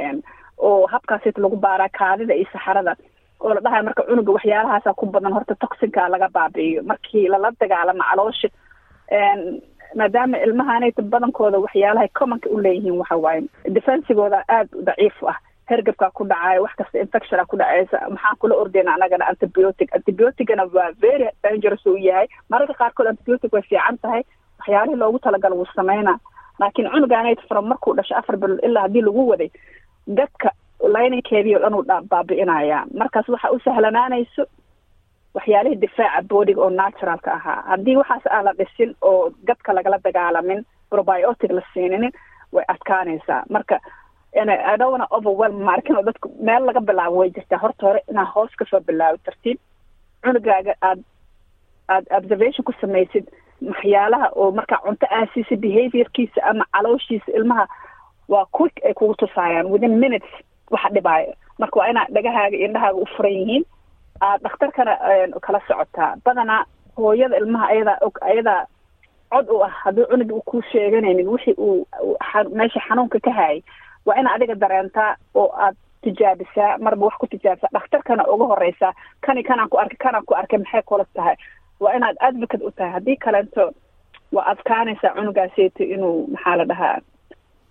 oo 0.68 0.86
habkaasayta 0.92 1.40
lagu 1.44 1.56
baaraa 1.56 1.88
kaadida 1.98 2.34
iyo 2.34 2.46
saxarada. 2.52 2.96
Oo 3.42 3.54
la 3.54 3.60
dhahayo 3.64 3.82
marka 3.88 4.02
cunuga 4.08 4.32
waxyaalahaasa 4.36 4.94
ku 4.98 5.06
badan 5.14 5.32
horta 5.36 5.54
toxinka 5.62 6.08
laga 6.12 6.28
baabi'iyo. 6.36 6.80
Markii 6.90 7.28
lala 7.32 7.48
dagaalamo 7.60 8.02
caloosha 8.10 8.48
maadaama 9.98 10.36
ilmahanayta 10.46 11.02
badankooda 11.02 11.58
waxyaalahay 11.64 12.08
commonka 12.18 12.48
u 12.50 12.58
leeyihiin 12.64 12.98
waxa 13.00 13.16
waaye. 13.24 13.42
Defensigooda 13.76 14.38
aada 14.48 14.68
daciif 14.86 15.16
ah 15.32 15.38
hergabkaa 15.70 16.10
ku 16.10 16.24
dhacayo 16.30 16.62
wax 16.62 16.72
kasta 16.78 16.98
infectiona 17.04 17.44
ku 17.46 17.56
dhacaysa 17.56 17.98
maxaan 18.14 18.36
kula 18.40 18.54
ordeyna 18.62 18.94
anagana 18.94 19.26
antibiotic. 19.30 19.88
Antibioticana 19.96 20.64
waa 20.74 20.90
very 21.00 21.28
dangerous 21.42 21.86
uu 21.86 21.96
yahay. 21.96 22.26
Mararka 22.50 22.74
qaarkood 22.74 23.06
antibiotic 23.12 23.52
way 23.52 23.62
fiican 23.62 23.98
tahay. 24.02 24.22
Waxyaalihii 24.58 24.96
loogu 25.02 25.18
talagalo 25.18 25.56
wuu 25.56 25.66
sameynaa. 25.76 26.18
Laakiin 26.60 26.90
cunugaanayta 26.90 27.42
from 27.48 27.66
markuu 27.68 27.94
dhasho 27.96 28.14
afar 28.16 28.36
bilood 28.36 28.60
ilaa 28.64 28.82
haddii 28.82 29.02
lagu 29.02 29.28
waday 29.30 29.50
dadka 30.06 30.50
lininkeedii 30.94 31.56
o 31.56 31.58
dhan 31.58 31.74
uu 31.74 31.84
baabi'inaya 32.10 32.86
markaas 32.98 33.28
waxa 33.28 33.50
u 33.50 33.58
sahlanaanayso 33.64 34.44
waxyaalihii 35.34 35.80
difaaca 35.80 36.22
boodiga 36.28 36.60
oo 36.62 36.70
naturalka 36.70 37.32
ahaa. 37.32 37.62
Haddii 37.70 37.96
waxaas 37.96 38.26
aan 38.30 38.44
la 38.44 38.52
dhisin 38.58 38.94
oo 39.00 39.30
gadka 39.46 39.72
lagala 39.74 39.98
dagaalamin 40.04 40.64
probiotic 40.90 41.50
la 41.50 41.62
siininin 41.72 42.12
way 42.52 42.64
adkaanaysaa. 42.68 43.42
Marka 43.50 43.78
Overwhelm 44.36 45.60
markin 45.62 45.96
oo 45.96 46.02
dadku 46.02 46.28
meel 46.40 46.64
laga 46.66 46.80
bilaabo 46.80 47.16
way 47.20 47.30
jirtaa 47.30 47.58
horta 47.58 47.86
hore 47.86 48.00
inaa 48.10 48.24
hoos 48.34 48.50
ka 48.56 48.64
soo 48.70 48.80
bilaabo 48.80 49.18
tartiib 49.24 49.58
cunugaaga 50.24 50.74
aad 50.82 51.00
aad 51.88 52.04
observation 52.18 52.64
ku 52.64 52.72
samaysid 52.80 53.26
waxyaalaha 53.60 54.28
oo 54.34 54.50
markaa 54.52 54.78
cunto 54.84 55.06
aasiisa 55.10 55.56
behaviorkiisa 55.56 56.40
ama 56.50 56.64
calooshiisa 56.72 57.32
ilmaha 57.36 57.66
waa 58.28 58.46
quick 58.52 58.80
ay 58.86 58.94
kugu 58.94 59.14
tusaayaan 59.14 59.66
within 59.66 59.98
minutes 59.98 60.30
waxa 60.70 60.88
dhibaayo 60.88 61.34
marka 61.58 61.80
waa 61.80 61.88
inaad 61.90 62.08
dhagahaaga 62.14 62.56
indhahaaga 62.56 62.98
u 62.98 63.06
furan 63.16 63.32
yihiin 63.32 63.64
aad 64.20 64.40
dhakhtarkana 64.42 64.96
kala 65.40 65.60
socotaa 65.68 66.16
badanaa 66.24 66.64
hooyada 66.96 67.36
ilmaha 67.36 67.66
ayadaa 67.66 67.98
og 68.06 68.16
ayadaa 68.22 68.64
cod 69.32 69.48
u 69.50 69.60
ah 69.64 69.70
haddii 69.84 70.06
cunugii 70.10 70.36
u 70.40 70.42
ku 70.50 70.62
sheeganaynin 70.72 71.28
wixii 71.28 71.54
uu 71.58 71.86
meesha 72.54 72.80
xanuunka 72.88 73.20
ka 73.20 73.32
hayay 73.32 73.62
waa 74.06 74.16
ina 74.20 74.34
adiga 74.34 74.54
dareentaa 74.54 75.16
oo 75.34 75.48
aad 75.64 75.76
tijaabisaa 76.04 76.78
marba 76.78 77.04
wax 77.06 77.14
ku 77.20 77.26
tijaabisaa 77.26 77.72
dhakhtarkana 77.72 78.26
uga 78.34 78.44
horeysaa 78.52 78.92
kani 79.20 79.42
kanaan 79.42 79.68
ku 79.68 79.76
arkay 79.78 79.98
kanaan 80.04 80.24
ku 80.26 80.34
arkay 80.34 80.58
maxay 80.58 80.82
kula 80.82 81.04
tahay? 81.14 81.36
Waa 81.80 81.94
inaad 81.96 82.16
advocate 82.20 82.64
u 82.64 82.70
tahay. 82.70 82.92
Haddii 82.92 83.16
kaleento 83.16 83.72
waa 84.32 84.46
adkaanaysaa 84.52 85.14
cunugaaseyto 85.16 85.84
inuu 85.84 86.26
maxaa 86.32 86.56
la 86.56 86.64
dhahaa 86.64 86.98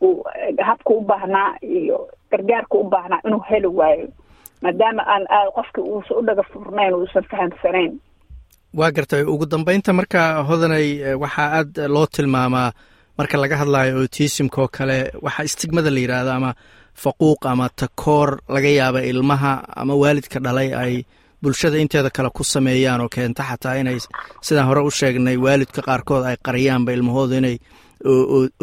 uu 0.02 0.24
habka 0.68 0.94
u 0.94 1.02
baahnaa 1.02 1.50
iyo 1.62 2.08
gargaarka 2.32 2.78
u 2.78 2.84
baahnaa 2.84 3.20
inuu 3.28 3.44
heli 3.50 3.68
waayo. 3.68 4.08
Maadaama 4.62 5.04
aan 5.08 5.26
qofki 5.56 5.82
uusan 5.82 6.18
u 6.18 6.22
dhaga 6.28 6.44
furnayn 6.54 6.94
uusan 6.94 7.24
fahamsanayn. 7.32 8.00
Waa 8.78 8.92
gartay. 8.92 9.24
Ugu 9.24 9.46
dambeynta 9.46 9.94
marka 9.94 10.44
hodanay 10.50 11.16
waxaa 11.24 11.50
aad 11.58 11.78
loo 11.88 12.06
tilmaamaa 12.16 12.72
marka 13.22 13.38
laga 13.44 13.56
hadlayo 13.62 13.92
autismka 14.02 14.58
oo 14.64 14.70
kale 14.78 14.98
waxaa 15.26 15.46
istigmada 15.50 15.90
la 15.96 16.00
yidhaahdo 16.04 16.32
ama 16.40 16.52
faquuq 17.04 17.42
ama 17.52 17.66
takoor 17.82 18.30
laga 18.56 18.70
yaaba 18.80 19.00
ilmaha 19.12 19.52
ama 19.82 19.94
waalidka 20.02 20.38
dhalay 20.46 20.70
ay 20.84 20.94
bulshada 21.44 21.78
inteeda 21.84 22.10
kale 22.18 22.30
ku 22.38 22.44
sameeyaan 22.54 23.02
oo 23.06 23.10
keenta 23.16 23.44
xataa 23.50 23.76
inay 23.82 23.98
sidaan 24.46 24.68
hore 24.70 24.82
u 24.90 24.92
sheegnay 25.00 25.38
waalidka 25.46 25.82
qaarkood 25.88 26.24
ay 26.30 26.38
qariyaanba 26.48 26.92
ilmahooda 26.98 27.36
inay 27.42 27.56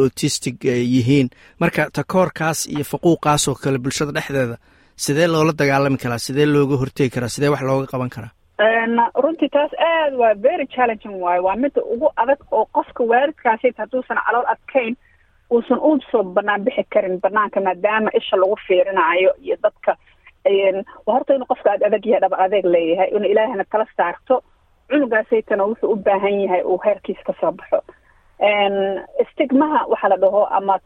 autistic 0.02 0.56
yihiin. 0.64 1.28
Marka 1.60 1.82
takoorkaas 1.96 2.58
iyo 2.74 2.84
faquuqaas 2.92 3.42
oo 3.48 3.54
kale 3.62 3.78
bulshada 3.84 4.12
dhexdeeda 4.16 4.56
sidee 5.04 5.26
loola 5.32 5.52
dagaalami 5.60 5.98
karaa? 6.02 6.18
Sidee 6.26 6.46
looga 6.54 6.76
hortegi 6.80 7.10
karaa? 7.14 7.28
Sidee 7.34 7.48
wax 7.54 7.62
looga 7.68 7.86
qaban 7.92 8.10
karaa 8.14 8.32
runtii 8.62 9.48
taas 9.48 9.70
aad 9.78 10.14
waa 10.14 10.34
very 10.34 10.66
challenging 10.66 11.20
waayo. 11.22 11.42
Waa 11.44 11.56
midda 11.56 11.82
ugu 11.82 12.10
adag 12.16 12.38
oo 12.52 12.64
qofka 12.72 13.04
waalidkaasi 13.04 13.72
hadduusan 13.78 14.18
calool 14.26 14.46
adkayn 14.46 14.96
uusan 15.52 15.78
u 15.78 15.98
soo 16.10 16.22
banaan 16.24 16.64
bixi 16.64 16.84
karin 16.90 17.20
banaanka 17.20 17.60
maadaama 17.60 18.10
isha 18.14 18.36
lagu 18.36 18.56
fiirinayo 18.66 19.34
iyo 19.42 19.56
dadka 19.62 19.96
horta 21.06 21.34
inuu 21.34 21.46
qofka 21.46 21.70
aad 21.72 21.82
adag 21.86 22.06
yahay 22.06 22.20
dhaba 22.20 22.38
adeeg 22.38 22.64
leeyahay 22.64 23.08
inuu 23.08 23.30
ilaahana 23.30 23.64
kala 23.64 23.86
saarto 23.96 24.42
cunugaasaytana 24.90 25.64
wuxuu 25.64 25.92
u 25.92 25.96
baahan 25.96 26.40
yahay 26.40 26.62
uu 26.62 26.78
heerkiisa 26.84 27.22
ka 27.24 27.34
soo 27.40 27.52
baxo. 27.52 27.78
Stigmaha 29.32 29.86
waxaa 29.86 30.08
la 30.08 30.16
dhaho 30.16 30.44
ama 30.50 30.78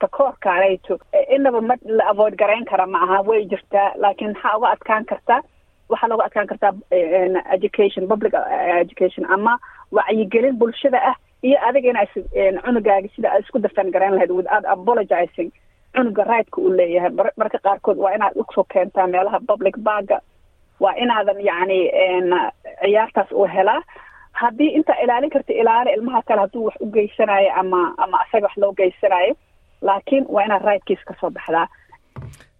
takoorkaanayto 0.00 0.98
inaba 1.34 1.60
ma 1.60 1.74
la 1.84 2.04
avoid 2.10 2.36
garayn 2.38 2.64
kara 2.64 2.86
ma 2.86 2.98
aha 3.02 3.22
way 3.28 3.44
jirtaa 3.44 3.92
laakiin 3.96 4.32
maxaa 4.32 4.56
uga 4.56 4.68
adkaan 4.70 5.04
kartaa 5.04 5.40
waxaa 5.88 6.08
looga 6.10 6.24
adkaan 6.26 6.46
kartaa 6.46 6.72
education 7.56 8.08
public 8.08 8.32
education 8.84 9.24
ama 9.36 9.58
wacyigelin 9.92 10.56
bulshada 10.60 10.98
ah 11.10 11.16
iyo 11.42 11.58
adiga 11.68 11.88
ina 11.90 12.60
cunugaaga 12.64 13.08
sida 13.16 13.28
aad 13.32 13.42
isku 13.44 13.58
dafan 13.58 13.90
garayn 13.94 14.14
lahayd 14.14 14.30
without 14.38 14.64
apologizing 14.74 15.50
cunuga 15.94 16.24
rigtka 16.24 16.60
uu 16.60 16.70
leeyahay. 16.78 17.10
Marka 17.40 17.58
qaarkood 17.66 17.98
waa 17.98 18.14
inaad 18.16 18.32
u 18.36 18.44
soo 18.54 18.64
keentaa 18.72 19.06
meelaha 19.06 19.40
public 19.50 19.76
baga 19.78 20.18
waa 20.80 20.94
inaadan 21.02 21.40
yacni 21.48 21.78
ciyaartaas 22.82 23.32
uu 23.32 23.46
helaa. 23.54 23.82
Haddii 24.32 24.68
intaa 24.78 24.96
ilaalin 25.04 25.30
karta 25.30 25.52
ilaali 25.52 25.90
ilmaha 25.96 26.22
kale 26.22 26.40
hadduu 26.40 26.64
wax 26.64 26.74
u 26.80 26.86
geysanayo 26.96 27.50
ama 27.60 27.94
ama 27.98 28.20
asaga 28.20 28.46
wax 28.46 28.56
loo 28.56 28.72
geysanayo 28.72 29.34
laakiin 29.82 30.24
waa 30.28 30.44
inaad 30.44 30.64
rightkiis 30.68 31.04
ka 31.08 31.14
soo 31.20 31.30
baxdaa 31.30 31.66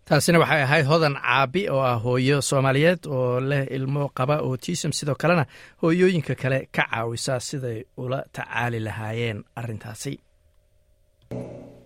taasina 0.08 0.38
waxay 0.42 0.62
ahayd 0.66 0.86
hodan 0.90 1.14
caabi 1.24 1.62
oo 1.74 1.82
ah 1.92 1.98
hooyo 2.04 2.36
soomaaliyeed 2.48 3.00
oo 3.16 3.40
leh 3.50 3.64
ilmo 3.76 4.02
qaba 4.18 4.36
autism. 4.46 4.90
Sidoo 4.98 5.14
kalena 5.22 5.44
hooyooyinka 5.82 6.34
kale 6.42 6.58
ka 6.76 6.82
caawisa 6.90 7.34
siday 7.48 7.78
ula 8.02 8.18
tacaali 8.36 8.78
lahaayeen 8.86 9.38
arintaasi 9.60 10.12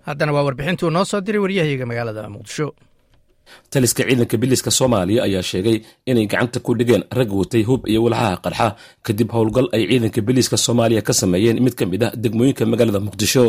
haddana 0.06 0.32
waa 0.36 0.44
warbixintuu 0.46 0.90
noo 0.90 1.04
soo 1.10 1.20
diray 1.26 1.40
waryahayaga 1.44 1.86
magaalada 1.90 2.28
muqdisho. 2.36 2.68
Taliska 3.70 4.02
ciidanka 4.08 4.36
biliska 4.42 4.70
soomaaliya 4.78 5.20
ayaa 5.26 5.42
sheegay 5.50 5.76
inay 6.10 6.26
gacanta 6.32 6.58
ku 6.64 6.70
dhigeen 6.78 7.04
rag 7.18 7.30
watay 7.40 7.62
hub 7.68 7.82
iyo 7.90 8.00
walxaha 8.06 8.36
qarxa 8.44 8.66
kadib 9.06 9.28
howlgal 9.36 9.66
ay 9.76 9.82
ciidanka 9.90 10.20
biliiska 10.28 10.56
soomaaliya 10.66 11.02
ka 11.08 11.12
sameeyeen. 11.20 11.58
Mid 11.64 11.74
ka 11.78 11.84
mid 11.92 12.02
ah 12.06 12.12
degmooyinka 12.22 12.62
magaalada 12.72 13.00
muqdisho 13.06 13.44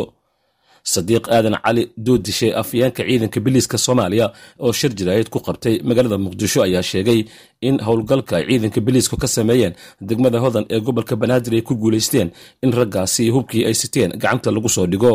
sadiiq 0.92 1.24
aadan 1.36 1.56
cali 1.64 1.82
doodishe 2.06 2.48
afyeenka 2.62 3.02
ciidanka 3.08 3.38
biliiska 3.46 3.76
soomaaliya 3.86 4.26
oo 4.64 4.72
shir 4.78 4.92
jiraayad 4.98 5.28
ku 5.34 5.38
qabtay 5.46 5.74
magaalada 5.88 6.18
muqdisho 6.26 6.60
ayaa 6.66 6.82
sheegay 6.90 7.20
in 7.68 7.76
howlgalka 7.86 8.34
ay 8.38 8.44
ciidanka 8.50 8.80
biliisku 8.86 9.16
ka 9.22 9.28
sameeyeen 9.36 9.72
degmada 10.10 10.38
hodan 10.44 10.64
ee 10.74 10.80
gobolka 10.88 11.14
banaadir 11.22 11.52
ay 11.58 11.62
ku 11.68 11.74
guulaysteen 11.84 12.28
in 12.64 12.70
raggaasi 12.80 13.24
hubkii 13.36 13.62
ay 13.68 13.74
siteen 13.82 14.10
gacanta 14.22 14.48
lagu 14.56 14.68
soo 14.76 14.86
dhigo. 14.92 15.12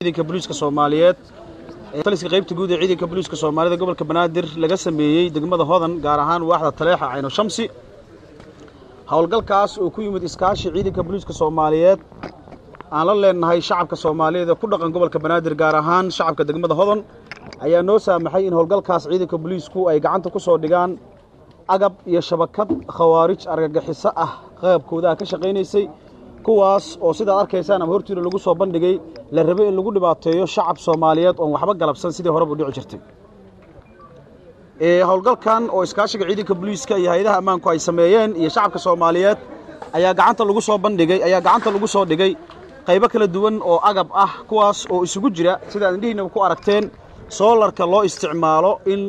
Ciidanka 0.00 0.22
booliiska 0.28 0.54
soomaaliyeed 0.62 1.18
taliska 2.06 2.28
qaybta 2.34 2.52
guud 2.58 2.70
ee 2.74 2.78
ciidanka 2.82 3.06
booliiska 3.10 3.36
soomaalida 3.42 3.76
gobolka 3.82 4.04
banaadir 4.10 4.46
laga 4.62 4.76
sameeyey 4.86 5.26
degmada 5.36 5.64
hodan 5.70 5.92
gaar 6.06 6.18
ahaan 6.24 6.42
waaxda 6.50 6.70
taleexa 6.78 7.06
cayno 7.12 7.28
shamsi. 7.36 7.64
Howlgalkaas 9.12 9.72
oo 9.82 9.90
ku 9.94 10.00
yimid 10.06 10.22
iskaashi 10.28 10.66
ciidanka 10.74 11.02
booliiska 11.06 11.32
soomaaliyeed 11.40 12.00
aan 12.96 13.06
la 13.08 13.14
leenahay 13.22 13.60
shacabka 13.68 13.96
soomaaliyeed 14.04 14.48
ee 14.52 14.58
ku 14.62 14.66
dhaqan 14.72 14.90
gobolka 14.94 15.18
banaadir 15.24 15.54
gaar 15.62 15.74
ahaan 15.82 16.06
shacabka 16.16 16.42
degmada 16.48 16.74
hodan 16.80 17.00
ayaa 17.66 17.82
noo 17.88 17.98
saamaxay 18.06 18.42
in 18.48 18.54
howlgalkaas 18.58 19.02
ciidanka 19.12 19.36
booliisku 19.42 19.80
ay 19.90 19.98
gacanta 20.06 20.28
ku 20.34 20.38
soo 20.46 20.56
dhigaan 20.64 20.90
agab 21.74 21.94
iyo 22.10 22.20
shabakad 22.28 22.68
khawaarij 22.96 23.42
argagixiso 23.54 24.10
ah. 24.24 24.32
Qaabkoodaha 24.60 25.14
ka 25.20 25.24
shaqaynaysay 25.32 25.84
kuwaas 26.46 26.84
oo 27.04 27.12
sidaad 27.18 27.38
arkaysaan 27.42 27.80
ama 27.84 27.92
hortiina 27.94 28.20
lagu 28.26 28.38
soo 28.46 28.54
bandhigay 28.60 28.94
la 29.34 29.40
rabay 29.48 29.66
in 29.70 29.74
lagu 29.78 29.90
dhibaateeyo 29.96 30.44
shacab 30.56 30.76
soomaaliyeed 30.86 31.36
oon 31.42 31.50
waxba 31.56 31.72
galabsan 31.82 32.10
sidii 32.16 32.32
horeba 32.36 32.52
u 32.52 32.56
dhici 32.58 32.74
jirtay. 32.78 33.00
Howlgalkan 35.08 35.62
oo 35.74 35.80
iskaashiga 35.86 36.24
ciidanka 36.28 36.54
booliiska 36.60 36.94
iyo 37.00 37.10
hay'adaha 37.14 37.36
ammaanku 37.40 37.66
ay 37.72 37.78
sameeyeen 37.88 38.30
iyo 38.40 38.50
shacabka 38.54 38.78
soomaaliyeed 38.86 39.38
ayaa 39.96 40.12
gacanta 40.18 40.42
lagu 40.48 40.60
soo 40.68 40.78
bandhigay 40.84 41.18
ayaa 41.28 41.40
gacanta 41.46 41.68
lagu 41.74 41.86
soo 41.94 42.04
dhigay 42.10 42.32
qaybo 42.86 43.06
kala 43.12 43.26
duwan 43.34 43.56
oo 43.62 43.78
agab 43.90 44.08
ah 44.24 44.32
kuwaas 44.48 44.78
oo 44.92 45.02
isugu 45.06 45.28
jira 45.36 45.54
sidaad 45.72 45.94
indhihiinaba 45.96 46.30
ku 46.34 46.40
aragteen. 46.46 46.84
Soolarka 47.28 47.84
loo 47.92 48.02
isticmaalo 48.08 48.72
in 48.92 49.00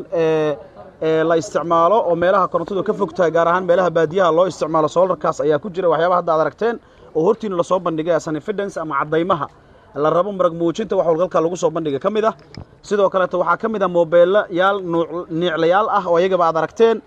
la 1.30 1.36
isticmaalo 1.42 1.98
oo 2.10 2.16
meelaha 2.16 2.48
korontadu 2.48 2.84
ka 2.88 2.94
fog 2.94 3.12
tahay 3.18 3.32
gaar 3.32 3.48
ahaan 3.48 3.66
meelaha 3.70 3.90
baadiyaha 3.98 4.32
loo 4.38 4.46
isticmaalo 4.52 4.88
soolarkaas 4.88 5.42
ayaa 5.46 5.60
ku 5.60 5.70
jira. 5.70 5.90
Waxyaaba 5.90 6.16
hadda 6.22 6.32
ad 6.36 6.42
aragteen 6.46 6.76
oo 7.16 7.24
hortiina 7.28 7.56
la 7.58 7.64
soo 7.64 7.80
bandhigay 7.80 8.16
evidence 8.42 8.78
ama 8.78 8.96
caddaymaha. 9.00 9.48
La 9.96 10.10
rabo 10.10 10.32
marag 10.32 10.54
muujinta 10.54 10.96
wax 10.98 11.06
howlgalka 11.08 11.38
lagu 11.42 11.58
soo 11.58 11.70
bandhigay. 11.70 12.00
Ka 12.00 12.10
mid 12.10 12.26
ah 12.26 12.36
sidoo 12.82 13.10
kaleeto 13.10 13.40
waxaa 13.40 13.58
ka 13.62 13.68
mid 13.70 13.82
ah 13.84 13.88
moobeello 13.98 14.42
yaal 14.60 14.78
niiclayaal 15.40 15.88
ah 15.90 16.04
oo 16.08 16.18
iyagaba 16.22 16.46
aad 16.50 16.58
aragteen. 16.62 16.98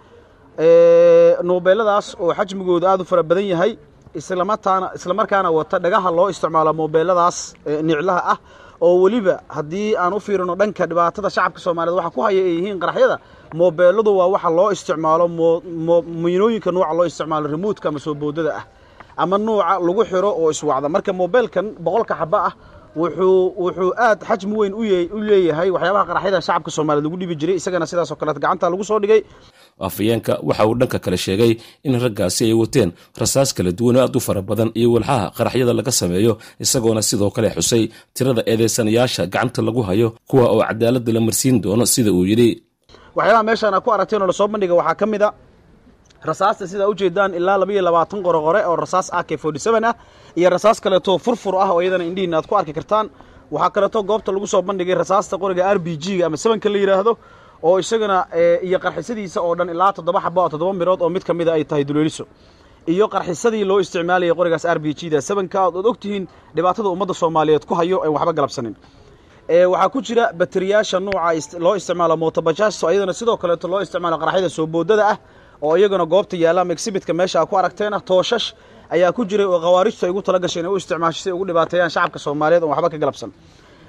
Moobeelladaas 1.43 2.17
oo 2.21 2.35
xajmigooda 2.35 2.91
aad 2.93 3.01
u 3.01 3.05
fara 3.05 3.23
badan 3.23 3.47
yahay 3.55 3.73
islamataana 4.21 4.87
islamarkaana 4.99 5.49
wata 5.59 5.77
dhagaha 5.85 6.11
loo 6.19 6.29
isticmaalo 6.33 6.73
moobeelladaas 6.81 7.39
niclaha 7.89 8.21
ah 8.33 8.39
oo 8.87 8.95
weliba 9.05 9.35
haddii 9.57 9.89
aan 10.03 10.13
u 10.13 10.21
fiirino 10.27 10.55
dhanka 10.61 10.85
dhibaatada 10.91 11.29
shacabka 11.37 11.61
soomaaliyed 11.65 11.97
waxa 12.01 12.11
ku 12.17 12.21
haya 12.27 12.41
ay 12.49 12.53
yihiin 12.59 12.79
qaraxyada 12.83 13.17
moobeelladu 13.61 14.11
waa 14.19 14.29
waxa 14.35 14.51
loo 14.59 14.69
isticmaalo 14.77 15.25
miinooyinka 16.25 16.71
nuuca 16.75 16.93
loo 16.99 17.07
isticmaalo 17.11 17.47
remoodka 17.55 17.87
ama 17.91 17.99
soo 18.07 18.15
boodada 18.23 18.53
ah 18.61 18.65
ama 19.23 19.37
nuuca 19.47 19.79
lagu 19.87 20.03
xiro 20.11 20.31
oo 20.41 20.49
iswacda. 20.55 20.89
Marka 20.95 21.13
moobeelkan 21.21 21.67
boqolka 21.85 22.15
xaba 22.21 22.39
ah 22.49 22.53
wuxuu 23.01 23.53
wuxuu 23.65 23.91
aad 24.07 24.19
xajmi 24.29 24.55
weyn 24.61 24.73
u 25.17 25.19
leeyahay 25.29 25.69
waxyaabaha 25.77 26.05
qaraxyada 26.11 26.39
shacabka 26.47 26.71
soomaaliyed 26.77 27.05
lagu 27.07 27.17
dhibi 27.21 27.35
jiray 27.41 27.57
isagana 27.61 27.87
sidaasoo 27.91 28.17
kaleet 28.21 28.39
gacanta 28.45 28.67
lagu 28.73 28.85
soo 28.91 28.99
dhigay 29.03 29.21
afayeenka 29.81 30.39
waxa 30.49 30.67
uu 30.67 30.75
dhanka 30.81 30.99
kale 31.05 31.17
sheegay 31.17 31.53
in 31.85 31.95
raggaasi 32.05 32.43
ay 32.49 32.53
wateen 32.63 32.91
rasaas 33.21 33.51
kala 33.57 33.73
duwan 33.79 33.97
oo 33.97 34.03
aad 34.05 34.17
u 34.17 34.21
fara 34.21 34.43
badan 34.43 34.71
iyo 34.75 34.89
walxaha 34.93 35.31
qaraxyada 35.37 35.73
laga 35.79 35.93
sameeyo 36.01 36.33
isagoona 36.65 37.03
sidoo 37.03 37.31
kale 37.37 37.49
xusay 37.57 37.83
tirada 38.15 38.43
eedeysanayaasha 38.51 39.27
gacanta 39.27 39.61
lagu 39.63 39.83
hayo 39.89 40.09
kuwa 40.29 40.47
oo 40.55 40.63
cadaaladda 40.69 41.13
la 41.17 41.21
marsiin 41.21 41.61
doono 41.65 41.85
sida 41.87 42.13
uu 42.13 42.25
yidhi. 42.31 42.51
Waxyaabaha 43.17 43.43
meeshaan 43.49 43.75
aad 43.75 43.83
ku 43.85 43.91
aragteen 43.93 44.23
oo 44.23 44.27
la 44.27 44.33
soo 44.33 44.49
bandhiga 44.49 44.75
waxaa 44.81 44.95
ka 45.01 45.07
mid 45.07 45.23
a 45.23 45.31
rasaasta 46.29 46.67
sidaa 46.67 46.89
ujeedaan 46.93 47.35
ilaa 47.35 47.59
labaiyo 47.61 47.83
labaatan 47.83 48.23
qorogore 48.27 48.61
oo 48.67 48.77
rasaas 48.77 49.11
ak 49.13 49.29
ah 49.33 49.95
iyo 50.37 50.49
rasaas 50.51 50.81
kaleeto 50.81 51.19
furfur 51.19 51.55
ah 51.65 51.71
oo 51.73 51.81
iyadana 51.83 52.05
indhihiina 52.05 52.37
aad 52.41 52.47
ku 52.47 52.57
arki 52.57 52.73
kartaan. 52.73 53.07
Waxaa 53.51 53.71
kaleeto 53.75 54.03
goobta 54.03 54.33
lagu 54.33 54.47
soo 54.47 54.63
bandhigay 54.63 54.95
rasaasta 54.95 55.39
qoriga 55.43 55.65
r 55.75 55.79
b 55.79 55.97
g 56.03 56.19
ga 56.19 56.27
ama 56.27 56.37
sevenka 56.37 56.69
la 56.69 56.79
yidhaahdo 56.83 57.13
oo 57.63 57.79
isagana 57.79 58.27
iyo 58.63 58.79
qarxisadiisa 58.79 59.39
oo 59.43 59.55
dhan 59.59 59.69
ilaa 59.75 59.93
toddoba 59.97 60.21
xaba 60.21 60.49
toddoba 60.53 60.73
mirood 60.73 61.01
oo 61.03 61.09
mid 61.11 61.25
ka 61.25 61.35
mida 61.35 61.53
ay 61.53 61.65
tahay 61.65 61.85
duleeliso. 61.85 62.25
Iyo 62.87 63.09
qarxisadii 63.09 63.65
loo 63.65 63.79
isticmaalayay 63.81 64.35
qorigaas 64.39 64.65
r 64.65 64.79
b 64.79 64.95
g 64.99 65.11
da 65.11 65.21
sevenka 65.21 65.67
ood 65.69 65.87
og 65.91 65.97
tihiin 65.99 66.25
dhibaatada 66.57 66.89
ummadda 66.89 67.15
soomaaliyeed 67.15 67.65
ku 67.67 67.75
hayo 67.75 68.03
aan 68.05 68.13
waxba 68.17 68.33
galabsanin. 68.39 68.75
Waxaa 69.73 69.89
ku 69.95 70.01
jira 70.03 70.33
bateriyaasha 70.33 71.01
nuuca 71.01 71.59
loo 71.65 71.75
isticmaalo 71.79 72.17
motobajaas 72.17 72.83
iyadana 72.83 73.13
sidoo 73.13 73.37
kaleeto 73.37 73.69
loo 73.69 73.81
isticmaalo 73.83 74.17
qaraxyada 74.23 74.49
soo 74.51 74.67
boodada 74.67 75.05
ah 75.13 75.19
oo 75.63 75.75
iyagana 75.77 76.05
goobta 76.07 76.37
yaalla 76.37 76.61
ama 76.63 76.73
exhibitka 76.77 77.13
meesha 77.15 77.39
a 77.43 77.47
ku 77.47 77.55
aragteena 77.59 77.99
tooshash 78.01 78.55
ayaa 78.95 79.13
ku 79.17 79.23
jiray 79.25 79.47
oo 79.47 79.59
khawaarijtu 79.65 80.03
ay 80.07 80.11
ugu 80.11 80.23
tala 80.23 80.39
gashay 80.39 80.61
inay 80.63 80.73
u 80.73 80.77
isticmaasho 80.77 81.21
si 81.23 81.29
ay 81.31 81.35
ugu 81.37 81.45
dhibaateeyaan 81.51 81.91
shacabka 81.95 82.19
soomaaliyeed 82.19 82.63
oon 82.63 82.71
waxba 82.75 82.89
ka 82.91 82.99
galabsan 83.03 83.31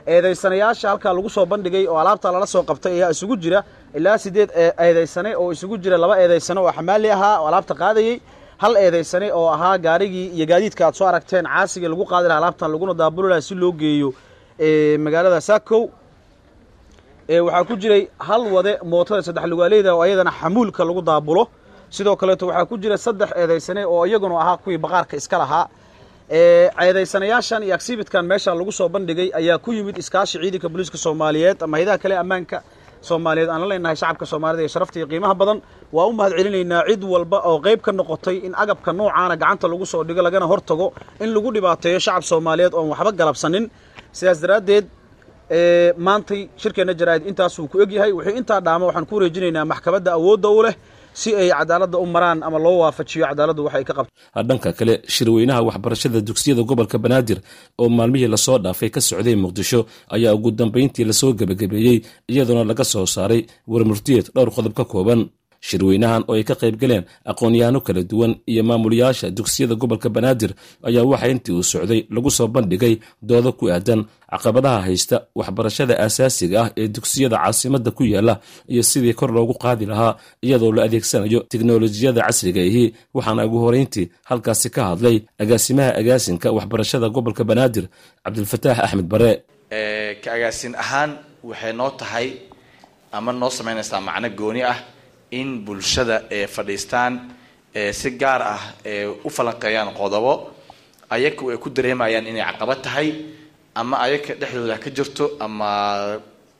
eedaysanayaasha 0.07 0.89
halkaa 0.89 1.13
lagu 1.13 1.29
soo 1.29 1.45
bandhigay 1.45 1.85
oo 1.87 1.97
alaabta 2.01 2.31
lala 2.31 2.47
soo 2.47 2.63
qabtay 2.69 2.93
ayaa 2.97 3.11
isugu 3.15 3.35
jira. 3.43 3.59
Ilaa 3.97 4.17
siddeed 4.17 4.49
eedaysane 4.85 5.35
oo 5.41 5.51
isugu 5.51 5.75
jira 5.83 5.97
laba 5.97 6.15
eedaysane 6.23 6.59
oo 6.63 6.71
xamaali 6.77 7.07
ahaa 7.15 7.35
oo 7.41 7.47
alaabta 7.49 7.73
qaadayey 7.81 8.15
hal 8.57 8.73
eedaysane 8.85 9.27
oo 9.33 9.47
ahaa 9.55 9.77
gaarigii 9.85 10.27
iyo 10.37 10.45
gaadiidka 10.51 10.83
aad 10.87 10.93
soo 10.99 11.07
aragteen 11.07 11.45
caasigii 11.45 11.87
lagu 11.91 12.05
qaadi 12.11 12.27
laha 12.27 12.37
alaabtan 12.41 12.71
laguna 12.73 12.93
daabuli 12.93 13.27
laha 13.31 13.41
si 13.47 13.55
loo 13.55 13.71
geeyo 13.81 14.09
magaalada 15.05 15.41
sakow. 15.41 15.83
Waxaa 17.29 17.63
ku 17.67 17.75
jiray 17.75 18.07
hal 18.27 18.41
wade 18.55 18.73
mootada 18.91 19.21
saddex 19.27 19.43
lugaaleyda 19.51 19.91
oo 19.95 20.01
ayadana 20.07 20.31
xamuulka 20.31 20.81
lagu 20.87 21.01
daabulo. 21.01 21.43
Sidoo 21.89 22.15
kaleeto 22.15 22.47
waxaa 22.47 22.65
ku 22.65 22.77
jira 22.77 22.97
saddex 22.97 23.29
eedaysane 23.35 23.83
oo 23.85 24.05
iyaguna 24.07 24.39
ahaa 24.39 24.57
kuwii 24.63 24.77
baqaarka 24.77 25.17
iska 25.19 25.37
lahaa 25.37 25.67
ceedaysanayaashan 26.29 27.63
iyo 27.63 27.73
agsibitkan 27.75 28.25
meesha 28.25 28.51
lagu 28.55 28.71
soo 28.71 28.89
bandhigay 28.89 29.29
ayaa 29.39 29.57
ku 29.63 29.71
yimid 29.71 29.97
iskaashi 29.97 30.39
ciidanka 30.41 30.67
booliiska 30.69 30.97
soomaaliyeed. 30.97 31.57
Ama 31.63 31.77
hayadaha 31.77 31.97
kale 32.03 32.15
ammaanka 32.23 32.57
soomaaliyeed 33.01 33.49
aan 33.49 33.61
la 33.61 33.67
leenahay 33.71 33.95
shacabka 34.01 34.25
soomaalida 34.31 34.61
iyo 34.63 34.67
sharafta 34.75 34.99
iyo 34.99 35.07
qiimaha 35.11 35.33
badan 35.39 35.59
waa 35.95 36.05
u 36.07 36.13
mahad 36.13 36.33
celinaynaa 36.37 36.83
cid 36.89 37.03
walba 37.13 37.37
oo 37.49 37.57
qayb 37.65 37.79
ka 37.85 37.91
noqotay 37.91 38.37
in 38.47 38.53
agabka 38.63 38.91
noocaana 38.93 39.35
gacanta 39.41 39.67
lagu 39.71 39.85
soo 39.85 40.03
dhigo 40.03 40.21
lagana 40.21 40.45
hortago 40.51 40.87
in 41.23 41.29
lagu 41.35 41.49
dhibaateeyo 41.55 41.99
shacab 42.05 42.23
soomaaliyeed 42.31 42.73
oon 42.73 42.87
waxba 42.91 43.11
galabsanin. 43.19 43.65
Sidaas 44.17 44.39
daraaddeed 44.43 44.85
maantay 46.07 46.41
shirkeenna 46.61 46.93
jaraa'id 46.99 47.23
intaasuu 47.31 47.67
ku 47.71 47.77
egyahay. 47.83 48.11
Wuxuu 48.17 48.35
intaa 48.41 48.59
dhaama 48.65 48.85
waxaan 48.89 49.05
ku 49.09 49.13
wareejinaynaa 49.15 49.65
maxkamadda 49.71 50.11
awoodda 50.19 50.49
u 50.49 50.61
leh 50.65 50.75
si 51.21 51.29
ay 51.41 51.49
cadaaladda 51.59 51.97
u 51.97 52.05
maraan 52.15 52.39
ama 52.47 52.57
loo 52.65 52.77
waafajiyo 52.83 53.23
cadaaladdu 53.29 53.61
wax 53.65 53.73
ay 53.79 53.83
ka 53.89 53.93
qabto 53.97 54.11
dhanka 54.49 54.69
kale 54.79 54.93
shirweynaha 55.15 55.61
waxbarashada 55.67 56.19
dugsiyada 56.27 56.63
gobolka 56.69 56.97
banaadir 57.03 57.39
oo 57.81 57.87
maalmihii 57.97 58.27
la 58.33 58.37
soo 58.45 58.57
dhaafay 58.65 58.89
ka 58.95 59.01
socday 59.09 59.35
muqdisho 59.43 59.79
ayaa 60.15 60.33
ugu 60.37 60.49
dambayntii 60.59 61.05
la 61.09 61.13
soo 61.21 61.31
gebagabeeyey 61.39 61.97
iyadoona 62.31 62.63
laga 62.71 62.83
soo 62.93 63.05
saaray 63.15 63.41
warmurtiyeed 63.73 64.25
dhowr 64.35 64.49
qodob 64.55 64.73
ka 64.79 64.85
kooban 64.93 65.21
shirweynahan 65.69 66.23
oo 66.29 66.35
ay 66.37 66.43
ka 66.49 66.55
qayb 66.61 66.75
galeen 66.81 67.03
aqoonyahanno 67.31 67.79
kala 67.87 68.01
duwan 68.11 68.33
iyo 68.51 68.61
maamulayaasha 68.69 69.27
dugsiyada 69.37 69.75
gobolka 69.81 70.09
banaadir 70.15 70.51
ayaa 70.87 71.03
waxaa 71.11 71.31
intii 71.33 71.53
uu 71.59 71.63
socday 71.71 72.01
lagu 72.15 72.29
soo 72.37 72.47
bandhigay 72.55 72.93
doodo 73.29 73.51
ku 73.59 73.65
aadan 73.75 74.01
caqabadaha 74.31 74.79
haysta 74.87 75.15
waxbarashada 75.39 75.93
aasaasiga 76.03 76.57
ah 76.63 76.69
ee 76.81 76.87
dugsiyada 76.95 77.37
caasimadda 77.43 77.91
ku 77.97 78.03
yaalla 78.13 78.33
iyo 78.73 78.83
sidii 78.89 79.13
kor 79.19 79.29
loogu 79.35 79.53
qaadi 79.63 79.85
lahaa 79.91 80.13
iyadoo 80.45 80.71
la 80.77 80.81
adeegsanayo 80.87 81.39
teknolojiyada 81.51 82.21
casriga 82.27 82.61
ahi. 82.69 82.83
Waxaana 83.15 83.41
ugu 83.47 83.57
horeyntii 83.65 84.05
halkaasi 84.29 84.69
ka 84.75 84.81
hadlay 84.89 85.17
agaasimaha 85.43 85.91
agaasinka 86.01 86.47
waxbarashada 86.57 87.07
gobolka 87.15 87.43
banaadir 87.49 87.85
cabdilfataax 88.23 88.77
axmed 88.85 89.07
bare 89.13 89.31
ka 90.23 90.29
agaasin 90.37 90.73
ahaan 90.83 91.11
waxay 91.49 91.73
noo 91.79 91.89
tahay 91.99 92.27
ama 93.17 93.31
noo 93.39 93.49
samaynaysaa 93.57 94.01
macno 94.07 94.29
gooni 94.39 94.61
ah 94.71 94.77
in 95.31 95.49
bulshada 95.65 96.23
ee 96.31 96.47
fadhiistaan 96.47 97.13
si 97.93 98.09
gaar 98.21 98.41
ah 98.41 98.61
u 99.25 99.29
falanqeeyaan 99.29 99.93
qodobo 99.99 100.33
ayagu 101.09 101.51
ay 101.51 101.57
ku 101.57 101.69
dareemayaan 101.69 102.27
inay 102.27 102.43
caqabad 102.51 102.81
tahay 102.81 103.09
ama 103.75 103.95
ayaga 104.05 104.33
dhexdooda 104.41 104.77
ka 104.83 104.89
jirto 104.89 105.25
ama 105.39 105.69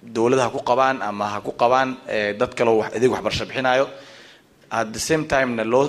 dowladda 0.03 0.43
ha 0.45 0.49
ku 0.49 0.61
qabaan 0.70 1.01
ama 1.01 1.26
ha 1.34 1.39
ku 1.41 1.51
qabaan 1.61 1.89
dad 2.39 2.51
kaleo 2.57 2.84
adeeg 2.84 3.11
waxbarasho 3.11 3.45
bixinayo 3.45 3.88
at 4.70 4.88
the 4.93 4.99
same 4.99 5.24
timena 5.28 5.63
loo 5.63 5.86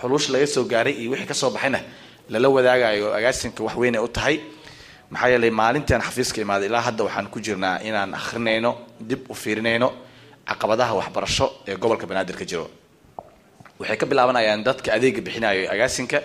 xuluush 0.00 0.28
laga 0.32 0.46
soo 0.46 0.64
gaaray 0.64 0.92
iyo 1.00 1.10
wixii 1.12 1.26
ka 1.30 1.34
soo 1.34 1.50
baxayna 1.50 1.80
lala 2.32 2.48
wadaagayo 2.48 3.14
agaasinka 3.14 3.62
wax 3.64 3.76
weyn 3.76 3.96
u 3.98 4.08
tahay. 4.08 4.40
Maxaa 5.10 5.28
yeelay 5.30 5.50
maalintaan 5.50 6.02
xafiiska 6.02 6.40
imaaday 6.42 6.66
ilaa 6.68 6.80
hadda 6.88 7.04
waxaan 7.06 7.26
ku 7.30 7.38
jirnaa 7.40 7.78
inaan 7.88 8.14
akhrinayno 8.14 8.70
dib 9.00 9.30
u 9.30 9.34
fiirinayno 9.34 9.88
caqabadaha 10.48 10.92
waxbarasho 11.00 11.46
ee 11.68 11.76
gobolka 11.76 12.06
banaadir 12.06 12.36
ka 12.36 12.44
jiro. 12.44 12.66
Waxay 13.78 13.96
ka 13.96 14.06
bilaabanayaan 14.06 14.62
dadka 14.64 14.92
adeega 14.96 15.20
bixinayo 15.26 15.68
agaasinka. 15.74 16.18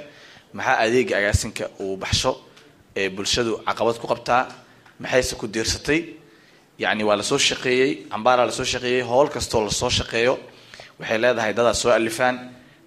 Maxaa 0.54 0.78
adeega 0.86 1.18
agaasinka 1.18 1.64
uu 1.80 1.98
baxsho 1.98 2.32
ee 2.96 3.10
bulshadu 3.10 3.52
caqabad 3.68 3.96
ku 4.02 4.08
qabtaa? 4.08 4.48
Maxayse 5.00 5.34
ku 5.40 5.48
diirsatay? 5.48 6.00
Yacni 6.80 7.04
waa 7.04 7.16
la 7.18 7.24
soo 7.24 7.38
shaqeeyey 7.38 8.08
cambaaraa 8.12 8.46
la 8.46 8.52
soo 8.52 8.64
shaqeeyey 8.66 9.02
howl 9.02 9.28
kastoo 9.30 9.62
la 9.66 9.72
soo 9.72 9.90
shaqeeyo. 9.90 10.38
Waxay 11.00 11.18
leedahay 11.18 11.54
dadaa 11.54 11.74
soo 11.74 11.92
alifaan 11.92 12.36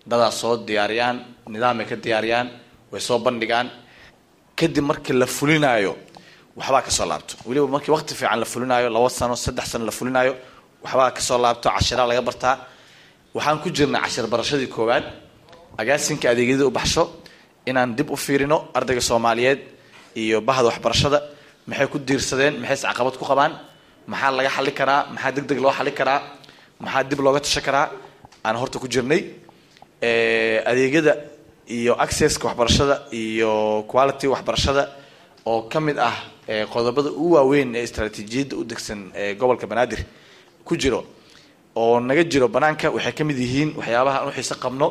dadaa 0.06 0.30
soo 0.30 0.56
diyaariyaan 0.66 1.16
nidaamay 1.48 1.86
ka 1.86 1.96
diyaariyaan 1.96 2.48
way 2.92 3.00
soo 3.00 3.18
bandhigaan. 3.18 3.68
Kadib 4.56 4.84
markii 4.84 5.12
la 5.18 5.26
fulinaayo 5.26 5.96
waxbaa 6.56 6.82
ka 6.82 6.90
soo 6.90 7.06
laabto. 7.06 7.34
Weliba 7.46 7.66
markii 7.66 7.92
waqti 7.92 8.14
fiican 8.14 8.38
la 8.40 8.46
fulinaayo 8.46 8.88
laba 8.90 9.08
sano 9.10 9.34
saddex 9.36 9.66
sano 9.72 9.84
la 9.84 9.90
fulinaayo 9.92 10.34
waxbaa 10.84 11.10
ka 11.16 11.20
soo 11.20 11.38
laabto 11.38 11.68
cashiraa 11.76 12.06
laga 12.10 12.22
bartaa 12.28 12.56
waxaan 13.34 13.58
ku 13.62 13.68
jirnay 13.76 14.00
cashir 14.04 14.26
barashadii 14.32 14.68
koowaad. 14.74 15.04
Agaasinka 15.80 16.26
adeegyadii 16.30 16.66
u 16.70 16.70
baxsho 16.70 17.02
inaan 17.66 17.94
dib 17.96 18.10
u 18.10 18.16
fiirino 18.16 18.58
ardayga 18.74 19.00
soomaaliyeed 19.00 19.60
iyo 20.22 20.40
bahda 20.40 20.64
waxbarashada. 20.70 21.18
Maxay 21.66 21.86
ku 21.92 21.98
diirsadeen? 21.98 22.54
Maxayse 22.60 22.84
caqabad 22.88 23.14
ku 23.20 23.24
qabaan? 23.30 23.52
Maxaa 24.06 24.30
laga 24.38 24.50
xali 24.56 24.72
karaa? 24.78 25.00
Maxaa 25.14 25.32
deg 25.36 25.44
deg 25.50 25.58
loo 25.64 25.72
xali 25.78 25.92
karaa? 25.92 26.20
Maxaa 26.80 27.02
dib 27.10 27.20
looga 27.20 27.40
tasha 27.40 27.60
karaa? 27.60 27.86
Aan 28.44 28.56
horta 28.60 28.78
ku 28.78 28.86
jirnay 28.88 29.20
adeegyada 30.70 31.12
iyo 31.68 31.92
accesska 32.04 32.44
waxbarashada 32.48 32.96
iyo 33.12 33.82
quality 33.90 34.26
waxbarashada 34.26 34.84
oo 35.46 35.62
ka 35.68 35.80
mid 35.80 35.98
ah 35.98 36.14
qodobada 36.72 37.08
ugu 37.10 37.34
waaweyn 37.36 37.74
ee 37.74 37.82
istraatiijiyadda 37.88 38.54
u 38.56 38.64
degsan 38.64 39.00
ee 39.16 39.34
gobolka 39.34 39.66
banaadir 39.66 40.00
ku 40.66 40.72
jiro 40.82 41.00
oo 41.80 42.00
naga 42.08 42.22
jiro 42.32 42.46
banaanka 42.54 42.86
waxay 42.96 43.12
ka 43.18 43.22
mid 43.28 43.38
yihiin 43.44 43.70
waxyaabaha 43.78 44.16
aan 44.20 44.28
u 44.28 44.32
xiise 44.36 44.54
qabno 44.62 44.86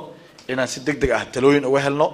inaan 0.51 0.67
si 0.73 0.79
deg 0.87 0.97
deg 1.01 1.11
ah 1.17 1.23
talooyin 1.33 1.65
uga 1.69 1.79
helno. 1.85 2.07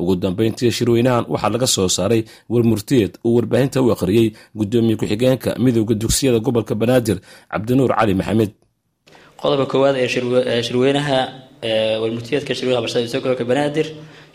Ugu 0.00 0.16
dambayntii 0.22 0.70
shirweynahan 0.76 1.24
waxaa 1.32 1.50
laga 1.54 1.66
soo 1.74 1.88
saaray 1.96 2.22
warmurtiyeed 2.52 3.12
uu 3.26 3.34
warbaahinta 3.36 3.78
u 3.82 3.88
akhriyey 3.94 4.28
guddoomiye 4.58 4.96
ku-xigeenka 5.00 5.50
midowda 5.64 5.94
dugsiyada 6.02 6.38
gobolka 6.46 6.74
banaadir 6.80 7.18
cabdinuur 7.52 7.90
cali 7.98 8.14
maxamed. 8.20 8.50
Qodobka 9.40 9.66
koowaad 9.72 9.96
ee 10.02 10.08
shirweynaha 10.66 11.18
warmurtiyeedka 12.02 12.52
shirweynaha 12.58 12.82
dugsiga 12.86 13.20
gobolka 13.24 13.44
banaadir 13.50 13.86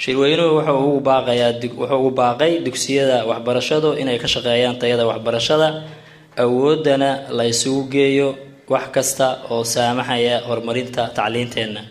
shirweynuhu 0.04 0.50
wuxuu 0.58 0.80
ugu 0.88 1.00
baaqayaa 1.10 1.52
wuxuu 1.80 1.98
ugu 2.02 2.12
baaqay 2.22 2.52
dugsiyada 2.66 3.18
waxbarashadu 3.30 3.90
inay 4.02 4.18
ka 4.24 4.28
shaqeeyaan 4.34 4.76
tayada 4.82 5.04
waxbarashada. 5.12 5.68
Awooddana 6.44 7.10
la 7.38 7.44
isugu 7.52 7.82
geeyo 7.94 8.28
wax 8.74 8.86
kasta 8.96 9.28
oo 9.54 9.64
saamaxaya 9.74 10.36
horumarinta 10.48 11.04
tacliinteenna. 11.18 11.82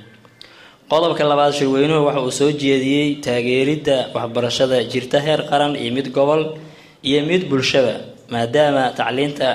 Qodobka 0.90 1.22
labaad 1.30 1.52
shirweynuhu 1.58 2.02
waxa 2.08 2.20
uu 2.26 2.30
soo 2.40 2.50
jeediyey 2.62 3.08
taageeridda 3.24 3.96
waxbarashada 4.16 4.78
jirta 4.92 5.18
heer 5.26 5.40
qaran 5.50 5.72
iyo 5.82 5.90
mid 5.96 6.06
gobol 6.16 6.42
iyo 7.08 7.20
mid 7.30 7.42
bulshaba 7.50 7.94
maadaama 8.32 8.84
tacliinta 8.98 9.48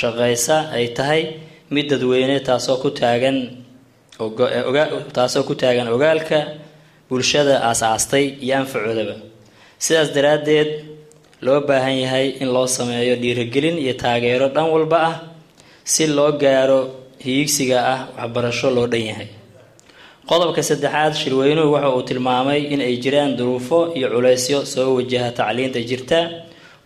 shaqeysa 0.00 0.56
ay 0.76 0.86
tahay 0.98 1.22
mid 1.74 1.86
dadweyne 1.92 2.36
taasoo 2.48 2.76
ku 2.82 2.88
taagan 3.00 3.36
taasoo 5.16 5.44
ku 5.48 5.54
taagan 5.54 5.88
ogaalka 5.94 6.38
bulshada 7.08 7.54
aas-aastay 7.68 8.24
iyo 8.44 8.54
anfacoodaba. 8.60 9.16
Sidaas 9.84 10.08
daraaddeed 10.16 10.70
loo 11.46 11.60
baahan 11.68 11.96
yahay 12.04 12.26
in 12.42 12.48
loo 12.54 12.66
sameeyo 12.66 13.14
dhiirigelin 13.22 13.76
iyo 13.84 13.94
taageero 14.02 14.48
dhan 14.54 14.66
walba 14.74 14.98
ah 15.10 15.14
si 15.92 16.04
loo 16.16 16.32
gaaro 16.42 16.80
hiigsiga 17.24 17.78
ah 17.94 18.00
waxbarasho 18.18 18.68
loo 18.76 18.86
dhan 18.92 19.04
yahay. 19.10 19.28
Qodobka 20.30 20.62
saddexaad 20.68 21.12
shirweynuhu 21.20 21.68
waxa 21.74 21.88
uu 21.96 22.02
tilmaamay 22.08 22.60
in 22.74 22.80
ay 22.88 22.94
jiraan 23.04 23.32
duruufo 23.38 23.78
iyo 23.98 24.08
culeysyo 24.14 24.58
soo 24.72 24.88
wajaha 24.98 25.28
tacliinta 25.38 25.80
jirta 25.90 26.18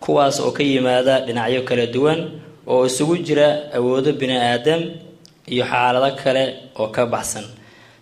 kuwaas 0.03 0.37
oo 0.45 0.51
ka 0.57 0.63
yimaada 0.71 1.13
dhinacyo 1.27 1.61
kala 1.69 1.85
duwan 1.95 2.19
oo 2.71 2.81
isugu 2.89 3.15
jira 3.27 3.47
awoodo 3.77 4.11
bini-aadam 4.19 4.81
iyo 5.53 5.63
xaalado 5.71 6.09
kale 6.23 6.43
oo 6.81 6.87
ka 6.95 7.03
baxsan. 7.13 7.45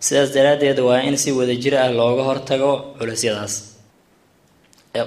Sidaas 0.05 0.29
daraaddeed 0.35 0.79
waa 0.87 1.01
in 1.07 1.15
si 1.23 1.29
wadajir 1.39 1.73
ah 1.83 1.89
looga 1.99 2.23
hortago 2.29 2.71
culeysyadaas 2.97 3.53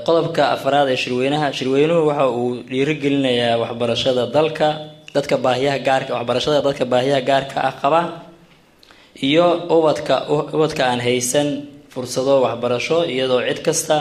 qodobka 0.07 0.43
afaraad 0.55 0.89
ee 0.93 0.99
shirweynaha 1.03 1.47
shirweynuhu 1.59 2.03
waxa 2.11 2.27
uu 2.41 2.51
dhiirigelinayaa 2.71 3.57
waxbarashada 3.63 4.23
dalka 4.37 4.69
dadka 5.15 5.37
baahiyaha 5.45 5.79
gaarka 5.89 6.11
waxbarashada 6.17 6.59
dadka 6.67 6.85
baahiyaha 6.93 7.21
gaarka 7.31 7.57
ah 7.69 7.75
qaba 7.83 8.01
iyo 9.29 9.47
ubadka 9.77 10.15
ubadka 10.57 10.83
aan 10.91 11.01
haysan 11.07 11.49
fursado 11.93 12.35
waxbarasho 12.47 12.99
iyadoo 13.15 13.41
cid 13.49 13.61
kasta 13.67 13.97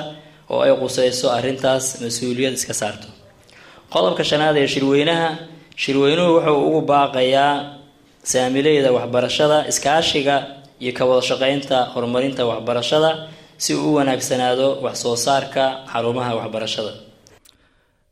oo 0.54 0.60
ay 0.66 0.72
quseyso 0.82 1.28
arrintaas 1.38 1.86
mas'uuliyad 2.04 2.54
iska 2.60 2.74
saarto. 2.82 3.08
Qodobka 3.94 4.24
shanaad 4.30 4.56
ee 4.62 4.68
shirweynaha 4.74 5.30
shirweynuhu 5.84 6.32
wuxuu 6.38 6.60
ugu 6.68 6.82
baaqayaa 6.92 7.54
saamileyda 8.32 8.90
waxbarashada 8.98 9.58
iskaashiga 9.72 10.36
iyo 10.84 10.92
ka 10.98 11.04
wada 11.10 11.22
shaqeynta 11.30 11.78
horumarinta 11.94 12.42
waxbarashada 12.52 13.10
si 13.64 13.72
uu 13.74 13.90
u 13.92 13.96
wanaagsanaado 13.98 14.68
wax 14.86 14.96
soo 15.04 15.16
saarka 15.26 15.64
xarumaha 15.92 16.32
waxbarashada 16.40 16.92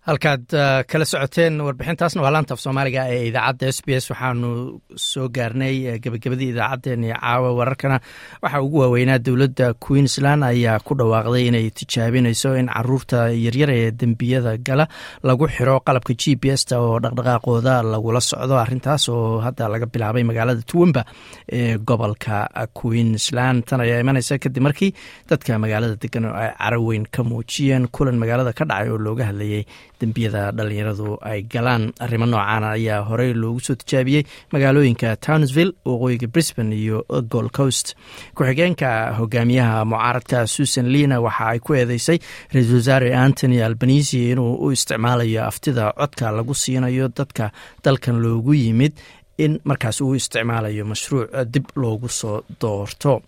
halkaad 0.04 0.51
kala 0.91 1.06
socoteen 1.08 1.62
warbixintaasna 1.64 2.22
waa 2.22 2.32
laanta 2.36 2.54
af 2.54 2.60
soomaaliga 2.60 3.04
ee 3.14 3.28
idaacadda 3.30 3.68
s 3.72 3.80
b 3.86 3.89
s. 4.04 4.10
Waxaanu 4.12 4.49
soo 4.95 5.28
gaarnay 5.36 5.99
gebagabadii 6.04 6.49
idaacaddeen 6.54 7.04
caawa 7.14 7.54
wararkana. 7.60 7.99
Waxaa 8.43 8.62
ugu 8.66 8.80
waaweynaa 8.84 9.18
dowladda 9.26 9.74
queensland 9.86 10.43
ayaa 10.43 10.80
ku 10.84 10.93
dhawaaqday 10.99 11.47
inay 11.47 11.70
tijaabinayso 11.72 12.51
in 12.60 12.68
carruurta 12.68 13.30
yaryar 13.45 13.70
ee 13.72 13.91
dembiyada 13.91 14.58
gala 14.58 14.88
lagu 15.24 15.47
xiro 15.47 15.80
qalabka 15.88 16.14
g 16.22 16.36
b 16.36 16.51
s 16.51 16.66
ta 16.66 16.80
oo 16.84 16.99
dhaqdhaqaaqooda 16.99 17.80
lagula 17.93 18.20
socdo. 18.22 18.60
Arintaas 18.60 19.08
oo 19.10 19.39
hadda 19.39 19.70
laga 19.72 19.86
bilaabay 19.93 20.24
magaalada 20.24 20.62
tuwamba 20.68 21.06
ee 21.47 21.78
gobolka 21.78 22.49
queensland. 22.80 23.64
Tan 23.64 23.80
ayaa 23.86 24.04
imanaysa 24.04 24.36
kadib 24.43 24.64
markii 24.68 24.91
dadka 25.30 25.56
magaalada 25.64 25.95
degan 25.95 26.26
ay 26.28 26.51
caraweyn 26.60 27.08
ka 27.08 27.24
muujiyeen 27.24 27.88
kulan 27.88 28.20
magaalada 28.20 28.51
ka 28.51 28.66
dhacay 28.68 28.89
oo 28.91 28.97
looga 28.99 29.26
hadlayay 29.32 29.64
dembiyada 30.02 30.52
dhalinyaradu 30.58 31.18
ay 31.22 31.41
galaan. 31.54 31.84
Arrimo 32.00 32.26
noocaana 32.26 32.70
ayaa 32.78 33.02
horey 33.10 33.34
loogu 33.34 33.60
soo 33.68 33.76
tijaabiyey 33.76 34.24
magaalooyinka 34.54 35.16
townsville 35.26 35.74
waqooyiga 35.86 36.28
brisbane 36.34 36.76
iyo 36.76 37.06
gold 37.34 37.52
coast. 37.52 37.96
Ku-xigeenka 38.36 38.89
hogaamiyaha 39.20 39.86
mucaaradka 39.86 40.48
susan 40.48 40.88
lina 40.94 41.22
waxa 41.22 41.46
ay 41.54 41.60
ku 41.60 41.74
eedeysay 41.80 42.20
ra'iisul 42.54 42.76
wasaare 42.82 43.10
antony 43.16 43.62
albanisi 43.64 44.32
inuu 44.32 44.56
u 44.66 44.72
isticmaalayo 44.72 45.44
aftida 45.50 45.91
codka 46.00 46.32
lagu 46.32 46.54
siinayo 46.54 47.08
dadka 47.18 47.52
dalkan 47.84 48.18
loogu 48.24 48.54
yimid 48.54 48.94
in 49.38 49.60
markaas 49.70 50.02
uu 50.02 50.14
isticmaalayo 50.16 50.86
mashruuc 50.86 51.30
dib 51.54 51.66
loogu 51.76 52.10
soo 52.10 52.41
doorto 52.62 53.22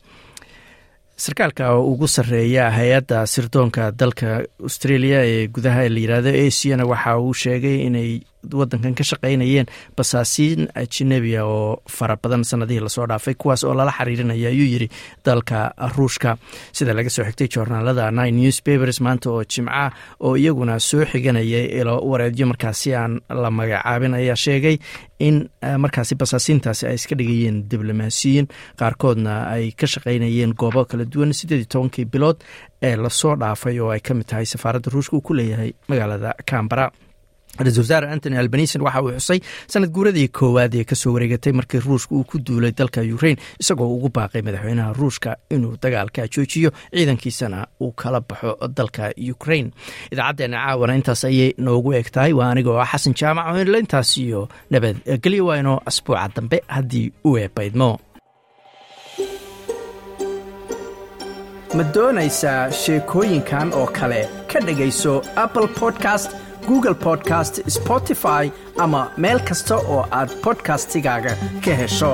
sarkaalka 1.24 1.66
ugu 1.80 2.08
sarreeya 2.08 2.66
hay'adda 2.78 3.20
sirdoonka 3.34 3.92
dalka 4.02 4.30
australia 4.68 5.20
ee 5.34 5.48
gudaha 5.56 5.84
la 5.90 6.00
yiraahdo 6.04 6.32
asiana 6.48 6.84
waxa 6.92 7.18
uu 7.20 7.34
sheegay 7.44 7.78
inay 7.88 8.12
wadankan 8.54 8.96
ka 8.96 9.04
shaqaynayeen 9.04 9.66
basaasiin 9.98 10.68
ajnebiya 10.76 11.46
oo 11.46 11.82
fara 11.90 12.16
badan 12.24 12.44
sanadihii 12.44 12.84
la 12.86 12.90
soo 12.90 13.08
dhaafay 13.08 13.34
kuwaas 13.34 13.64
oo 13.64 13.74
lala 13.74 13.92
xiriirinaya 13.92 14.50
ayuu 14.50 14.68
yiri 14.74 14.90
dalka 15.26 15.74
ruushka. 15.98 16.38
Sida 16.72 16.94
laga 16.94 17.10
soo 17.10 17.24
xigtay 17.26 17.48
joornaalada 17.48 18.12
nine 18.12 18.38
newspapers 18.42 19.02
maanta 19.02 19.30
oo 19.32 19.44
jimca 19.44 19.92
oo 20.20 20.36
iyaguna 20.38 20.80
soo 20.80 21.06
xiganayay 21.06 21.66
ilo 21.82 21.98
wareedyo 22.10 22.46
markaasi 22.48 22.96
aan 22.96 23.22
la 23.30 23.50
magacaabin 23.52 24.14
ayaa 24.14 24.36
sheegay 24.36 24.78
in 25.20 25.50
markaasi 25.78 26.16
basaasiintaasi 26.16 26.88
ay 26.88 26.96
iska 26.96 27.16
dhigayeen 27.16 27.64
diblomaasiyiin. 27.72 28.48
Qaarkoodna 28.80 29.48
ay 29.56 29.72
ka 29.72 29.88
shaqaynayeen 29.88 30.54
goobo 30.54 30.86
kala 30.86 31.06
duwan 31.06 31.34
siddeed 31.34 31.60
iyo 31.64 31.68
tobankii 31.70 32.06
bilood 32.06 32.38
ee 32.82 32.96
la 32.96 33.10
soo 33.10 33.36
dhaafay 33.36 33.80
oo 33.80 33.90
ay 33.96 34.00
ka 34.00 34.14
mid 34.14 34.28
tahay 34.28 34.46
safaaradda 34.46 34.92
ruushka 34.92 35.16
uu 35.18 35.22
ku 35.22 35.34
leeyahay 35.34 35.72
magaalada 35.88 36.36
cambara 36.46 36.92
ra'isul 37.64 37.84
wasaare 37.86 38.08
antony 38.14 38.38
albanison 38.38 38.82
waxa 38.88 39.02
uu 39.06 39.12
xusay 39.20 39.40
sanad 39.74 39.90
guuradii 39.96 40.28
koowaad 40.38 40.74
ee 40.80 40.84
ka 40.90 40.96
soo 41.02 41.14
wareegatay 41.16 41.54
markii 41.60 41.80
ruushka 41.88 42.16
uu 42.16 42.24
ku 42.30 42.38
duulay 42.48 42.72
dalka 42.80 43.02
ukrain 43.16 43.38
isagoo 43.62 43.90
ugu 43.96 44.10
baaqay 44.18 44.42
madaxweynaha 44.48 44.94
ruushka 45.00 45.30
inuu 45.56 45.74
dagaalka 45.84 46.28
joojiyo 46.34 46.70
ciidankiisana 46.96 47.60
uu 47.84 47.92
kala 48.02 48.20
baxo 48.30 48.52
dalka 48.78 49.04
ukrain 49.34 49.68
idaacaddeenna 50.14 50.58
caawana 50.66 50.94
intaas 51.00 51.24
ayay 51.30 51.52
noogu 51.66 51.94
eg 52.00 52.08
tahay 52.16 52.34
waa 52.40 52.50
anigoo 52.54 52.78
ah 52.84 52.90
xasan 52.92 53.14
jaamac 53.20 53.46
oo 53.52 53.62
inla 53.66 53.80
intaas 53.84 54.18
iyo 54.18 54.42
nabadgelyo 54.72 55.46
waa 55.50 55.58
inoo 55.64 55.78
asbuuca 55.90 56.28
dambe 56.36 56.58
haddii 56.76 57.08
u 57.30 57.38
eebaydmo 57.44 57.90
ma 61.78 61.84
doonaysaa 61.96 62.72
sheekooyinkan 62.82 63.74
oo 63.80 63.88
kale? 63.98 64.22
Ka 64.52 64.60
dhegayso 64.68 65.14
apple 65.44 65.68
podcast 65.80 66.30
google 66.68 66.96
podcast 66.96 67.60
spotify 67.78 68.44
ama 68.78 69.02
meel 69.18 69.40
kasta 69.50 69.76
oo 69.78 70.02
aad 70.20 70.30
bodkastigaaga 70.44 71.34
ka 71.66 71.74
hesho. 71.82 72.12